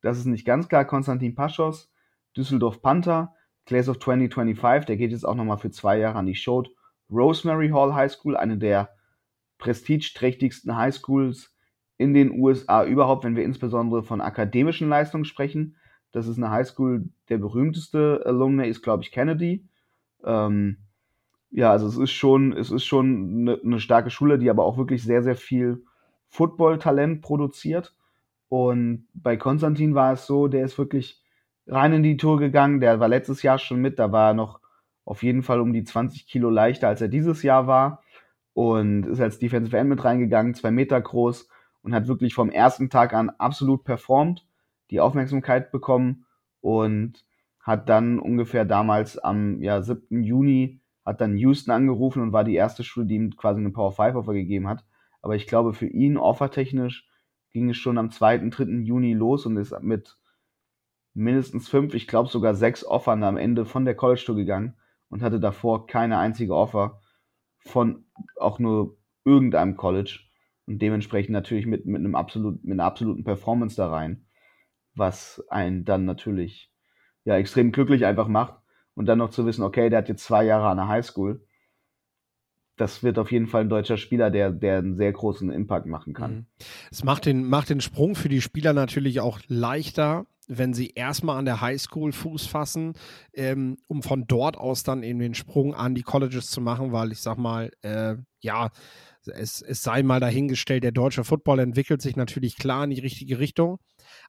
das 0.00 0.16
ist 0.16 0.26
nicht 0.26 0.44
ganz 0.44 0.68
klar. 0.68 0.84
Konstantin 0.84 1.34
Paschos, 1.34 1.90
Düsseldorf 2.36 2.82
Panther, 2.82 3.34
Class 3.66 3.88
of 3.88 3.98
2025, 3.98 4.86
der 4.86 4.96
geht 4.96 5.10
jetzt 5.10 5.26
auch 5.26 5.34
nochmal 5.34 5.58
für 5.58 5.70
zwei 5.70 5.98
Jahre 5.98 6.18
an 6.18 6.26
die 6.26 6.34
Show. 6.34 6.64
Rosemary 7.10 7.70
Hall 7.70 7.94
High 7.94 8.12
School, 8.12 8.36
eine 8.36 8.58
der 8.58 8.90
prestigeträchtigsten 9.58 10.76
High 10.76 10.94
Schools 10.94 11.54
in 11.96 12.12
den 12.12 12.38
USA 12.40 12.84
überhaupt, 12.84 13.24
wenn 13.24 13.36
wir 13.36 13.44
insbesondere 13.44 14.02
von 14.02 14.20
akademischen 14.20 14.88
Leistungen 14.88 15.24
sprechen. 15.24 15.76
Das 16.12 16.26
ist 16.26 16.36
eine 16.36 16.50
High 16.50 16.66
School, 16.66 17.08
der 17.28 17.38
berühmteste 17.38 18.22
Alumni 18.24 18.68
ist, 18.68 18.82
glaube 18.82 19.02
ich, 19.02 19.12
Kennedy. 19.12 19.66
Ähm, 20.24 20.78
ja, 21.50 21.70
also 21.70 21.86
es 21.86 21.96
ist 21.96 22.10
schon, 22.10 22.52
es 22.52 22.70
ist 22.70 22.84
schon 22.84 23.48
eine, 23.48 23.60
eine 23.62 23.80
starke 23.80 24.10
Schule, 24.10 24.38
die 24.38 24.50
aber 24.50 24.64
auch 24.64 24.76
wirklich 24.76 25.02
sehr, 25.02 25.22
sehr 25.22 25.36
viel 25.36 25.84
Football-Talent 26.28 27.22
produziert. 27.22 27.94
Und 28.48 29.06
bei 29.14 29.36
Konstantin 29.36 29.94
war 29.94 30.12
es 30.12 30.26
so, 30.26 30.48
der 30.48 30.64
ist 30.64 30.78
wirklich 30.78 31.23
rein 31.66 31.92
in 31.92 32.02
die 32.02 32.16
Tour 32.16 32.38
gegangen. 32.38 32.80
Der 32.80 33.00
war 33.00 33.08
letztes 33.08 33.42
Jahr 33.42 33.58
schon 33.58 33.80
mit, 33.80 33.98
da 33.98 34.12
war 34.12 34.30
er 34.30 34.34
noch 34.34 34.60
auf 35.04 35.22
jeden 35.22 35.42
Fall 35.42 35.60
um 35.60 35.72
die 35.72 35.84
20 35.84 36.26
Kilo 36.26 36.50
leichter, 36.50 36.88
als 36.88 37.00
er 37.00 37.08
dieses 37.08 37.42
Jahr 37.42 37.66
war. 37.66 38.02
Und 38.52 39.06
ist 39.06 39.20
als 39.20 39.38
Defensive 39.38 39.76
End 39.76 39.88
mit 39.88 40.04
reingegangen, 40.04 40.54
zwei 40.54 40.70
Meter 40.70 41.00
groß 41.00 41.48
und 41.82 41.94
hat 41.94 42.06
wirklich 42.06 42.34
vom 42.34 42.50
ersten 42.50 42.88
Tag 42.88 43.12
an 43.12 43.30
absolut 43.30 43.84
performt, 43.84 44.46
die 44.90 45.00
Aufmerksamkeit 45.00 45.72
bekommen 45.72 46.26
und 46.60 47.24
hat 47.58 47.88
dann 47.88 48.18
ungefähr 48.18 48.64
damals 48.64 49.18
am 49.18 49.60
ja, 49.60 49.82
7. 49.82 50.22
Juni 50.22 50.80
hat 51.04 51.20
dann 51.20 51.36
Houston 51.36 51.72
angerufen 51.72 52.22
und 52.22 52.32
war 52.32 52.44
die 52.44 52.54
erste 52.54 52.84
Schule, 52.84 53.06
die 53.06 53.16
ihm 53.16 53.36
quasi 53.36 53.60
eine 53.60 53.70
Power 53.70 53.92
5 53.92 54.14
Offer 54.14 54.34
gegeben 54.34 54.68
hat. 54.68 54.84
Aber 55.20 55.34
ich 55.34 55.46
glaube, 55.46 55.72
für 55.72 55.86
ihn 55.86 56.16
offertechnisch 56.16 57.08
ging 57.50 57.70
es 57.70 57.76
schon 57.76 57.98
am 57.98 58.10
2., 58.10 58.48
3. 58.50 58.64
Juni 58.82 59.14
los 59.14 59.46
und 59.46 59.56
ist 59.56 59.74
mit 59.82 60.16
mindestens 61.14 61.68
fünf, 61.68 61.94
ich 61.94 62.06
glaube 62.06 62.28
sogar 62.28 62.54
sechs 62.54 62.84
Offern 62.84 63.22
am 63.22 63.36
Ende 63.36 63.64
von 63.64 63.84
der 63.84 63.94
College 63.94 64.22
Tour 64.26 64.36
gegangen 64.36 64.76
und 65.08 65.22
hatte 65.22 65.40
davor 65.40 65.86
keine 65.86 66.18
einzige 66.18 66.54
Offer 66.54 67.00
von 67.58 68.04
auch 68.38 68.58
nur 68.58 68.98
irgendeinem 69.24 69.76
College 69.76 70.20
und 70.66 70.80
dementsprechend 70.80 71.32
natürlich 71.32 71.66
mit, 71.66 71.86
mit 71.86 72.00
einem 72.00 72.14
absolut, 72.14 72.62
mit 72.64 72.72
einer 72.74 72.84
absoluten 72.84 73.24
Performance 73.24 73.76
da 73.76 73.88
rein, 73.90 74.26
was 74.94 75.42
einen 75.48 75.84
dann 75.84 76.04
natürlich 76.04 76.72
ja 77.24 77.36
extrem 77.36 77.72
glücklich 77.72 78.04
einfach 78.04 78.28
macht 78.28 78.54
und 78.94 79.06
dann 79.06 79.18
noch 79.18 79.30
zu 79.30 79.46
wissen, 79.46 79.62
okay, 79.62 79.88
der 79.90 80.00
hat 80.00 80.08
jetzt 80.08 80.24
zwei 80.24 80.44
Jahre 80.44 80.68
an 80.68 80.76
der 80.76 80.88
Highschool. 80.88 81.46
Das 82.76 83.02
wird 83.02 83.18
auf 83.18 83.30
jeden 83.30 83.46
Fall 83.46 83.62
ein 83.62 83.68
deutscher 83.68 83.96
Spieler, 83.96 84.30
der, 84.30 84.50
der 84.50 84.78
einen 84.78 84.96
sehr 84.96 85.12
großen 85.12 85.50
Impact 85.50 85.86
machen 85.86 86.12
kann. 86.12 86.34
Mhm. 86.34 86.46
Es 86.90 87.04
macht 87.04 87.26
den, 87.26 87.44
macht 87.48 87.70
den 87.70 87.80
Sprung 87.80 88.14
für 88.16 88.28
die 88.28 88.40
Spieler 88.40 88.72
natürlich 88.72 89.20
auch 89.20 89.38
leichter, 89.46 90.26
wenn 90.48 90.74
sie 90.74 90.90
erstmal 90.94 91.38
an 91.38 91.44
der 91.44 91.60
Highschool 91.60 92.12
Fuß 92.12 92.46
fassen, 92.46 92.94
ähm, 93.32 93.78
um 93.86 94.02
von 94.02 94.26
dort 94.26 94.56
aus 94.56 94.82
dann 94.82 95.02
eben 95.02 95.20
den 95.20 95.34
Sprung 95.34 95.74
an 95.74 95.94
die 95.94 96.02
Colleges 96.02 96.48
zu 96.48 96.60
machen, 96.60 96.92
weil 96.92 97.12
ich 97.12 97.20
sag 97.20 97.38
mal, 97.38 97.70
äh, 97.82 98.16
ja, 98.40 98.70
es, 99.26 99.62
es 99.62 99.82
sei 99.82 100.02
mal 100.02 100.20
dahingestellt, 100.20 100.84
der 100.84 100.92
deutsche 100.92 101.24
Football 101.24 101.60
entwickelt 101.60 102.02
sich 102.02 102.16
natürlich 102.16 102.56
klar 102.56 102.84
in 102.84 102.90
die 102.90 103.00
richtige 103.00 103.38
Richtung, 103.38 103.78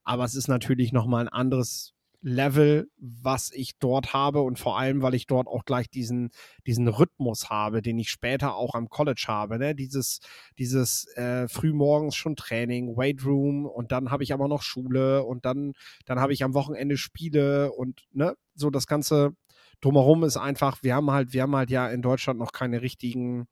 aber 0.04 0.24
es 0.24 0.36
ist 0.36 0.48
natürlich 0.48 0.94
nochmal 0.94 1.26
ein 1.26 1.34
anderes 1.34 1.95
Level, 2.28 2.90
was 2.98 3.52
ich 3.54 3.78
dort 3.78 4.14
habe 4.14 4.42
und 4.42 4.58
vor 4.58 4.80
allem, 4.80 5.04
weil 5.04 5.14
ich 5.14 5.28
dort 5.28 5.48
auch 5.48 5.64
gleich 5.64 5.92
diesen, 5.92 6.32
diesen 6.66 6.88
Rhythmus 6.88 7.52
habe, 7.52 7.84
den 7.84 8.00
ich 8.00 8.10
später 8.10 8.56
auch 8.56 8.74
am 8.74 8.90
College 8.90 9.26
habe. 9.28 9.60
Ne? 9.60 9.76
Dieses, 9.76 10.22
dieses 10.58 11.06
äh, 11.18 11.48
frühmorgens 11.48 12.16
schon 12.16 12.36
Training, 12.36 12.98
Weight 12.98 13.24
Room 13.24 13.68
und 13.68 13.92
dann 13.92 14.10
habe 14.10 14.24
ich 14.24 14.34
aber 14.34 14.48
noch 14.48 14.64
Schule 14.64 15.24
und 15.24 15.46
dann, 15.46 15.74
dann 16.06 16.20
habe 16.20 16.34
ich 16.34 16.44
am 16.44 16.56
Wochenende 16.56 16.98
Spiele 16.98 17.72
und 17.72 18.02
ne, 18.12 18.36
so 18.56 18.72
das 18.72 18.88
Ganze 18.88 19.36
drumherum 19.82 20.24
ist 20.24 20.38
einfach, 20.38 20.82
wir 20.82 20.96
haben 20.96 21.12
halt, 21.12 21.32
wir 21.32 21.44
haben 21.44 21.56
halt 21.56 21.70
ja 21.70 21.88
in 21.90 22.02
Deutschland 22.02 22.40
noch 22.40 22.54
keine 22.54 22.82
richtigen 22.82 23.46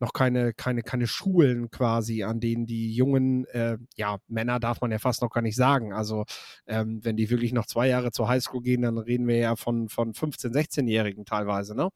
noch 0.00 0.12
keine, 0.12 0.52
keine, 0.52 0.82
keine 0.82 1.06
Schulen 1.06 1.70
quasi, 1.70 2.22
an 2.22 2.40
denen 2.40 2.66
die 2.66 2.94
jungen, 2.94 3.46
äh, 3.46 3.78
ja, 3.96 4.18
Männer 4.28 4.60
darf 4.60 4.80
man 4.80 4.90
ja 4.90 4.98
fast 4.98 5.22
noch 5.22 5.30
gar 5.30 5.42
nicht 5.42 5.56
sagen. 5.56 5.92
Also 5.92 6.24
ähm, 6.66 7.04
wenn 7.04 7.16
die 7.16 7.30
wirklich 7.30 7.52
noch 7.52 7.66
zwei 7.66 7.88
Jahre 7.88 8.10
zur 8.12 8.28
Highschool 8.28 8.62
gehen, 8.62 8.82
dann 8.82 8.98
reden 8.98 9.26
wir 9.26 9.36
ja 9.36 9.56
von, 9.56 9.88
von 9.88 10.12
15-, 10.12 10.52
16-Jährigen 10.52 11.24
teilweise, 11.24 11.74
ne? 11.74 11.90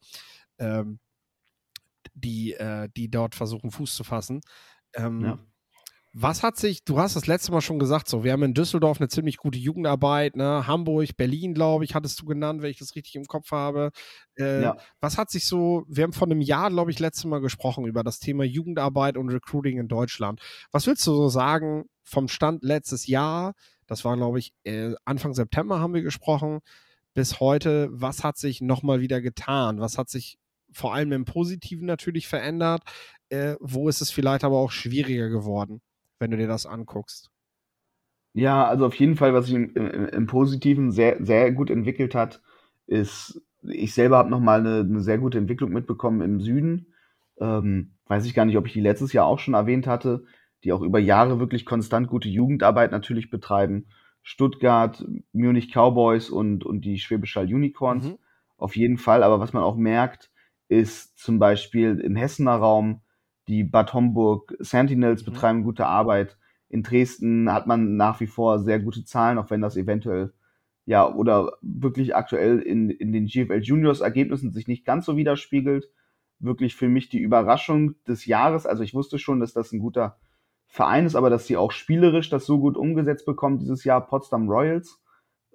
Ähm, 0.59 0.99
die, 2.13 2.53
äh, 2.53 2.89
die 2.95 3.09
dort 3.09 3.35
versuchen, 3.35 3.71
Fuß 3.71 3.95
zu 3.95 4.03
fassen. 4.03 4.41
Ähm, 4.93 5.21
ja. 5.21 5.39
Was 6.15 6.43
hat 6.43 6.57
sich, 6.57 6.83
du 6.83 6.99
hast 6.99 7.15
das 7.15 7.25
letzte 7.25 7.51
Mal 7.51 7.61
schon 7.61 7.79
gesagt, 7.79 8.07
so, 8.07 8.23
wir 8.23 8.33
haben 8.33 8.43
in 8.43 8.53
Düsseldorf 8.53 9.01
eine 9.01 9.07
ziemlich 9.07 9.37
gute 9.37 9.57
Jugendarbeit, 9.57 10.35
ne? 10.35 10.67
Hamburg, 10.67 11.17
Berlin, 11.17 11.55
glaube 11.55 11.85
ich, 11.85 11.95
hattest 11.95 12.21
du 12.21 12.25
genannt, 12.25 12.61
wenn 12.61 12.69
ich 12.69 12.77
das 12.77 12.95
richtig 12.95 13.15
im 13.15 13.25
Kopf 13.25 13.49
habe. 13.51 13.89
Äh, 14.37 14.61
ja. 14.61 14.77
Was 15.01 15.17
hat 15.17 15.31
sich 15.31 15.47
so, 15.47 15.85
wir 15.87 16.03
haben 16.03 16.13
vor 16.13 16.27
einem 16.27 16.41
Jahr, 16.41 16.69
glaube 16.69 16.91
ich, 16.91 16.99
letztes 16.99 17.25
Mal 17.25 17.41
gesprochen 17.41 17.87
über 17.87 18.03
das 18.03 18.19
Thema 18.19 18.43
Jugendarbeit 18.43 19.17
und 19.17 19.29
Recruiting 19.29 19.79
in 19.79 19.87
Deutschland. 19.87 20.39
Was 20.71 20.85
willst 20.85 21.05
du 21.07 21.15
so 21.15 21.29
sagen 21.29 21.85
vom 22.03 22.27
Stand 22.27 22.63
letztes 22.63 23.07
Jahr? 23.07 23.55
Das 23.87 24.05
war, 24.05 24.15
glaube 24.15 24.37
ich, 24.37 24.53
äh, 24.65 24.93
Anfang 25.05 25.33
September 25.33 25.79
haben 25.79 25.95
wir 25.95 26.03
gesprochen, 26.03 26.59
bis 27.15 27.39
heute. 27.39 27.89
Was 27.91 28.23
hat 28.23 28.37
sich 28.37 28.61
nochmal 28.61 29.01
wieder 29.01 29.19
getan? 29.19 29.79
Was 29.79 29.97
hat 29.97 30.09
sich 30.09 30.37
vor 30.71 30.93
allem 30.93 31.11
im 31.11 31.25
Positiven 31.25 31.87
natürlich 31.87 32.27
verändert? 32.27 32.83
Äh, 33.29 33.55
wo 33.59 33.89
ist 33.89 34.01
es 34.01 34.11
vielleicht 34.11 34.43
aber 34.43 34.57
auch 34.57 34.71
schwieriger 34.71 35.29
geworden? 35.29 35.81
Wenn 36.23 36.31
du 36.31 36.37
dir 36.37 36.47
das 36.47 36.65
anguckst. 36.65 37.29
Ja, 38.33 38.65
also 38.65 38.85
auf 38.85 38.95
jeden 38.95 39.15
Fall, 39.15 39.33
was 39.33 39.45
sich 39.45 39.55
im, 39.55 39.75
im, 39.75 40.07
im 40.07 40.25
Positiven 40.25 40.91
sehr, 40.91 41.23
sehr 41.23 41.51
gut 41.51 41.69
entwickelt 41.69 42.15
hat, 42.15 42.41
ist, 42.87 43.41
ich 43.61 43.93
selber 43.93 44.17
habe 44.17 44.29
nochmal 44.29 44.61
eine, 44.61 44.79
eine 44.79 45.01
sehr 45.01 45.17
gute 45.17 45.37
Entwicklung 45.37 45.71
mitbekommen 45.71 46.21
im 46.21 46.39
Süden. 46.39 46.93
Ähm, 47.39 47.91
weiß 48.07 48.25
ich 48.25 48.33
gar 48.33 48.45
nicht, 48.45 48.57
ob 48.57 48.65
ich 48.65 48.73
die 48.73 48.81
letztes 48.81 49.11
Jahr 49.13 49.25
auch 49.25 49.39
schon 49.39 49.53
erwähnt 49.53 49.85
hatte, 49.85 50.23
die 50.63 50.71
auch 50.71 50.81
über 50.81 50.99
Jahre 50.99 51.39
wirklich 51.39 51.65
konstant 51.65 52.07
gute 52.07 52.29
Jugendarbeit 52.29 52.91
natürlich 52.91 53.29
betreiben. 53.29 53.87
Stuttgart, 54.21 55.05
Munich 55.33 55.71
Cowboys 55.73 56.29
und, 56.29 56.65
und 56.65 56.85
die 56.85 56.99
Schwäbisch 56.99 57.35
Hall 57.35 57.53
Unicorns. 57.53 58.05
Mhm. 58.05 58.17
Auf 58.57 58.77
jeden 58.77 58.97
Fall. 58.97 59.23
Aber 59.23 59.41
was 59.41 59.51
man 59.51 59.63
auch 59.63 59.75
merkt, 59.75 60.31
ist 60.69 61.17
zum 61.19 61.37
Beispiel 61.37 61.99
im 61.99 62.15
Hessener 62.15 62.55
Raum 62.55 63.01
die 63.47 63.63
Bad 63.63 63.93
Homburg 63.93 64.55
Sentinels 64.59 65.25
mhm. 65.25 65.31
betreiben 65.31 65.63
gute 65.63 65.85
Arbeit. 65.85 66.37
In 66.69 66.83
Dresden 66.83 67.51
hat 67.51 67.67
man 67.67 67.95
nach 67.97 68.19
wie 68.19 68.27
vor 68.27 68.59
sehr 68.59 68.79
gute 68.79 69.03
Zahlen, 69.03 69.37
auch 69.37 69.49
wenn 69.49 69.61
das 69.61 69.77
eventuell 69.77 70.33
ja 70.85 71.07
oder 71.07 71.53
wirklich 71.61 72.15
aktuell 72.15 72.59
in, 72.59 72.89
in 72.89 73.13
den 73.13 73.27
GFL 73.27 73.61
Juniors 73.61 74.01
Ergebnissen 74.01 74.51
sich 74.51 74.67
nicht 74.67 74.85
ganz 74.85 75.05
so 75.05 75.15
widerspiegelt. 75.15 75.89
Wirklich 76.39 76.75
für 76.75 76.89
mich 76.89 77.09
die 77.09 77.19
Überraschung 77.19 77.95
des 78.05 78.25
Jahres. 78.25 78.65
Also 78.65 78.83
ich 78.83 78.93
wusste 78.93 79.17
schon, 79.19 79.39
dass 79.39 79.53
das 79.53 79.71
ein 79.71 79.79
guter 79.79 80.17
Verein 80.67 81.05
ist, 81.05 81.15
aber 81.15 81.29
dass 81.29 81.45
sie 81.45 81.55
auch 81.55 81.71
spielerisch 81.71 82.29
das 82.29 82.45
so 82.45 82.59
gut 82.59 82.75
umgesetzt 82.75 83.25
bekommen 83.25 83.59
dieses 83.59 83.83
Jahr, 83.83 84.05
Potsdam 84.05 84.49
Royals. 84.49 84.99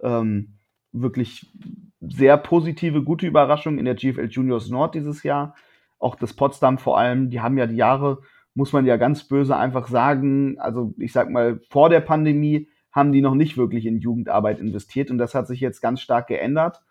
Ähm, 0.00 0.58
wirklich 0.92 1.52
sehr 2.00 2.36
positive, 2.36 3.02
gute 3.02 3.26
Überraschung 3.26 3.78
in 3.78 3.84
der 3.84 3.96
GFL 3.96 4.28
Juniors 4.30 4.70
Nord 4.70 4.94
dieses 4.94 5.22
Jahr 5.22 5.54
auch 5.98 6.14
das 6.16 6.34
Potsdam 6.34 6.78
vor 6.78 6.98
allem, 6.98 7.30
die 7.30 7.40
haben 7.40 7.58
ja 7.58 7.66
die 7.66 7.76
Jahre, 7.76 8.22
muss 8.54 8.72
man 8.72 8.86
ja 8.86 8.96
ganz 8.96 9.24
böse 9.24 9.56
einfach 9.56 9.88
sagen, 9.88 10.58
also 10.58 10.94
ich 10.98 11.12
sag 11.12 11.30
mal, 11.30 11.60
vor 11.70 11.88
der 11.88 12.00
Pandemie 12.00 12.68
haben 12.90 13.12
die 13.12 13.20
noch 13.20 13.34
nicht 13.34 13.56
wirklich 13.56 13.86
in 13.86 13.98
Jugendarbeit 13.98 14.58
investiert 14.58 15.10
und 15.10 15.18
das 15.18 15.34
hat 15.34 15.46
sich 15.46 15.60
jetzt 15.60 15.80
ganz 15.80 16.00
stark 16.00 16.26
geändert. 16.26 16.82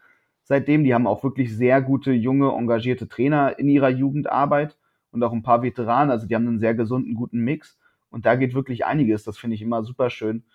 Seitdem, 0.43 0.83
die 0.83 0.93
haben 0.93 1.07
auch 1.07 1.23
wirklich 1.23 1.55
sehr 1.55 1.81
gute, 1.81 2.13
junge, 2.13 2.51
engagierte 2.51 3.09
Trainer 3.09 3.59
in 3.59 3.67
ihrer 3.67 3.89
Jugendarbeit 3.89 4.77
und 5.11 5.23
auch 5.23 5.33
ein 5.33 5.43
paar 5.43 5.61
Veteranen, 5.61 6.11
also 6.11 6.27
die 6.27 6.35
haben 6.35 6.47
einen 6.47 6.59
sehr 6.59 6.75
gesunden, 6.75 7.15
guten 7.15 7.39
Mix 7.39 7.77
und 8.09 8.25
da 8.25 8.35
geht 8.35 8.53
wirklich 8.53 8.85
einiges, 8.85 9.23
das 9.23 9.37
finde 9.37 9.55
ich 9.55 9.61
immer 9.61 9.83
super 9.83 10.09
schön. 10.09 10.45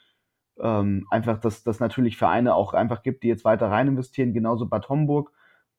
Ähm, 0.59 1.07
einfach, 1.11 1.41
dass 1.41 1.63
das 1.63 1.81
natürlich 1.81 2.17
Vereine 2.17 2.55
auch 2.55 2.75
einfach 2.75 3.03
gibt, 3.03 3.23
die 3.23 3.29
jetzt 3.29 3.45
weiter 3.45 3.71
rein 3.71 3.89
investieren, 3.89 4.35
genauso 4.35 4.67
Bad 4.67 4.89
Homburg 4.89 5.33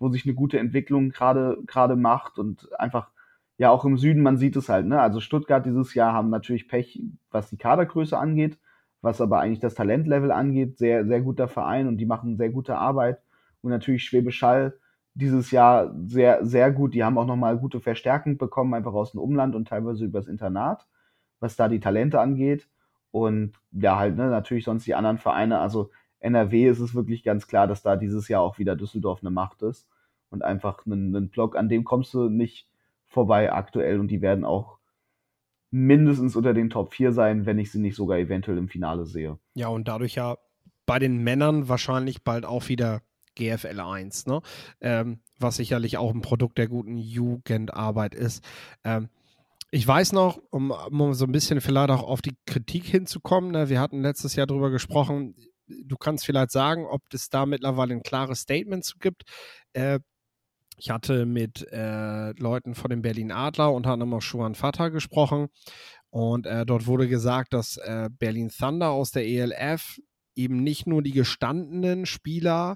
wo 0.04 0.10
sich 0.10 0.26
eine 0.26 0.36
gute 0.36 0.60
Entwicklung 0.60 1.12
gerade 1.12 1.58
gerade 1.66 1.96
macht 1.96 2.38
und 2.38 2.70
einfach 2.78 3.10
ja 3.58 3.70
auch 3.70 3.86
im 3.86 3.98
Süden, 3.98 4.22
man 4.22 4.38
sieht 4.38 4.58
es 4.58 4.68
halt, 4.68 4.86
ne? 4.86 5.00
Also 5.00 5.22
Stuttgart 5.22 5.66
dieses 5.66 5.94
Jahr 5.94 6.12
haben 6.12 6.30
natürlich 6.30 6.68
Pech, 6.68 7.02
was 7.32 7.50
die 7.50 7.58
Kadergröße 7.58 8.18
angeht, 8.18 8.60
was 9.02 9.22
aber 9.22 9.40
eigentlich 9.40 9.62
das 9.62 9.76
Talentlevel 9.76 10.32
angeht, 10.32 10.78
sehr 10.78 11.06
sehr 11.06 11.22
guter 11.22 11.48
Verein 11.48 11.88
und 11.88 11.98
die 11.98 12.06
machen 12.06 12.36
sehr 12.36 12.50
gute 12.50 12.78
Arbeit. 12.78 13.22
Und 13.62 13.70
natürlich 13.70 14.04
Schwäbisch 14.04 14.42
Hall 14.44 14.78
dieses 15.14 15.52
Jahr 15.52 15.96
sehr 16.06 16.46
sehr 16.46 16.72
gut, 16.74 16.94
die 16.94 17.04
haben 17.06 17.18
auch 17.18 17.26
nochmal 17.26 17.58
gute 17.58 17.80
Verstärkung 17.80 18.38
bekommen 18.38 18.74
einfach 18.74 18.94
aus 18.94 19.12
dem 19.12 19.22
Umland 19.22 19.56
und 19.56 19.70
teilweise 19.70 20.04
übers 20.04 20.28
Internat, 20.28 20.86
was 21.40 21.56
da 21.56 21.70
die 21.70 21.80
Talente 21.80 22.20
angeht. 22.20 22.68
Und 23.12 23.54
ja 23.72 23.98
halt 23.98 24.18
ne, 24.18 24.30
natürlich 24.30 24.66
sonst 24.66 24.86
die 24.86 24.96
anderen 24.96 25.20
Vereine, 25.20 25.60
also 25.60 25.92
NRW 26.20 26.68
ist 26.68 26.80
es 26.80 26.96
wirklich 26.96 27.24
ganz 27.24 27.48
klar, 27.48 27.68
dass 27.68 27.84
da 27.84 27.96
dieses 27.96 28.28
Jahr 28.28 28.42
auch 28.42 28.58
wieder 28.60 28.76
Düsseldorf 28.76 29.20
eine 29.22 29.32
Macht 29.32 29.62
ist 29.62 29.88
und 30.34 30.44
einfach 30.44 30.86
einen, 30.86 31.16
einen 31.16 31.30
Block, 31.30 31.56
an 31.56 31.70
dem 31.70 31.84
kommst 31.84 32.14
du 32.14 32.28
nicht 32.28 32.68
vorbei 33.06 33.54
aktuell 33.54 34.00
und 34.00 34.10
die 34.10 34.22
werden 34.22 34.44
auch 34.44 34.80
mindestens 35.72 36.36
unter 36.36 36.54
den 36.54 36.70
Top 36.70 36.94
4 36.94 37.14
sein, 37.14 37.46
wenn 37.46 37.60
ich 37.60 37.72
sie 37.72 37.80
nicht 37.80 37.96
sogar 37.96 38.18
eventuell 38.18 38.58
im 38.58 38.68
Finale 38.68 39.06
sehe. 39.06 39.40
Ja, 39.54 39.70
und 39.70 39.88
dadurch 39.88 40.16
ja 40.16 40.38
bei 40.86 41.00
den 41.00 41.24
Männern 41.24 41.70
wahrscheinlich 41.70 42.24
bald 42.24 42.46
auch 42.46 42.68
wieder 42.68 43.02
GFL 43.36 43.80
1, 43.80 44.28
ne? 44.28 44.42
Ähm, 44.82 45.20
was 45.40 45.56
sicherlich 45.56 45.98
auch 45.98 46.14
ein 46.14 46.22
Produkt 46.22 46.58
der 46.58 46.68
guten 46.68 46.98
Jugendarbeit 46.98 48.14
ist. 48.14 48.44
Ähm, 48.84 49.10
ich 49.72 49.88
weiß 49.88 50.12
noch, 50.12 50.40
um, 50.52 50.70
um, 50.72 51.14
so 51.16 51.26
ein 51.26 51.32
bisschen 51.32 51.60
vielleicht 51.60 51.90
auch 51.90 52.04
auf 52.04 52.22
die 52.22 52.38
Kritik 52.46 52.86
hinzukommen, 52.86 53.52
ne? 53.52 53.70
wir 53.70 53.80
hatten 53.80 54.02
letztes 54.02 54.36
Jahr 54.36 54.46
darüber 54.46 54.70
gesprochen, 54.70 55.36
du 55.68 55.98
kannst 55.98 56.26
vielleicht 56.26 56.52
sagen, 56.52 56.86
ob 56.86 57.02
es 57.12 57.30
da 57.30 57.48
mittlerweile 57.48 57.96
ein 57.96 58.04
klares 58.04 58.42
Statement 58.42 58.84
zu 58.84 58.98
gibt. 59.00 59.24
Äh, 59.74 60.00
ich 60.84 60.90
hatte 60.90 61.26
mit 61.26 61.66
äh, 61.72 62.32
Leuten 62.34 62.76
von 62.76 62.90
dem 62.90 63.02
Berlin 63.02 63.32
Adler, 63.32 63.72
unter 63.72 63.92
anderem 63.92 64.16
auch 64.16 64.22
Schuhan 64.22 64.54
Fatah 64.54 64.90
gesprochen. 64.90 65.48
Und 66.10 66.46
äh, 66.46 66.66
dort 66.66 66.88
wurde 66.88 67.08
gesagt, 67.08 67.54
dass 67.54 67.78
äh, 67.78 68.10
Berlin 68.12 68.50
Thunder 68.50 68.90
aus 68.90 69.12
der 69.12 69.26
ELF 69.26 70.02
eben 70.36 70.62
nicht 70.62 70.86
nur 70.86 71.02
die 71.02 71.14
gestandenen 71.14 72.06
Spieler 72.06 72.76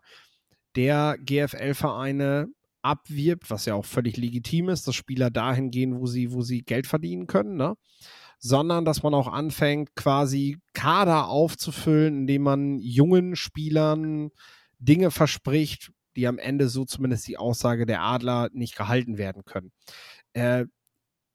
der 0.78 1.18
GFL-Vereine 1.20 2.48
abwirbt, 2.82 3.50
was 3.50 3.66
ja 3.66 3.74
auch 3.76 3.84
völlig 3.84 4.16
legitim 4.16 4.70
ist, 4.70 4.88
dass 4.88 4.96
Spieler 4.96 5.30
dahin 5.30 5.70
gehen, 5.70 6.00
wo 6.00 6.06
sie, 6.06 6.32
wo 6.32 6.44
sie 6.44 6.62
Geld 6.62 6.88
verdienen 6.88 7.28
können, 7.28 7.58
ne? 7.58 7.76
sondern 8.40 8.86
dass 8.86 9.04
man 9.04 9.16
auch 9.16 9.28
anfängt, 9.28 9.96
quasi 9.96 10.60
Kader 10.72 11.28
aufzufüllen, 11.28 12.20
indem 12.20 12.44
man 12.44 12.80
jungen 12.80 13.36
Spielern 13.36 14.30
Dinge 14.80 15.12
verspricht, 15.12 15.92
die 16.18 16.28
am 16.28 16.40
Ende 16.40 16.68
so 16.68 16.84
zumindest 16.84 17.28
die 17.28 17.38
Aussage 17.38 17.86
der 17.86 18.02
Adler 18.02 18.50
nicht 18.52 18.76
gehalten 18.76 19.18
werden 19.18 19.44
können. 19.46 19.72
Äh, 20.34 20.66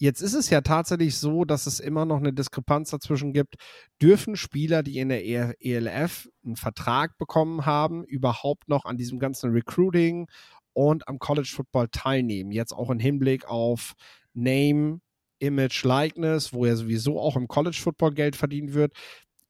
Jetzt 0.02 0.20
ist 0.20 0.34
es 0.34 0.50
ja 0.50 0.62
tatsächlich 0.62 1.16
so, 1.16 1.44
dass 1.44 1.66
es 1.66 1.78
immer 1.78 2.04
noch 2.04 2.16
eine 2.16 2.32
Diskrepanz 2.32 2.90
dazwischen 2.90 3.32
gibt. 3.32 3.54
Dürfen 4.02 4.34
Spieler, 4.34 4.82
die 4.82 4.98
in 4.98 5.10
der 5.10 5.24
ELF 5.24 6.28
einen 6.44 6.56
Vertrag 6.56 7.16
bekommen 7.18 7.66
haben, 7.66 8.02
überhaupt 8.02 8.68
noch 8.68 8.84
an 8.84 8.96
diesem 8.96 9.20
ganzen 9.20 9.52
Recruiting 9.52 10.26
und 10.72 11.06
am 11.06 11.20
College 11.20 11.48
Football 11.54 11.86
teilnehmen? 11.92 12.50
Jetzt 12.50 12.72
auch 12.72 12.90
im 12.90 12.98
Hinblick 12.98 13.44
auf 13.44 13.92
Name, 14.34 14.98
Image, 15.38 15.84
Likeness, 15.84 16.52
wo 16.52 16.66
ja 16.66 16.74
sowieso 16.74 17.20
auch 17.20 17.36
im 17.36 17.46
College 17.46 17.78
Football 17.80 18.14
Geld 18.14 18.34
verdient 18.34 18.74
wird. 18.74 18.94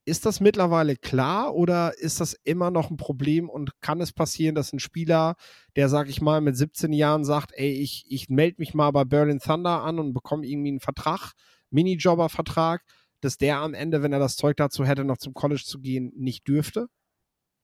Ist 0.04 0.26
das 0.26 0.40
mittlerweile 0.40 0.96
klar 0.96 1.54
oder 1.54 1.96
ist 1.96 2.20
das 2.20 2.34
immer 2.42 2.72
noch 2.72 2.90
ein 2.90 2.96
Problem 2.96 3.48
und 3.48 3.80
kann 3.80 4.00
es 4.00 4.12
passieren, 4.12 4.56
dass 4.56 4.72
ein 4.72 4.80
Spieler, 4.80 5.36
der, 5.76 5.88
sag 5.88 6.08
ich 6.08 6.20
mal, 6.20 6.40
mit 6.40 6.56
17 6.56 6.92
Jahren 6.92 7.24
sagt, 7.24 7.52
ey, 7.54 7.70
ich, 7.70 8.04
ich 8.08 8.28
melde 8.28 8.56
mich 8.58 8.74
mal 8.74 8.90
bei 8.90 9.04
Berlin 9.04 9.38
Thunder 9.38 9.82
an 9.82 10.00
und 10.00 10.12
bekomme 10.12 10.44
irgendwie 10.44 10.70
einen 10.70 10.80
Vertrag, 10.80 11.32
Minijobber-Vertrag, 11.70 12.82
dass 13.20 13.38
der 13.38 13.58
am 13.58 13.74
Ende, 13.74 14.02
wenn 14.02 14.12
er 14.12 14.18
das 14.18 14.34
Zeug 14.34 14.56
dazu 14.56 14.84
hätte, 14.84 15.04
noch 15.04 15.18
zum 15.18 15.34
College 15.34 15.62
zu 15.64 15.78
gehen, 15.78 16.12
nicht 16.16 16.48
dürfte? 16.48 16.88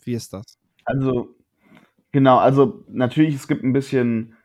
Wie 0.04 0.14
ist 0.14 0.32
das? 0.32 0.58
Also, 0.84 1.34
genau, 2.12 2.38
also 2.38 2.84
natürlich, 2.88 3.34
es 3.34 3.48
gibt 3.48 3.64
ein 3.64 3.72
bisschen 3.72 4.36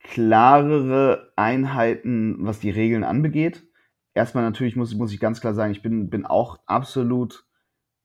klarere 0.00 1.32
Einheiten, 1.36 2.36
was 2.38 2.60
die 2.60 2.70
Regeln 2.70 3.04
anbegeht 3.04 3.66
erstmal 4.14 4.44
natürlich 4.44 4.76
muss, 4.76 4.94
muss 4.94 5.12
ich 5.12 5.20
ganz 5.20 5.40
klar 5.40 5.54
sagen, 5.54 5.72
ich 5.72 5.82
bin, 5.82 6.08
bin 6.08 6.24
auch 6.24 6.58
absolut 6.66 7.44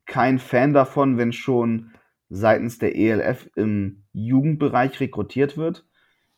kein 0.06 0.40
Fan 0.40 0.74
davon, 0.74 1.18
wenn 1.18 1.32
schon 1.32 1.92
seitens 2.30 2.80
der 2.80 2.96
ELF 2.96 3.50
im 3.56 4.04
Jugendbereich 4.12 5.00
rekrutiert 5.00 5.58
wird. 5.58 5.88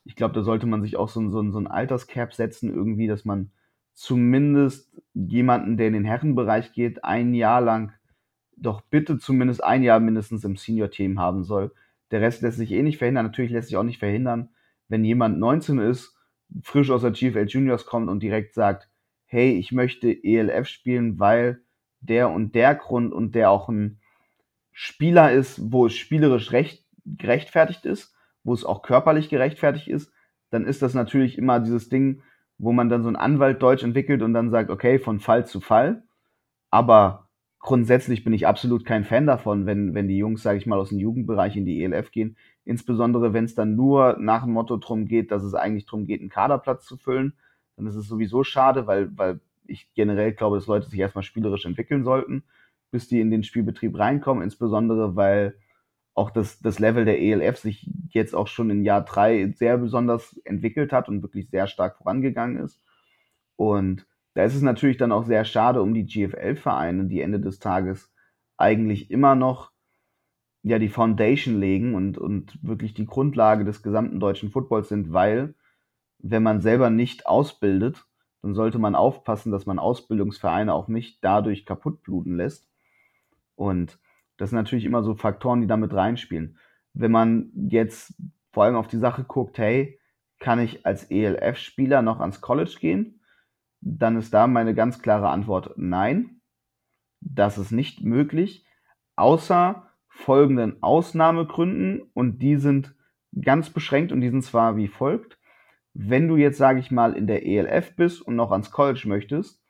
Ich 0.04 0.16
glaube, 0.16 0.34
da 0.34 0.42
sollte 0.42 0.66
man 0.66 0.82
sich 0.82 0.96
auch 0.96 1.08
so, 1.08 1.28
so, 1.28 1.50
so 1.50 1.58
ein 1.58 1.66
Alterscap 1.66 2.34
setzen, 2.34 2.72
irgendwie, 2.72 3.06
dass 3.06 3.24
man 3.24 3.50
zumindest 3.94 4.94
jemanden, 5.14 5.76
der 5.76 5.88
in 5.88 5.92
den 5.92 6.04
Herrenbereich 6.04 6.72
geht, 6.72 7.04
ein 7.04 7.34
Jahr 7.34 7.60
lang 7.60 7.92
doch 8.56 8.80
bitte 8.82 9.18
zumindest 9.18 9.62
ein 9.62 9.82
Jahr 9.82 10.00
mindestens 10.00 10.44
im 10.44 10.56
Senior-Team 10.56 11.18
haben 11.18 11.44
soll. 11.44 11.72
Der 12.10 12.20
Rest 12.20 12.42
lässt 12.42 12.58
sich 12.58 12.72
eh 12.72 12.82
nicht 12.82 12.98
verhindern. 12.98 13.26
Natürlich 13.26 13.50
lässt 13.50 13.68
sich 13.68 13.76
auch 13.76 13.82
nicht 13.82 13.98
verhindern, 13.98 14.50
wenn 14.88 15.04
jemand 15.04 15.38
19 15.38 15.78
ist 15.78 16.16
frisch 16.62 16.90
aus 16.90 17.02
der 17.02 17.12
GFL 17.12 17.46
Juniors 17.46 17.86
kommt 17.86 18.08
und 18.08 18.22
direkt 18.22 18.54
sagt, 18.54 18.88
hey, 19.32 19.52
ich 19.52 19.72
möchte 19.72 20.12
ELF 20.12 20.68
spielen, 20.68 21.18
weil 21.18 21.62
der 22.00 22.28
und 22.28 22.54
der 22.54 22.74
Grund 22.74 23.14
und 23.14 23.34
der 23.34 23.50
auch 23.50 23.70
ein 23.70 23.98
Spieler 24.72 25.32
ist, 25.32 25.72
wo 25.72 25.86
es 25.86 25.94
spielerisch 25.94 26.52
recht, 26.52 26.84
gerechtfertigt 27.06 27.86
ist, 27.86 28.14
wo 28.44 28.52
es 28.52 28.62
auch 28.62 28.82
körperlich 28.82 29.30
gerechtfertigt 29.30 29.88
ist, 29.88 30.12
dann 30.50 30.66
ist 30.66 30.82
das 30.82 30.92
natürlich 30.92 31.38
immer 31.38 31.60
dieses 31.60 31.88
Ding, 31.88 32.20
wo 32.58 32.72
man 32.72 32.90
dann 32.90 33.02
so 33.02 33.08
ein 33.08 33.16
Anwalt 33.16 33.62
Deutsch 33.62 33.82
entwickelt 33.82 34.20
und 34.20 34.34
dann 34.34 34.50
sagt, 34.50 34.68
okay, 34.68 34.98
von 34.98 35.18
Fall 35.18 35.46
zu 35.46 35.60
Fall. 35.60 36.02
Aber 36.68 37.30
grundsätzlich 37.58 38.24
bin 38.24 38.34
ich 38.34 38.46
absolut 38.46 38.84
kein 38.84 39.04
Fan 39.04 39.26
davon, 39.26 39.64
wenn, 39.64 39.94
wenn 39.94 40.08
die 40.08 40.18
Jungs, 40.18 40.42
sage 40.42 40.58
ich 40.58 40.66
mal, 40.66 40.78
aus 40.78 40.90
dem 40.90 40.98
Jugendbereich 40.98 41.56
in 41.56 41.64
die 41.64 41.82
ELF 41.82 42.10
gehen. 42.10 42.36
Insbesondere, 42.66 43.32
wenn 43.32 43.46
es 43.46 43.54
dann 43.54 43.76
nur 43.76 44.18
nach 44.18 44.44
dem 44.44 44.52
Motto 44.52 44.76
drum 44.76 45.06
geht, 45.06 45.30
dass 45.30 45.42
es 45.42 45.54
eigentlich 45.54 45.86
drum 45.86 46.04
geht, 46.04 46.20
einen 46.20 46.28
Kaderplatz 46.28 46.84
zu 46.84 46.98
füllen, 46.98 47.32
dann 47.76 47.86
ist 47.86 47.96
es 47.96 48.08
sowieso 48.08 48.44
schade, 48.44 48.86
weil, 48.86 49.16
weil 49.16 49.40
ich 49.66 49.92
generell 49.94 50.32
glaube, 50.32 50.56
dass 50.56 50.66
Leute 50.66 50.88
sich 50.88 50.98
erstmal 50.98 51.22
spielerisch 51.22 51.64
entwickeln 51.64 52.04
sollten, 52.04 52.44
bis 52.90 53.08
die 53.08 53.20
in 53.20 53.30
den 53.30 53.42
Spielbetrieb 53.42 53.98
reinkommen, 53.98 54.42
insbesondere 54.42 55.16
weil 55.16 55.56
auch 56.14 56.30
das, 56.30 56.60
das 56.60 56.78
Level 56.78 57.04
der 57.04 57.20
ELF 57.20 57.58
sich 57.58 57.90
jetzt 58.10 58.34
auch 58.34 58.46
schon 58.46 58.70
in 58.70 58.84
Jahr 58.84 59.02
drei 59.02 59.50
sehr 59.56 59.78
besonders 59.78 60.36
entwickelt 60.44 60.92
hat 60.92 61.08
und 61.08 61.22
wirklich 61.22 61.48
sehr 61.48 61.66
stark 61.66 61.96
vorangegangen 61.96 62.58
ist. 62.58 62.82
Und 63.56 64.06
da 64.34 64.44
ist 64.44 64.54
es 64.54 64.62
natürlich 64.62 64.98
dann 64.98 65.12
auch 65.12 65.24
sehr 65.24 65.44
schade 65.44 65.82
um 65.82 65.94
die 65.94 66.04
GFL-Vereine, 66.04 67.06
die 67.06 67.20
Ende 67.20 67.40
des 67.40 67.58
Tages 67.58 68.12
eigentlich 68.56 69.10
immer 69.10 69.34
noch 69.34 69.72
ja 70.62 70.78
die 70.78 70.88
Foundation 70.88 71.58
legen 71.58 71.94
und, 71.94 72.18
und 72.18 72.58
wirklich 72.62 72.94
die 72.94 73.06
Grundlage 73.06 73.64
des 73.64 73.82
gesamten 73.82 74.20
deutschen 74.20 74.50
Footballs 74.50 74.88
sind, 74.88 75.12
weil 75.12 75.54
wenn 76.22 76.42
man 76.42 76.60
selber 76.60 76.90
nicht 76.90 77.26
ausbildet, 77.26 78.04
dann 78.42 78.54
sollte 78.54 78.78
man 78.78 78.94
aufpassen, 78.94 79.52
dass 79.52 79.66
man 79.66 79.78
Ausbildungsvereine 79.78 80.72
auch 80.72 80.88
nicht 80.88 81.22
dadurch 81.22 81.66
kaputt 81.66 82.02
bluten 82.02 82.36
lässt. 82.36 82.68
Und 83.54 83.98
das 84.36 84.50
sind 84.50 84.56
natürlich 84.56 84.84
immer 84.84 85.02
so 85.02 85.14
Faktoren, 85.14 85.60
die 85.60 85.66
damit 85.66 85.92
reinspielen. 85.92 86.58
Wenn 86.94 87.12
man 87.12 87.50
jetzt 87.54 88.14
vor 88.50 88.64
allem 88.64 88.76
auf 88.76 88.88
die 88.88 88.98
Sache 88.98 89.24
guckt, 89.24 89.58
hey, 89.58 89.98
kann 90.38 90.58
ich 90.58 90.84
als 90.84 91.04
ELF-Spieler 91.10 92.02
noch 92.02 92.20
ans 92.20 92.40
College 92.40 92.76
gehen? 92.80 93.20
dann 93.82 94.16
ist 94.16 94.32
da 94.32 94.46
meine 94.46 94.74
ganz 94.74 95.02
klare 95.02 95.28
Antwort 95.28 95.72
nein. 95.76 96.40
Das 97.20 97.58
ist 97.58 97.72
nicht 97.72 98.02
möglich, 98.02 98.64
außer 99.16 99.88
folgenden 100.08 100.82
Ausnahmegründen 100.82 102.02
und 102.14 102.38
die 102.38 102.56
sind 102.56 102.94
ganz 103.40 103.70
beschränkt 103.70 104.12
und 104.12 104.20
die 104.20 104.30
sind 104.30 104.42
zwar 104.42 104.76
wie 104.76 104.88
folgt. 104.88 105.38
Wenn 105.94 106.28
du 106.28 106.36
jetzt, 106.36 106.58
sage 106.58 106.80
ich 106.80 106.90
mal, 106.90 107.14
in 107.14 107.26
der 107.26 107.46
ELF 107.46 107.94
bist 107.96 108.22
und 108.22 108.36
noch 108.36 108.50
ans 108.50 108.70
College 108.70 109.02
möchtest, 109.06 109.60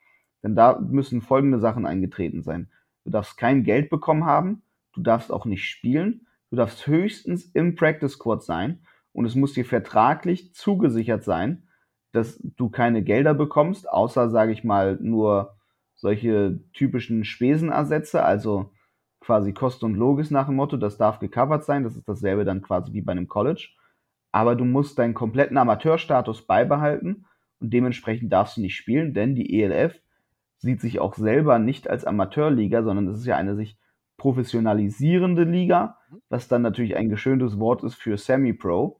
dann 0.41 0.55
da 0.55 0.79
müssen 0.79 1.21
folgende 1.21 1.59
Sachen 1.59 1.85
eingetreten 1.85 2.41
sein. 2.43 2.69
Du 3.03 3.11
darfst 3.11 3.37
kein 3.37 3.63
Geld 3.63 3.89
bekommen 3.89 4.25
haben, 4.25 4.63
du 4.93 5.01
darfst 5.01 5.31
auch 5.31 5.45
nicht 5.45 5.65
spielen, 5.65 6.27
du 6.49 6.57
darfst 6.57 6.87
höchstens 6.87 7.45
im 7.45 7.75
Practice 7.75 8.13
Squad 8.13 8.43
sein 8.43 8.85
und 9.11 9.25
es 9.25 9.35
muss 9.35 9.53
dir 9.53 9.65
vertraglich 9.65 10.53
zugesichert 10.53 11.23
sein, 11.23 11.67
dass 12.13 12.39
du 12.41 12.69
keine 12.69 13.03
Gelder 13.03 13.33
bekommst, 13.33 13.89
außer, 13.89 14.29
sage 14.29 14.51
ich 14.51 14.63
mal, 14.63 14.97
nur 15.01 15.57
solche 15.95 16.59
typischen 16.73 17.25
Spesenersätze, 17.25 18.23
also 18.23 18.71
quasi 19.19 19.53
Kost 19.53 19.83
und 19.83 19.95
Logis 19.95 20.31
nach 20.31 20.47
dem 20.47 20.55
Motto, 20.55 20.77
das 20.77 20.97
darf 20.97 21.19
gecovert 21.19 21.63
sein, 21.63 21.83
das 21.83 21.95
ist 21.95 22.07
dasselbe 22.07 22.45
dann 22.45 22.61
quasi 22.61 22.93
wie 22.93 23.01
bei 23.01 23.13
einem 23.13 23.27
College. 23.27 23.69
Aber 24.33 24.55
du 24.55 24.65
musst 24.65 24.99
deinen 24.99 25.13
kompletten 25.13 25.57
Amateurstatus 25.57 26.45
beibehalten 26.47 27.25
und 27.59 27.71
dementsprechend 27.71 28.33
darfst 28.33 28.57
du 28.57 28.61
nicht 28.61 28.75
spielen, 28.75 29.13
denn 29.13 29.35
die 29.35 29.61
ELF 29.61 30.01
sieht 30.57 30.81
sich 30.81 30.99
auch 30.99 31.13
selber 31.13 31.59
nicht 31.59 31.89
als 31.89 32.03
Amateurliga, 32.03 32.83
sondern 32.83 33.07
es 33.07 33.19
ist 33.19 33.25
ja 33.25 33.37
eine 33.37 33.55
sich 33.55 33.77
professionalisierende 34.17 35.43
Liga, 35.43 35.97
was 36.29 36.47
dann 36.47 36.61
natürlich 36.63 36.95
ein 36.95 37.09
geschöntes 37.09 37.59
Wort 37.59 37.83
ist 37.83 37.95
für 37.95 38.17
Semi-Pro. 38.17 38.99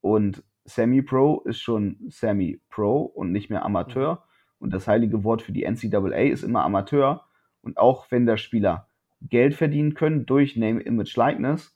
Und 0.00 0.42
Semi-Pro 0.64 1.42
ist 1.42 1.60
schon 1.60 1.98
Semi-Pro 2.08 3.02
und 3.02 3.30
nicht 3.30 3.50
mehr 3.50 3.64
Amateur. 3.64 4.14
Mhm. 4.14 4.18
Und 4.58 4.74
das 4.74 4.88
heilige 4.88 5.22
Wort 5.22 5.42
für 5.42 5.52
die 5.52 5.64
NCAA 5.64 6.30
ist 6.32 6.42
immer 6.42 6.64
Amateur. 6.64 7.26
Und 7.60 7.78
auch 7.78 8.10
wenn 8.10 8.26
der 8.26 8.38
Spieler 8.38 8.88
Geld 9.20 9.54
verdienen 9.54 9.94
können 9.94 10.26
durch 10.26 10.56
Name, 10.56 10.80
Image, 10.80 11.16
Likeness, 11.16 11.73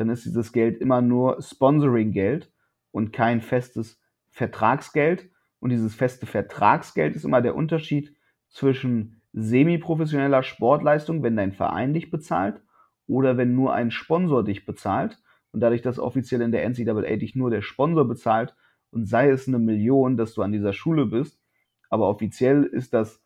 dann 0.00 0.08
ist 0.08 0.24
dieses 0.24 0.52
Geld 0.52 0.80
immer 0.80 1.02
nur 1.02 1.42
Sponsoring-Geld 1.42 2.50
und 2.90 3.12
kein 3.12 3.42
festes 3.42 4.00
Vertragsgeld. 4.30 5.28
Und 5.58 5.68
dieses 5.68 5.94
feste 5.94 6.24
Vertragsgeld 6.24 7.14
ist 7.14 7.24
immer 7.24 7.42
der 7.42 7.54
Unterschied 7.54 8.16
zwischen 8.48 9.20
semi-professioneller 9.34 10.42
Sportleistung, 10.42 11.22
wenn 11.22 11.36
dein 11.36 11.52
Verein 11.52 11.92
dich 11.92 12.10
bezahlt, 12.10 12.62
oder 13.06 13.36
wenn 13.36 13.54
nur 13.54 13.74
ein 13.74 13.90
Sponsor 13.90 14.42
dich 14.42 14.64
bezahlt. 14.64 15.18
Und 15.52 15.60
dadurch, 15.60 15.82
dass 15.82 15.98
offiziell 15.98 16.40
in 16.40 16.50
der 16.50 16.66
NCAA 16.66 17.16
dich 17.16 17.36
nur 17.36 17.50
der 17.50 17.60
Sponsor 17.60 18.08
bezahlt 18.08 18.54
und 18.90 19.06
sei 19.06 19.28
es 19.28 19.48
eine 19.48 19.58
Million, 19.58 20.16
dass 20.16 20.32
du 20.32 20.40
an 20.40 20.52
dieser 20.52 20.72
Schule 20.72 21.04
bist, 21.04 21.42
aber 21.90 22.08
offiziell 22.08 22.62
ist 22.62 22.94
das 22.94 23.22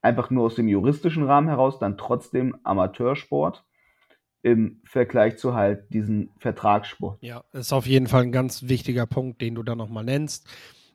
einfach 0.00 0.30
nur 0.30 0.44
aus 0.44 0.54
dem 0.54 0.68
juristischen 0.68 1.24
Rahmen 1.24 1.48
heraus 1.48 1.78
dann 1.78 1.98
trotzdem 1.98 2.56
Amateursport 2.62 3.65
im 4.46 4.80
Vergleich 4.84 5.38
zu 5.38 5.54
halt 5.54 5.92
diesen 5.92 6.30
Vertragssport. 6.38 7.20
Ja, 7.20 7.42
ist 7.52 7.72
auf 7.72 7.84
jeden 7.84 8.06
Fall 8.06 8.22
ein 8.22 8.30
ganz 8.30 8.68
wichtiger 8.68 9.04
Punkt, 9.04 9.40
den 9.40 9.56
du 9.56 9.64
da 9.64 9.74
nochmal 9.74 10.04
nennst. 10.04 10.46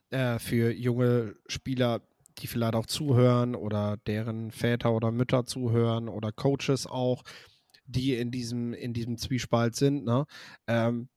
Äh, 0.10 0.40
für 0.40 0.72
junge 0.72 1.36
Spieler, 1.48 2.00
die 2.38 2.48
vielleicht 2.48 2.76
auch 2.76 2.86
zuhören 2.86 3.54
oder 3.56 3.98
deren 4.08 4.52
Väter 4.52 4.94
oder 4.94 5.12
Mütter 5.12 5.46
zuhören 5.46 6.08
oder 6.08 6.32
Coaches 6.32 6.88
auch 6.88 7.24
die 7.84 8.16
in 8.16 8.32
diesem, 8.32 8.74
in 8.74 8.94
diesem 8.94 9.18
Zwiespalt 9.18 9.76
sind. 9.76 10.06
Ne? 10.06 10.26
Ähm, 10.68 11.10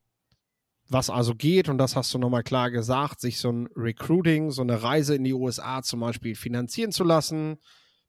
was 0.89 1.09
also 1.09 1.35
geht, 1.35 1.69
und 1.69 1.77
das 1.77 1.95
hast 1.95 2.13
du 2.13 2.17
nochmal 2.17 2.43
klar 2.43 2.69
gesagt, 2.69 3.21
sich 3.21 3.37
so 3.37 3.49
ein 3.49 3.69
Recruiting, 3.77 4.51
so 4.51 4.61
eine 4.61 4.83
Reise 4.83 5.15
in 5.15 5.23
die 5.23 5.33
USA 5.33 5.81
zum 5.83 6.01
Beispiel 6.01 6.35
finanzieren 6.35 6.91
zu 6.91 7.05
lassen 7.05 7.59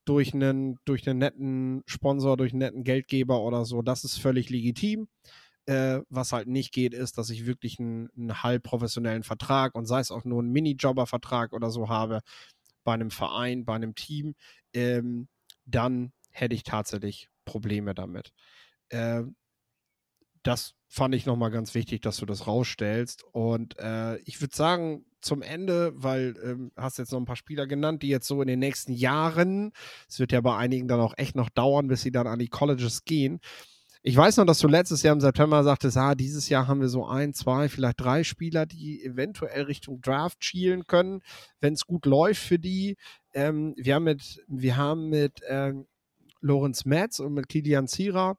durch 0.07 0.33
einen, 0.33 0.79
durch 0.87 1.07
einen 1.07 1.19
netten 1.19 1.83
Sponsor, 1.87 2.37
durch 2.39 2.53
einen 2.53 2.61
netten 2.61 2.85
Geldgeber 2.85 3.43
oder 3.43 3.65
so, 3.65 3.83
das 3.83 4.05
ist 4.05 4.17
völlig 4.19 4.49
legitim. 4.49 5.09
Äh, 5.67 6.01
was 6.09 6.33
halt 6.33 6.47
nicht 6.47 6.73
geht, 6.73 6.95
ist, 6.95 7.19
dass 7.19 7.29
ich 7.29 7.45
wirklich 7.45 7.81
einen, 7.81 8.09
einen 8.17 8.43
halb 8.45 8.63
professionellen 8.63 9.25
Vertrag 9.25 9.75
und 9.75 9.87
sei 9.87 9.99
es 9.99 10.13
auch 10.13 10.25
nur 10.25 10.41
ein 10.41 10.53
Minijobber-Vertrag 10.53 11.53
oder 11.53 11.71
so 11.71 11.89
habe 11.89 12.21
bei 12.85 12.95
einem 12.95 13.11
Verein, 13.11 13.65
bei 13.65 13.75
einem 13.75 13.97
Team, 13.97 14.37
ähm, 14.73 15.27
dann 15.65 16.13
hätte 16.31 16.55
ich 16.55 16.63
tatsächlich 16.63 17.29
Probleme 17.45 17.95
damit. 17.95 18.33
Äh, 18.91 19.25
das 20.45 20.75
fand 20.87 21.17
ich 21.17 21.27
nochmal 21.27 21.51
ganz 21.51 21.75
wichtig, 21.75 22.01
dass 22.03 22.19
du 22.19 22.27
das 22.27 22.47
rausstellst. 22.47 23.25
Und 23.33 23.77
äh, 23.81 24.19
ich 24.19 24.41
würde 24.41 24.55
sagen, 24.55 25.05
zum 25.27 25.43
Ende, 25.43 25.93
weil 25.95 26.35
ähm, 26.43 26.73
hast 26.77 26.99
jetzt 26.99 27.13
noch 27.13 27.21
ein 27.21 27.27
paar 27.27 27.37
Spieler 27.37 27.67
genannt, 27.67 28.03
die 28.03 28.09
jetzt 28.09 28.27
so 28.27 28.41
in 28.41 28.49
den 28.49 28.59
nächsten 28.59 28.93
Jahren, 28.93 29.73
es 30.09 30.19
wird 30.19 30.33
ja 30.33 30.41
bei 30.41 30.57
einigen 30.57 30.89
dann 30.89 31.01
auch 31.01 31.15
echt 31.17 31.37
noch 31.37 31.51
dauern, 31.51 31.89
bis 31.89 32.03
sie 32.03 32.13
dann 32.13 32.27
an 32.27 32.39
die 32.39 32.49
Colleges 32.49 33.05
gehen. 33.05 33.41
Ich 34.03 34.17
weiß 34.17 34.37
noch, 34.37 34.47
dass 34.47 34.61
du 34.61 34.69
letztes 34.69 35.03
Jahr 35.03 35.15
im 35.15 35.21
September 35.21 35.65
sagtest, 35.65 35.97
ah, 35.97 36.15
dieses 36.15 36.49
Jahr 36.49 36.69
haben 36.69 36.81
wir 36.81 36.89
so 36.89 37.07
ein, 37.07 37.35
zwei, 37.35 37.69
vielleicht 37.69 38.01
drei 38.01 38.23
Spieler, 38.23 38.65
die 38.65 39.05
eventuell 39.05 39.63
Richtung 39.65 40.01
Draft 40.01 40.45
schielen 40.45 40.87
können, 40.87 41.23
wenn 41.61 41.75
es 41.75 41.87
gut 41.87 42.07
läuft 42.07 42.41
für 42.41 42.61
die. 42.61 42.97
Ähm, 43.35 43.75
wir 43.77 43.97
haben 43.97 44.05
mit, 44.05 44.45
wir 44.47 44.77
haben 44.77 45.09
mit 45.09 45.41
ähm, 45.49 45.87
Lorenz 46.41 46.85
Metz 46.85 47.19
und 47.19 47.35
mit 47.35 47.49
Kilian 47.49 47.89
Zira 47.89 48.39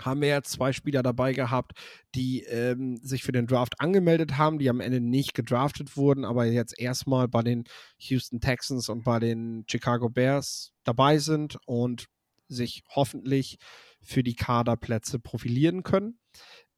haben 0.00 0.20
wir 0.20 0.28
jetzt 0.28 0.52
zwei 0.52 0.72
Spieler 0.72 1.02
dabei 1.02 1.32
gehabt, 1.32 1.72
die 2.14 2.42
ähm, 2.42 2.96
sich 2.98 3.22
für 3.22 3.32
den 3.32 3.46
Draft 3.46 3.80
angemeldet 3.80 4.36
haben, 4.36 4.58
die 4.58 4.68
am 4.68 4.80
Ende 4.80 5.00
nicht 5.00 5.34
gedraftet 5.34 5.96
wurden, 5.96 6.24
aber 6.24 6.46
jetzt 6.46 6.78
erstmal 6.78 7.28
bei 7.28 7.42
den 7.42 7.64
Houston 7.98 8.40
Texans 8.40 8.88
und 8.88 9.04
bei 9.04 9.18
den 9.18 9.64
Chicago 9.68 10.08
Bears 10.08 10.72
dabei 10.84 11.18
sind 11.18 11.58
und 11.66 12.06
sich 12.48 12.82
hoffentlich 12.94 13.58
für 14.00 14.22
die 14.22 14.36
Kaderplätze 14.36 15.18
profilieren 15.18 15.82
können. 15.82 16.18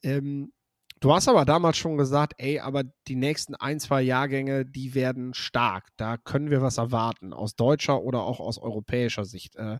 Ähm, 0.02 0.52
du 1.00 1.12
hast 1.12 1.28
aber 1.28 1.44
damals 1.44 1.76
schon 1.76 1.98
gesagt, 1.98 2.34
ey, 2.38 2.60
aber 2.60 2.84
die 3.06 3.16
nächsten 3.16 3.54
ein, 3.54 3.80
zwei 3.80 4.02
Jahrgänge, 4.02 4.64
die 4.64 4.94
werden 4.94 5.34
stark. 5.34 5.88
Da 5.96 6.16
können 6.16 6.50
wir 6.50 6.62
was 6.62 6.78
erwarten, 6.78 7.32
aus 7.32 7.54
deutscher 7.54 8.02
oder 8.02 8.22
auch 8.22 8.40
aus 8.40 8.58
europäischer 8.58 9.24
Sicht. 9.24 9.56
Äh, 9.56 9.78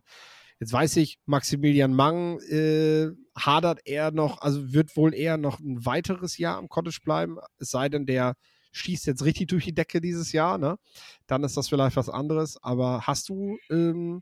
Jetzt 0.59 0.73
weiß 0.73 0.97
ich, 0.97 1.19
Maximilian 1.25 1.93
Mang 1.93 2.39
äh, 2.41 3.11
hadert 3.39 3.81
er 3.85 4.11
noch, 4.11 4.41
also 4.41 4.73
wird 4.73 4.95
wohl 4.95 5.13
eher 5.13 5.37
noch 5.37 5.59
ein 5.59 5.85
weiteres 5.85 6.37
Jahr 6.37 6.57
am 6.57 6.69
Cottage 6.69 6.99
bleiben, 7.03 7.37
es 7.57 7.71
sei 7.71 7.89
denn, 7.89 8.05
der 8.05 8.35
schießt 8.71 9.07
jetzt 9.07 9.25
richtig 9.25 9.47
durch 9.47 9.65
die 9.65 9.73
Decke 9.73 9.99
dieses 10.01 10.31
Jahr, 10.31 10.57
ne? 10.57 10.77
Dann 11.25 11.43
ist 11.43 11.57
das 11.57 11.69
vielleicht 11.69 11.95
was 11.95 12.09
anderes. 12.09 12.61
Aber 12.61 13.01
hast 13.07 13.29
du, 13.29 13.57
ähm, 13.71 14.21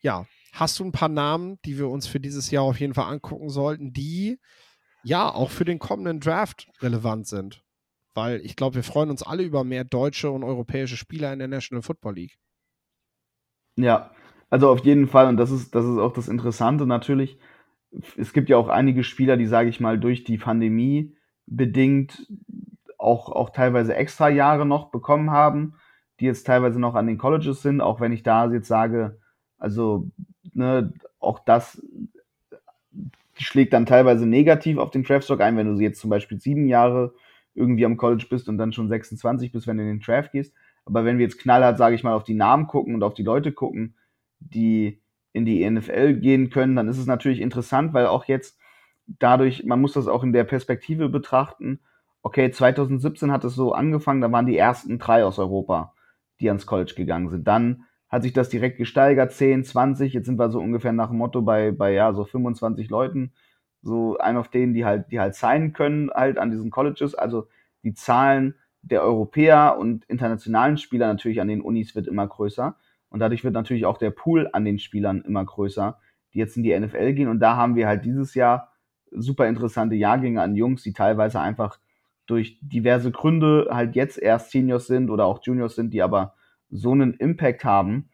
ja, 0.00 0.26
hast 0.52 0.78
du 0.78 0.84
ein 0.84 0.92
paar 0.92 1.10
Namen, 1.10 1.58
die 1.66 1.76
wir 1.78 1.88
uns 1.88 2.06
für 2.06 2.20
dieses 2.20 2.50
Jahr 2.50 2.64
auf 2.64 2.80
jeden 2.80 2.94
Fall 2.94 3.12
angucken 3.12 3.50
sollten, 3.50 3.92
die 3.92 4.38
ja 5.04 5.30
auch 5.30 5.50
für 5.50 5.66
den 5.66 5.78
kommenden 5.78 6.20
Draft 6.20 6.68
relevant 6.80 7.26
sind? 7.26 7.62
weil 8.18 8.40
ich 8.44 8.56
glaube, 8.56 8.74
wir 8.74 8.82
freuen 8.82 9.10
uns 9.10 9.22
alle 9.22 9.44
über 9.44 9.62
mehr 9.62 9.84
deutsche 9.84 10.28
und 10.28 10.42
europäische 10.42 10.96
Spieler 10.96 11.32
in 11.32 11.38
der 11.38 11.46
National 11.46 11.82
Football 11.82 12.16
League. 12.16 12.36
Ja, 13.76 14.10
also 14.50 14.68
auf 14.70 14.84
jeden 14.84 15.06
Fall, 15.06 15.28
und 15.28 15.36
das 15.36 15.52
ist, 15.52 15.72
das 15.72 15.84
ist 15.84 15.98
auch 15.98 16.12
das 16.12 16.26
Interessante 16.26 16.84
natürlich. 16.84 17.38
Es 18.16 18.32
gibt 18.32 18.48
ja 18.48 18.56
auch 18.56 18.68
einige 18.68 19.02
Spieler, 19.04 19.36
die, 19.36 19.46
sage 19.46 19.68
ich 19.68 19.80
mal, 19.80 19.98
durch 19.98 20.24
die 20.24 20.38
Pandemie 20.38 21.14
bedingt 21.46 22.26
auch, 22.98 23.30
auch 23.30 23.50
teilweise 23.50 23.94
extra 23.94 24.28
Jahre 24.28 24.66
noch 24.66 24.90
bekommen 24.90 25.30
haben, 25.30 25.74
die 26.20 26.26
jetzt 26.26 26.46
teilweise 26.46 26.80
noch 26.80 26.94
an 26.94 27.06
den 27.06 27.18
Colleges 27.18 27.62
sind, 27.62 27.80
auch 27.80 28.00
wenn 28.00 28.12
ich 28.12 28.22
da 28.22 28.50
jetzt 28.50 28.68
sage, 28.68 29.18
also 29.56 30.10
ne, 30.52 30.92
auch 31.20 31.38
das 31.40 31.82
schlägt 33.34 33.72
dann 33.72 33.86
teilweise 33.86 34.26
negativ 34.26 34.78
auf 34.78 34.90
den 34.90 35.04
Draftstock 35.04 35.40
ein, 35.40 35.56
wenn 35.56 35.72
du 35.72 35.80
jetzt 35.80 36.00
zum 36.00 36.10
Beispiel 36.10 36.40
sieben 36.40 36.66
Jahre 36.66 37.14
irgendwie 37.54 37.84
am 37.84 37.96
College 37.96 38.26
bist 38.28 38.48
und 38.48 38.58
dann 38.58 38.72
schon 38.72 38.88
26 38.88 39.52
bist, 39.52 39.66
wenn 39.66 39.76
du 39.76 39.84
in 39.84 39.88
den 39.88 40.00
Draft 40.00 40.32
gehst. 40.32 40.54
Aber 40.84 41.04
wenn 41.04 41.18
wir 41.18 41.24
jetzt 41.24 41.38
knallhart, 41.38 41.78
sage 41.78 41.94
ich 41.94 42.02
mal, 42.02 42.14
auf 42.14 42.24
die 42.24 42.34
Namen 42.34 42.66
gucken 42.66 42.94
und 42.94 43.02
auf 43.02 43.14
die 43.14 43.22
Leute 43.22 43.52
gucken, 43.52 43.94
die 44.40 45.00
in 45.32 45.44
die 45.44 45.68
NFL 45.68 46.14
gehen 46.14 46.50
können, 46.50 46.76
dann 46.76 46.88
ist 46.88 46.98
es 46.98 47.06
natürlich 47.06 47.40
interessant, 47.40 47.92
weil 47.94 48.06
auch 48.06 48.24
jetzt 48.24 48.58
dadurch, 49.06 49.64
man 49.64 49.80
muss 49.80 49.92
das 49.92 50.08
auch 50.08 50.22
in 50.22 50.32
der 50.32 50.44
Perspektive 50.44 51.08
betrachten, 51.08 51.80
okay, 52.22 52.50
2017 52.50 53.32
hat 53.32 53.44
es 53.44 53.54
so 53.54 53.72
angefangen, 53.72 54.20
da 54.20 54.30
waren 54.30 54.46
die 54.46 54.58
ersten 54.58 54.98
drei 54.98 55.24
aus 55.24 55.38
Europa, 55.38 55.94
die 56.40 56.48
ans 56.48 56.66
College 56.66 56.94
gegangen 56.96 57.28
sind. 57.28 57.46
Dann 57.46 57.84
hat 58.08 58.22
sich 58.22 58.32
das 58.32 58.48
direkt 58.48 58.78
gesteigert, 58.78 59.32
10, 59.32 59.64
20, 59.64 60.12
jetzt 60.12 60.26
sind 60.26 60.38
wir 60.38 60.50
so 60.50 60.60
ungefähr 60.60 60.92
nach 60.92 61.08
dem 61.08 61.18
Motto 61.18 61.42
bei, 61.42 61.72
bei 61.72 61.92
ja, 61.92 62.12
so 62.12 62.24
25 62.24 62.88
Leuten, 62.88 63.32
so 63.82 64.18
ein 64.18 64.36
auf 64.36 64.48
denen, 64.48 64.74
die 64.74 64.84
halt, 64.84 65.10
die 65.12 65.20
halt 65.20 65.34
sein 65.34 65.72
können, 65.72 66.10
halt 66.10 66.38
an 66.38 66.50
diesen 66.50 66.70
Colleges. 66.70 67.14
Also 67.14 67.48
die 67.84 67.94
Zahlen 67.94 68.54
der 68.82 69.02
Europäer 69.02 69.76
und 69.78 70.04
internationalen 70.06 70.78
Spieler 70.78 71.06
natürlich 71.06 71.40
an 71.40 71.48
den 71.48 71.60
Unis 71.60 71.94
wird 71.94 72.06
immer 72.06 72.26
größer. 72.26 72.76
Und 73.10 73.20
dadurch 73.20 73.44
wird 73.44 73.54
natürlich 73.54 73.86
auch 73.86 73.98
der 73.98 74.10
Pool 74.10 74.48
an 74.52 74.64
den 74.64 74.78
Spielern 74.78 75.22
immer 75.22 75.44
größer, 75.44 75.98
die 76.34 76.38
jetzt 76.38 76.56
in 76.56 76.62
die 76.62 76.78
NFL 76.78 77.14
gehen. 77.14 77.28
Und 77.28 77.40
da 77.40 77.56
haben 77.56 77.74
wir 77.74 77.86
halt 77.86 78.04
dieses 78.04 78.34
Jahr 78.34 78.72
super 79.10 79.48
interessante 79.48 79.94
Jahrgänge 79.94 80.42
an 80.42 80.54
Jungs, 80.54 80.82
die 80.82 80.92
teilweise 80.92 81.40
einfach 81.40 81.78
durch 82.26 82.58
diverse 82.60 83.10
Gründe 83.10 83.68
halt 83.70 83.96
jetzt 83.96 84.18
erst 84.18 84.50
Seniors 84.50 84.86
sind 84.86 85.08
oder 85.08 85.24
auch 85.24 85.40
Juniors 85.42 85.74
sind, 85.74 85.94
die 85.94 86.02
aber 86.02 86.34
so 86.68 86.92
einen 86.92 87.14
Impact 87.14 87.64
haben, 87.64 88.10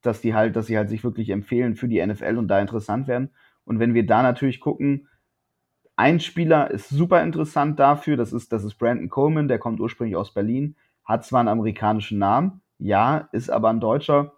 dass 0.00 0.22
die 0.22 0.34
halt, 0.34 0.56
dass 0.56 0.66
sie 0.66 0.78
halt 0.78 0.88
sich 0.88 1.04
wirklich 1.04 1.28
empfehlen 1.28 1.76
für 1.76 1.86
die 1.86 2.04
NFL 2.04 2.38
und 2.38 2.48
da 2.48 2.60
interessant 2.60 3.06
werden. 3.06 3.30
Und 3.64 3.78
wenn 3.78 3.92
wir 3.92 4.06
da 4.06 4.22
natürlich 4.22 4.60
gucken, 4.60 5.08
ein 5.96 6.18
Spieler 6.20 6.70
ist 6.70 6.88
super 6.88 7.22
interessant 7.22 7.78
dafür, 7.78 8.16
das 8.16 8.32
ist, 8.32 8.52
das 8.52 8.64
ist 8.64 8.76
Brandon 8.76 9.10
Coleman, 9.10 9.48
der 9.48 9.58
kommt 9.58 9.78
ursprünglich 9.80 10.16
aus 10.16 10.32
Berlin, 10.32 10.76
hat 11.04 11.24
zwar 11.26 11.40
einen 11.40 11.50
amerikanischen 11.50 12.18
Namen, 12.18 12.61
ja, 12.82 13.28
ist 13.30 13.48
aber 13.48 13.70
ein 13.70 13.80
Deutscher, 13.80 14.32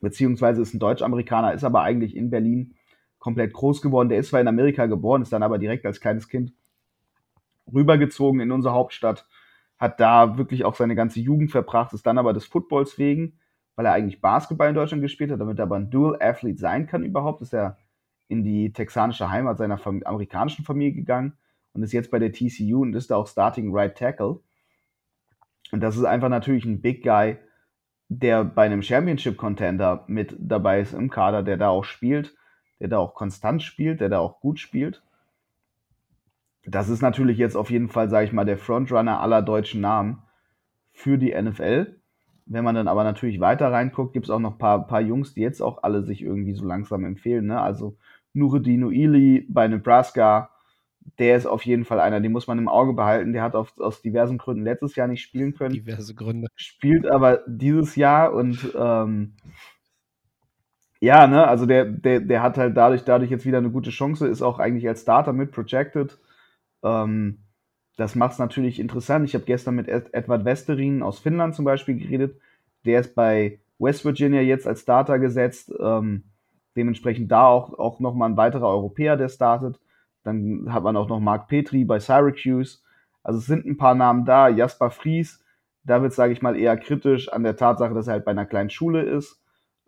beziehungsweise 0.00 0.60
ist 0.60 0.74
ein 0.74 0.80
Deutsch-Amerikaner, 0.80 1.52
ist 1.52 1.64
aber 1.64 1.82
eigentlich 1.82 2.16
in 2.16 2.28
Berlin 2.28 2.74
komplett 3.20 3.52
groß 3.52 3.82
geworden. 3.82 4.08
Der 4.08 4.18
ist 4.18 4.30
zwar 4.30 4.40
in 4.40 4.48
Amerika 4.48 4.86
geboren, 4.86 5.22
ist 5.22 5.32
dann 5.32 5.44
aber 5.44 5.58
direkt 5.58 5.86
als 5.86 6.00
kleines 6.00 6.28
Kind 6.28 6.52
rübergezogen 7.72 8.40
in 8.40 8.50
unsere 8.50 8.74
Hauptstadt, 8.74 9.28
hat 9.78 10.00
da 10.00 10.36
wirklich 10.36 10.64
auch 10.64 10.74
seine 10.74 10.96
ganze 10.96 11.20
Jugend 11.20 11.52
verbracht, 11.52 11.92
ist 11.92 12.04
dann 12.04 12.18
aber 12.18 12.32
des 12.32 12.46
Footballs 12.46 12.98
wegen, 12.98 13.38
weil 13.76 13.86
er 13.86 13.92
eigentlich 13.92 14.20
Basketball 14.20 14.68
in 14.68 14.74
Deutschland 14.74 15.02
gespielt 15.02 15.30
hat, 15.30 15.40
damit 15.40 15.60
er 15.60 15.64
aber 15.64 15.76
ein 15.76 15.88
Dual 15.90 16.18
Athlete 16.20 16.58
sein 16.58 16.88
kann 16.88 17.04
überhaupt, 17.04 17.42
ist 17.42 17.54
er 17.54 17.78
in 18.26 18.42
die 18.42 18.72
texanische 18.72 19.30
Heimat 19.30 19.58
seiner 19.58 19.78
Fam 19.78 20.02
amerikanischen 20.04 20.64
Familie 20.64 20.94
gegangen 20.94 21.34
und 21.74 21.84
ist 21.84 21.92
jetzt 21.92 22.10
bei 22.10 22.18
der 22.18 22.32
TCU 22.32 22.82
und 22.82 22.94
ist 22.94 23.12
da 23.12 23.16
auch 23.16 23.28
Starting 23.28 23.72
Right 23.72 23.96
Tackle. 23.96 24.40
Und 25.70 25.80
das 25.80 25.96
ist 25.96 26.04
einfach 26.04 26.28
natürlich 26.28 26.64
ein 26.64 26.80
Big 26.80 27.04
Guy, 27.04 27.36
der 28.18 28.44
bei 28.44 28.66
einem 28.66 28.82
Championship 28.82 29.36
Contender 29.36 30.04
mit 30.06 30.36
dabei 30.38 30.80
ist 30.80 30.92
im 30.92 31.08
Kader, 31.08 31.42
der 31.42 31.56
da 31.56 31.68
auch 31.68 31.84
spielt, 31.84 32.34
der 32.78 32.88
da 32.88 32.98
auch 32.98 33.14
konstant 33.14 33.62
spielt, 33.62 34.00
der 34.00 34.08
da 34.08 34.18
auch 34.18 34.40
gut 34.40 34.58
spielt. 34.58 35.02
Das 36.64 36.88
ist 36.88 37.00
natürlich 37.00 37.38
jetzt 37.38 37.56
auf 37.56 37.70
jeden 37.70 37.88
Fall, 37.88 38.08
sage 38.08 38.26
ich 38.26 38.32
mal, 38.32 38.44
der 38.44 38.58
Frontrunner 38.58 39.20
aller 39.20 39.42
deutschen 39.42 39.80
Namen 39.80 40.22
für 40.92 41.16
die 41.16 41.34
NFL. 41.34 41.96
Wenn 42.44 42.64
man 42.64 42.74
dann 42.74 42.88
aber 42.88 43.02
natürlich 43.02 43.40
weiter 43.40 43.72
reinguckt, 43.72 44.12
gibt 44.12 44.26
es 44.26 44.30
auch 44.30 44.38
noch 44.38 44.52
ein 44.52 44.58
paar, 44.58 44.86
paar 44.86 45.00
Jungs, 45.00 45.34
die 45.34 45.40
jetzt 45.40 45.62
auch 45.62 45.82
alle 45.82 46.02
sich 46.02 46.22
irgendwie 46.22 46.54
so 46.54 46.66
langsam 46.66 47.04
empfehlen. 47.04 47.46
Ne? 47.46 47.60
Also 47.60 47.96
Nureddin 48.34 48.84
Uili 48.84 49.46
bei 49.48 49.66
Nebraska, 49.68 50.50
der 51.18 51.36
ist 51.36 51.46
auf 51.46 51.64
jeden 51.64 51.84
Fall 51.84 52.00
einer, 52.00 52.20
den 52.20 52.32
muss 52.32 52.46
man 52.46 52.58
im 52.58 52.68
Auge 52.68 52.92
behalten. 52.92 53.32
Der 53.32 53.42
hat 53.42 53.54
auf, 53.54 53.78
aus 53.78 54.02
diversen 54.02 54.38
Gründen 54.38 54.64
letztes 54.64 54.96
Jahr 54.96 55.08
nicht 55.08 55.22
spielen 55.22 55.54
können. 55.54 55.74
Diverse 55.74 56.14
Gründe. 56.14 56.48
Spielt 56.56 57.10
aber 57.10 57.42
dieses 57.46 57.96
Jahr 57.96 58.32
und 58.32 58.72
ähm, 58.76 59.34
ja, 61.00 61.26
ne, 61.26 61.46
also 61.48 61.66
der, 61.66 61.84
der, 61.84 62.20
der 62.20 62.42
hat 62.42 62.58
halt 62.58 62.76
dadurch, 62.76 63.02
dadurch 63.02 63.30
jetzt 63.30 63.44
wieder 63.44 63.58
eine 63.58 63.70
gute 63.70 63.90
Chance, 63.90 64.28
ist 64.28 64.40
auch 64.40 64.60
eigentlich 64.60 64.86
als 64.86 65.02
Starter 65.02 65.32
mit 65.32 65.50
projected. 65.50 66.18
Ähm, 66.84 67.38
das 67.96 68.14
macht 68.14 68.34
es 68.34 68.38
natürlich 68.38 68.78
interessant. 68.78 69.24
Ich 69.28 69.34
habe 69.34 69.44
gestern 69.44 69.74
mit 69.74 69.88
Edward 69.88 70.44
Westerin 70.44 71.02
aus 71.02 71.18
Finnland 71.18 71.54
zum 71.54 71.64
Beispiel 71.64 71.96
geredet. 71.96 72.38
Der 72.86 73.00
ist 73.00 73.14
bei 73.14 73.60
West 73.78 74.04
Virginia 74.04 74.40
jetzt 74.40 74.66
als 74.66 74.82
Starter 74.82 75.18
gesetzt. 75.18 75.72
Ähm, 75.80 76.24
dementsprechend 76.76 77.30
da 77.30 77.46
auch, 77.48 77.78
auch 77.78 78.00
nochmal 78.00 78.30
ein 78.30 78.36
weiterer 78.36 78.68
Europäer, 78.68 79.16
der 79.16 79.28
startet. 79.28 79.80
Dann 80.24 80.72
hat 80.72 80.82
man 80.82 80.96
auch 80.96 81.08
noch 81.08 81.20
Mark 81.20 81.48
Petri 81.48 81.84
bei 81.84 81.98
Syracuse. 81.98 82.78
Also 83.22 83.38
es 83.38 83.46
sind 83.46 83.66
ein 83.66 83.76
paar 83.76 83.94
Namen 83.94 84.24
da. 84.24 84.48
Jasper 84.48 84.90
Fries, 84.90 85.44
da 85.84 86.02
wird, 86.02 86.12
sage 86.12 86.32
ich 86.32 86.42
mal, 86.42 86.56
eher 86.56 86.76
kritisch 86.76 87.28
an 87.32 87.42
der 87.42 87.56
Tatsache, 87.56 87.94
dass 87.94 88.06
er 88.06 88.14
halt 88.14 88.24
bei 88.24 88.30
einer 88.30 88.46
kleinen 88.46 88.70
Schule 88.70 89.02
ist. 89.02 89.40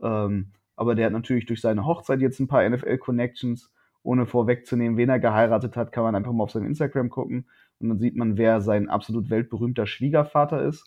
Ähm, 0.03 0.53
aber 0.77 0.95
der 0.95 1.07
hat 1.07 1.13
natürlich 1.13 1.47
durch 1.47 1.61
seine 1.61 1.85
Hochzeit 1.87 2.21
jetzt 2.21 2.41
ein 2.41 2.49
paar 2.49 2.69
NFL-Connections 2.69 3.71
ohne 4.03 4.27
vorwegzunehmen, 4.27 4.99
wen 4.99 5.09
er 5.09 5.19
geheiratet 5.19 5.77
hat, 5.77 5.91
kann 5.91 6.05
man 6.05 6.15
einfach 6.15 6.33
mal 6.33 6.45
auf 6.45 6.51
sein 6.51 6.67
Instagram 6.67 7.09
gucken 7.09 7.47
und 7.81 7.89
dann 7.89 7.99
sieht 7.99 8.17
man, 8.17 8.37
wer 8.37 8.61
sein 8.61 8.89
absolut 8.89 9.31
weltberühmter 9.31 9.87
Schwiegervater 9.87 10.63
ist. 10.63 10.87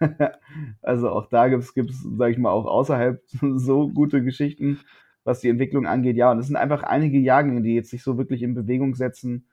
also 0.82 1.10
auch 1.10 1.28
da 1.28 1.48
gibt 1.48 1.64
es, 1.64 1.74
gibt's, 1.74 2.06
sag 2.16 2.30
ich 2.30 2.38
mal, 2.38 2.50
auch 2.50 2.66
außerhalb 2.66 3.20
so 3.56 3.88
gute 3.88 4.22
Geschichten, 4.22 4.80
was 5.24 5.40
die 5.40 5.48
Entwicklung 5.48 5.86
angeht. 5.86 6.16
Ja, 6.16 6.30
und 6.30 6.38
es 6.38 6.46
sind 6.46 6.56
einfach 6.56 6.82
einige 6.82 7.18
Jahrgänge, 7.18 7.62
die 7.62 7.74
jetzt 7.74 7.90
sich 7.90 8.02
so 8.02 8.18
wirklich 8.18 8.42
in 8.42 8.54
Bewegung 8.54 8.94
setzen 8.94 9.48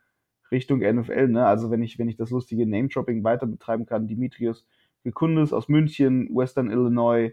Richtung 0.51 0.79
NFL. 0.79 1.29
Ne? 1.29 1.45
Also 1.45 1.71
wenn 1.71 1.81
ich, 1.81 1.97
wenn 1.97 2.09
ich 2.09 2.17
das 2.17 2.29
lustige 2.29 2.67
Name-Dropping 2.67 3.23
weiter 3.23 3.47
betreiben 3.47 3.85
kann, 3.85 4.07
Dimitrios 4.07 4.65
Gekundes 5.03 5.53
aus 5.53 5.67
München, 5.69 6.29
Western 6.35 6.69
Illinois. 6.69 7.31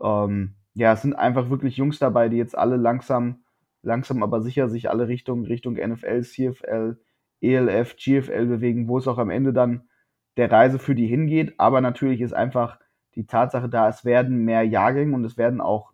Ähm, 0.00 0.54
ja, 0.74 0.92
es 0.92 1.02
sind 1.02 1.14
einfach 1.14 1.50
wirklich 1.50 1.76
Jungs 1.76 1.98
dabei, 1.98 2.28
die 2.28 2.36
jetzt 2.36 2.56
alle 2.56 2.76
langsam 2.76 3.42
langsam 3.82 4.22
aber 4.22 4.42
sicher 4.42 4.68
sich 4.68 4.90
alle 4.90 5.08
Richtungen 5.08 5.46
Richtung 5.46 5.74
NFL, 5.74 6.22
CFL, 6.22 6.98
ELF, 7.40 7.96
GFL 7.96 8.46
bewegen, 8.46 8.88
wo 8.88 8.98
es 8.98 9.08
auch 9.08 9.18
am 9.18 9.30
Ende 9.30 9.52
dann 9.52 9.88
der 10.36 10.50
Reise 10.50 10.78
für 10.78 10.94
die 10.94 11.06
hingeht. 11.06 11.54
Aber 11.58 11.80
natürlich 11.80 12.20
ist 12.20 12.32
einfach 12.32 12.78
die 13.14 13.26
Tatsache 13.26 13.68
da, 13.68 13.88
es 13.88 14.04
werden 14.04 14.44
mehr 14.44 14.62
Jahrgänge 14.62 15.14
und 15.14 15.24
es 15.24 15.36
werden 15.36 15.60
auch 15.60 15.92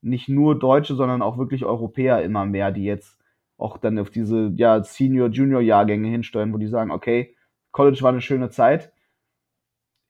nicht 0.00 0.28
nur 0.28 0.58
Deutsche, 0.58 0.94
sondern 0.94 1.22
auch 1.22 1.38
wirklich 1.38 1.64
Europäer 1.64 2.22
immer 2.22 2.46
mehr, 2.46 2.70
die 2.72 2.84
jetzt 2.84 3.18
auch 3.56 3.78
dann 3.78 3.98
auf 3.98 4.10
diese 4.10 4.52
ja, 4.56 4.82
Senior, 4.84 5.28
Junior 5.28 5.60
Jahrgänge 5.60 6.08
hinsteuern, 6.08 6.52
wo 6.52 6.58
die 6.58 6.68
sagen, 6.68 6.90
okay, 6.90 7.34
College 7.72 8.02
war 8.02 8.10
eine 8.10 8.20
schöne 8.20 8.50
Zeit. 8.50 8.92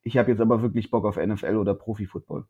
Ich 0.03 0.17
habe 0.17 0.31
jetzt 0.31 0.41
aber 0.41 0.63
wirklich 0.63 0.91
Bock 0.91 1.05
auf 1.05 1.17
NFL 1.17 1.57
oder 1.57 1.75
Profi-Football. 1.75 2.47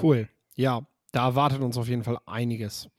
Cool. 0.00 0.28
Ja, 0.54 0.86
da 1.12 1.26
erwartet 1.26 1.60
uns 1.60 1.78
auf 1.78 1.88
jeden 1.88 2.04
Fall 2.04 2.18
einiges. 2.26 2.90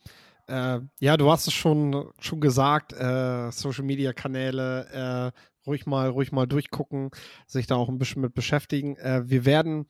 Äh, 0.48 0.80
ja, 1.00 1.16
du 1.18 1.30
hast 1.30 1.48
es 1.48 1.54
schon, 1.54 2.12
schon 2.20 2.42
gesagt, 2.42 2.94
äh, 2.94 3.52
Social 3.52 3.84
Media 3.84 4.14
Kanäle, 4.14 5.34
äh, 5.36 5.68
ruhig 5.68 5.86
mal, 5.86 6.10
ruhig 6.10 6.32
mal 6.32 6.48
durchgucken, 6.48 7.12
sich 7.46 7.68
da 7.68 7.76
auch 7.76 7.90
ein 7.90 8.00
bisschen 8.00 8.22
mit 8.22 8.34
beschäftigen. 8.34 8.96
Äh, 8.98 9.30
wir 9.30 9.46
werden 9.46 9.86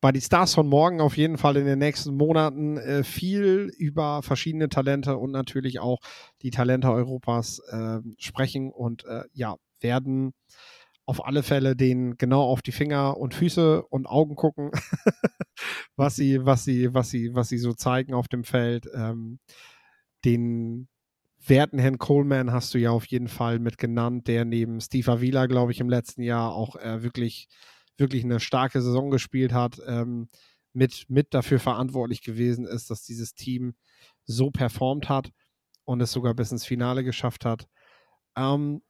bei 0.00 0.12
die 0.12 0.20
Stars 0.20 0.54
von 0.54 0.68
morgen 0.68 1.00
auf 1.00 1.16
jeden 1.16 1.38
Fall 1.38 1.56
in 1.56 1.66
den 1.66 1.78
nächsten 1.78 2.16
Monaten 2.16 2.76
äh, 2.76 3.04
viel 3.04 3.72
über 3.76 4.22
verschiedene 4.22 4.68
Talente 4.68 5.16
und 5.16 5.32
natürlich 5.32 5.80
auch 5.80 5.98
die 6.42 6.50
Talente 6.50 6.90
Europas 6.90 7.60
äh, 7.70 8.00
sprechen 8.18 8.70
und 8.70 9.04
ja, 9.32 9.56
werden 9.80 10.34
auf 11.08 11.24
alle 11.24 11.42
Fälle 11.42 11.74
den 11.74 12.18
genau 12.18 12.42
auf 12.42 12.60
die 12.60 12.72
Finger 12.72 13.16
und 13.16 13.32
Füße 13.32 13.82
und 13.82 14.06
Augen 14.06 14.36
gucken, 14.36 14.70
was 15.96 16.16
sie, 16.16 16.44
was 16.44 16.64
sie, 16.64 16.92
was 16.92 17.08
sie, 17.08 17.34
was 17.34 17.48
sie 17.48 17.56
so 17.56 17.72
zeigen 17.72 18.12
auf 18.12 18.28
dem 18.28 18.44
Feld. 18.44 18.86
Ähm, 18.94 19.38
den 20.26 20.86
werten 21.46 21.78
Herrn 21.78 21.96
Coleman 21.96 22.52
hast 22.52 22.74
du 22.74 22.78
ja 22.78 22.90
auf 22.90 23.06
jeden 23.06 23.28
Fall 23.28 23.58
mit 23.58 23.78
genannt, 23.78 24.26
der 24.26 24.44
neben 24.44 24.82
Steve 24.82 25.10
Avila, 25.10 25.46
glaube 25.46 25.72
ich, 25.72 25.80
im 25.80 25.88
letzten 25.88 26.20
Jahr 26.20 26.52
auch 26.52 26.76
äh, 26.76 27.02
wirklich, 27.02 27.48
wirklich 27.98 28.24
eine 28.24 28.40
starke 28.40 28.80
Saison 28.80 29.10
gespielt 29.10 29.52
hat, 29.52 29.80
ähm, 29.86 30.28
mit, 30.72 31.06
mit 31.08 31.34
dafür 31.34 31.58
verantwortlich 31.58 32.22
gewesen 32.22 32.66
ist, 32.66 32.90
dass 32.90 33.02
dieses 33.02 33.34
Team 33.34 33.74
so 34.24 34.50
performt 34.50 35.08
hat 35.08 35.30
und 35.84 36.00
es 36.00 36.12
sogar 36.12 36.34
bis 36.34 36.52
ins 36.52 36.64
Finale 36.64 37.04
geschafft 37.04 37.44
hat. 37.44 37.66
Ähm, 38.36 38.82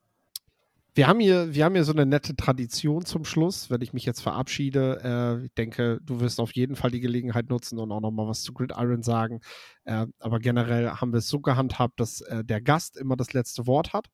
Wir 0.95 1.07
haben, 1.07 1.21
hier, 1.21 1.55
wir 1.55 1.65
haben 1.65 1.75
hier 1.77 1.85
so 1.85 1.93
eine 1.93 2.07
nette 2.07 2.35
Tradition 2.35 3.05
zum 3.05 3.25
Schluss, 3.25 3.71
wenn 3.71 3.81
ich 3.83 3.93
mich 3.93 4.05
jetzt 4.05 4.21
verabschiede. 4.21 5.39
Äh, 5.41 5.45
ich 5.47 5.55
denke, 5.55 6.01
du 6.03 6.19
wirst 6.19 6.41
auf 6.41 6.53
jeden 6.53 6.75
Fall 6.75 6.91
die 6.91 7.01
Gelegenheit 7.01 7.51
nutzen 7.51 7.79
und 7.79 7.93
auch 7.93 8.01
nochmal 8.01 8.27
was 8.27 8.43
zu 8.43 8.53
Gridiron 8.53 9.05
sagen. 9.05 9.41
Äh, 9.85 10.07
aber 10.19 10.41
generell 10.41 10.91
haben 10.91 11.13
wir 11.13 11.19
es 11.19 11.29
so 11.29 11.39
gehandhabt, 11.39 12.01
dass 12.01 12.21
äh, 12.23 12.45
der 12.45 12.61
Gast 12.61 12.97
immer 12.97 13.15
das 13.15 13.33
letzte 13.33 13.69
Wort 13.69 13.93
hat. 13.93 14.09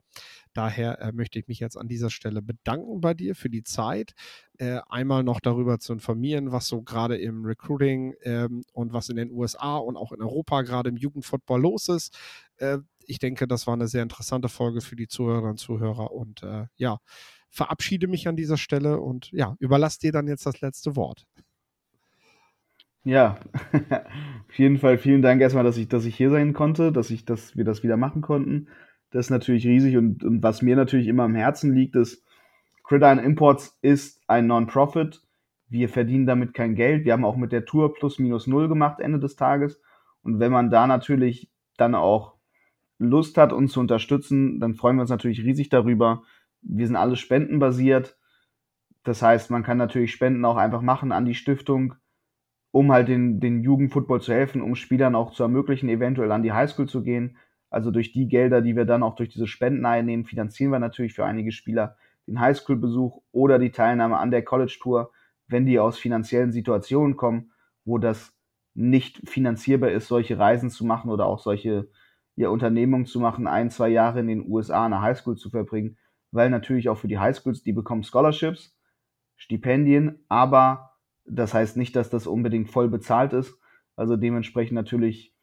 Daher 0.53 1.01
äh, 1.01 1.13
möchte 1.13 1.39
ich 1.39 1.49
mich 1.49 1.59
jetzt 1.59 1.79
an 1.79 1.89
dieser 1.89 2.11
Stelle 2.11 2.43
bedanken 2.43 3.01
bei 3.01 3.15
dir 3.15 3.35
für 3.35 3.49
die 3.49 3.63
Zeit. 3.63 4.13
Äh, 4.59 4.81
einmal 4.89 5.25
noch 5.25 5.41
darüber 5.41 5.79
zu 5.79 5.95
informieren, 5.95 6.53
was 6.53 6.69
so 6.69 6.83
gerade 6.83 7.17
im 7.17 7.45
Recruiting 7.47 8.15
ähm, 8.23 8.63
und 8.75 8.93
was 8.93 9.09
in 9.09 9.17
den 9.17 9.31
USA 9.31 9.77
und 9.79 9.97
auch 9.97 10.13
in 10.13 10.21
Europa 10.21 10.63
gerade 10.63 10.91
im 10.91 10.97
Jugendfootball 10.97 11.61
los 11.61 11.89
ist. 11.89 12.17
Ich 13.07 13.19
denke, 13.19 13.47
das 13.47 13.67
war 13.67 13.75
eine 13.75 13.89
sehr 13.89 14.03
interessante 14.03 14.49
Folge 14.49 14.81
für 14.81 14.97
die 14.97 15.09
Zuhörerinnen 15.09 15.53
und 15.53 15.59
Zuhörer 15.59 16.13
und 16.13 16.43
äh, 16.43 16.67
ja, 16.77 16.99
verabschiede 17.51 18.09
mich 18.09 18.27
an 18.29 18.37
dieser 18.37 18.57
Stelle 18.57 19.01
und 19.01 19.31
ja, 19.33 19.57
überlasse 19.59 20.01
dir 20.01 20.13
dann 20.13 20.27
jetzt 20.27 20.47
das 20.47 20.61
letzte 20.61 20.97
Wort. 20.97 21.27
Ja, 23.05 23.39
auf 24.49 24.59
jeden 24.59 24.79
Fall 24.79 24.99
vielen 24.99 25.23
Dank 25.23 25.41
erstmal, 25.41 25.65
dass 25.65 25.77
ich, 25.77 25.89
dass 25.89 26.07
ich 26.07 26.17
hier 26.17 26.31
sein 26.31 26.55
konnte, 26.55 26.91
dass 26.91 27.11
ich, 27.11 27.25
dass 27.25 27.57
wir 27.57 27.65
das 27.65 27.83
wieder 27.83 27.97
machen 27.97 28.23
konnten. 28.23 28.69
Das 29.11 29.27
ist 29.27 29.31
natürlich 29.31 29.67
riesig 29.67 29.97
und, 29.97 30.25
und 30.25 30.43
was 30.43 30.63
mir 30.63 30.75
natürlich 30.75 31.07
immer 31.07 31.25
am 31.25 31.35
Herzen 31.35 31.75
liegt, 31.75 31.95
ist, 31.97 32.25
Gridiron 32.83 33.19
Imports 33.19 33.79
ist 33.83 34.23
ein 34.27 34.47
Non-Profit. 34.47 35.23
Wir 35.69 35.89
verdienen 35.89 36.27
damit 36.27 36.55
kein 36.55 36.75
Geld. 36.75 37.05
Wir 37.05 37.13
haben 37.13 37.25
auch 37.25 37.37
mit 37.37 37.53
der 37.53 37.65
Tour 37.65 37.95
plus 37.95 38.19
minus 38.19 38.47
null 38.47 38.69
gemacht 38.69 39.01
Ende 39.01 39.19
des 39.19 39.37
Tages. 39.37 39.81
Und 40.23 40.39
wenn 40.41 40.53
man 40.53 40.71
da 40.71 40.87
natürlich 40.87 41.51
dann 41.77 41.95
auch 41.95 42.34
Lust 42.99 43.37
hat, 43.39 43.53
uns 43.53 43.73
zu 43.73 43.81
unterstützen, 43.81 44.61
dann 44.61 44.75
freuen 44.75 44.97
wir 44.97 45.03
uns 45.03 45.11
natürlich 45.11 45.43
riesig 45.43 45.69
darüber. 45.69 46.23
Wir 46.63 46.87
sind 46.87 46.97
alle 46.97 47.17
spendenbasiert. 47.17 48.17
Das 49.03 49.23
heißt, 49.23 49.51
man 49.51 49.63
kann 49.63 49.77
natürlich 49.77 50.13
Spenden 50.13 50.45
auch 50.45 50.57
einfach 50.57 50.81
machen 50.81 51.13
an 51.13 51.25
die 51.25 51.35
Stiftung, 51.35 51.95
um 52.71 52.93
halt 52.93 53.09
den, 53.09 53.41
den 53.41 53.63
Jugendfootball 53.63 54.21
zu 54.21 54.33
helfen, 54.33 54.63
um 54.63 54.75
Spielern 54.75 55.15
auch 55.15 55.33
zu 55.33 55.43
ermöglichen, 55.43 55.89
eventuell 55.89 56.33
an 56.33 56.43
die 56.43 56.53
Highschool 56.53 56.89
zu 56.89 57.03
gehen. 57.03 57.37
Also 57.71 57.91
durch 57.91 58.13
die 58.13 58.29
Gelder, 58.29 58.63
die 58.63 58.77
wir 58.77 58.85
dann 58.85 59.03
auch 59.03 59.17
durch 59.17 59.29
diese 59.29 59.47
Spenden 59.47 59.85
einnehmen, 59.85 60.25
finanzieren 60.25 60.71
wir 60.71 60.79
natürlich 60.79 61.15
für 61.15 61.25
einige 61.25 61.53
Spieler 61.53 61.97
den 62.27 62.41
Highschool-Besuch 62.41 63.21
oder 63.33 63.59
die 63.59 63.71
Teilnahme 63.71 64.17
an 64.17 64.31
der 64.31 64.45
College-Tour, 64.45 65.11
wenn 65.49 65.67
die 65.67 65.79
aus 65.79 65.99
finanziellen 65.99 66.53
Situationen 66.53 67.17
kommen, 67.17 67.53
wo 67.85 67.99
das 67.99 68.33
nicht 68.75 69.29
finanzierbar 69.29 69.91
ist, 69.91 70.09
solche 70.09 70.39
Reisen 70.39 70.71
zu 70.71 70.85
machen 70.85 71.11
oder 71.11 71.27
auch 71.27 71.39
solche 71.39 71.89
ja, 72.37 72.49
Unternehmung 72.49 73.07
zu 73.07 73.21
machen, 73.21 73.47
ein, 73.47 73.71
zwei 73.71 73.89
Jahre 73.89 74.21
in 74.21 74.29
den 74.29 74.49
USA 74.49 74.87
eine 74.87 75.01
Highschool 75.01 75.37
zu 75.37 75.51
verbringen, 75.51 75.97
weil 76.33 76.51
natürlich 76.51 76.89
auch 76.89 76.99
für 76.99 77.09
die 77.09 77.19
Highschools, 77.19 77.63
die 77.63 77.73
bekommen 77.73 78.03
Scholarships, 78.03 78.77
Stipendien, 79.37 80.25
aber 80.29 80.95
das 81.25 81.55
heißt 81.55 81.77
nicht, 81.77 81.97
dass 81.97 82.11
das 82.11 82.27
unbedingt 82.27 82.71
voll 82.71 82.89
bezahlt 82.89 83.33
ist. 83.33 83.59
Also 83.97 84.17
dementsprechend 84.17 84.75
natürlich 84.75 85.35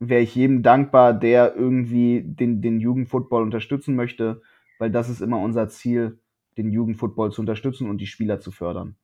wäre 0.00 0.22
ich 0.22 0.34
jedem 0.34 0.62
dankbar, 0.62 1.12
der 1.12 1.54
irgendwie 1.54 2.22
den, 2.24 2.60
den 2.62 2.80
Jugendfootball 2.80 3.42
unterstützen 3.42 3.96
möchte, 3.96 4.42
weil 4.78 4.90
das 4.90 5.08
ist 5.08 5.20
immer 5.20 5.40
unser 5.40 5.68
Ziel, 5.68 6.20
den 6.56 6.72
Jugendfootball 6.72 7.30
zu 7.30 7.40
unterstützen 7.40 7.88
und 7.88 7.98
die 7.98 8.06
Spieler 8.06 8.40
zu 8.40 8.50
fördern. 8.50 8.96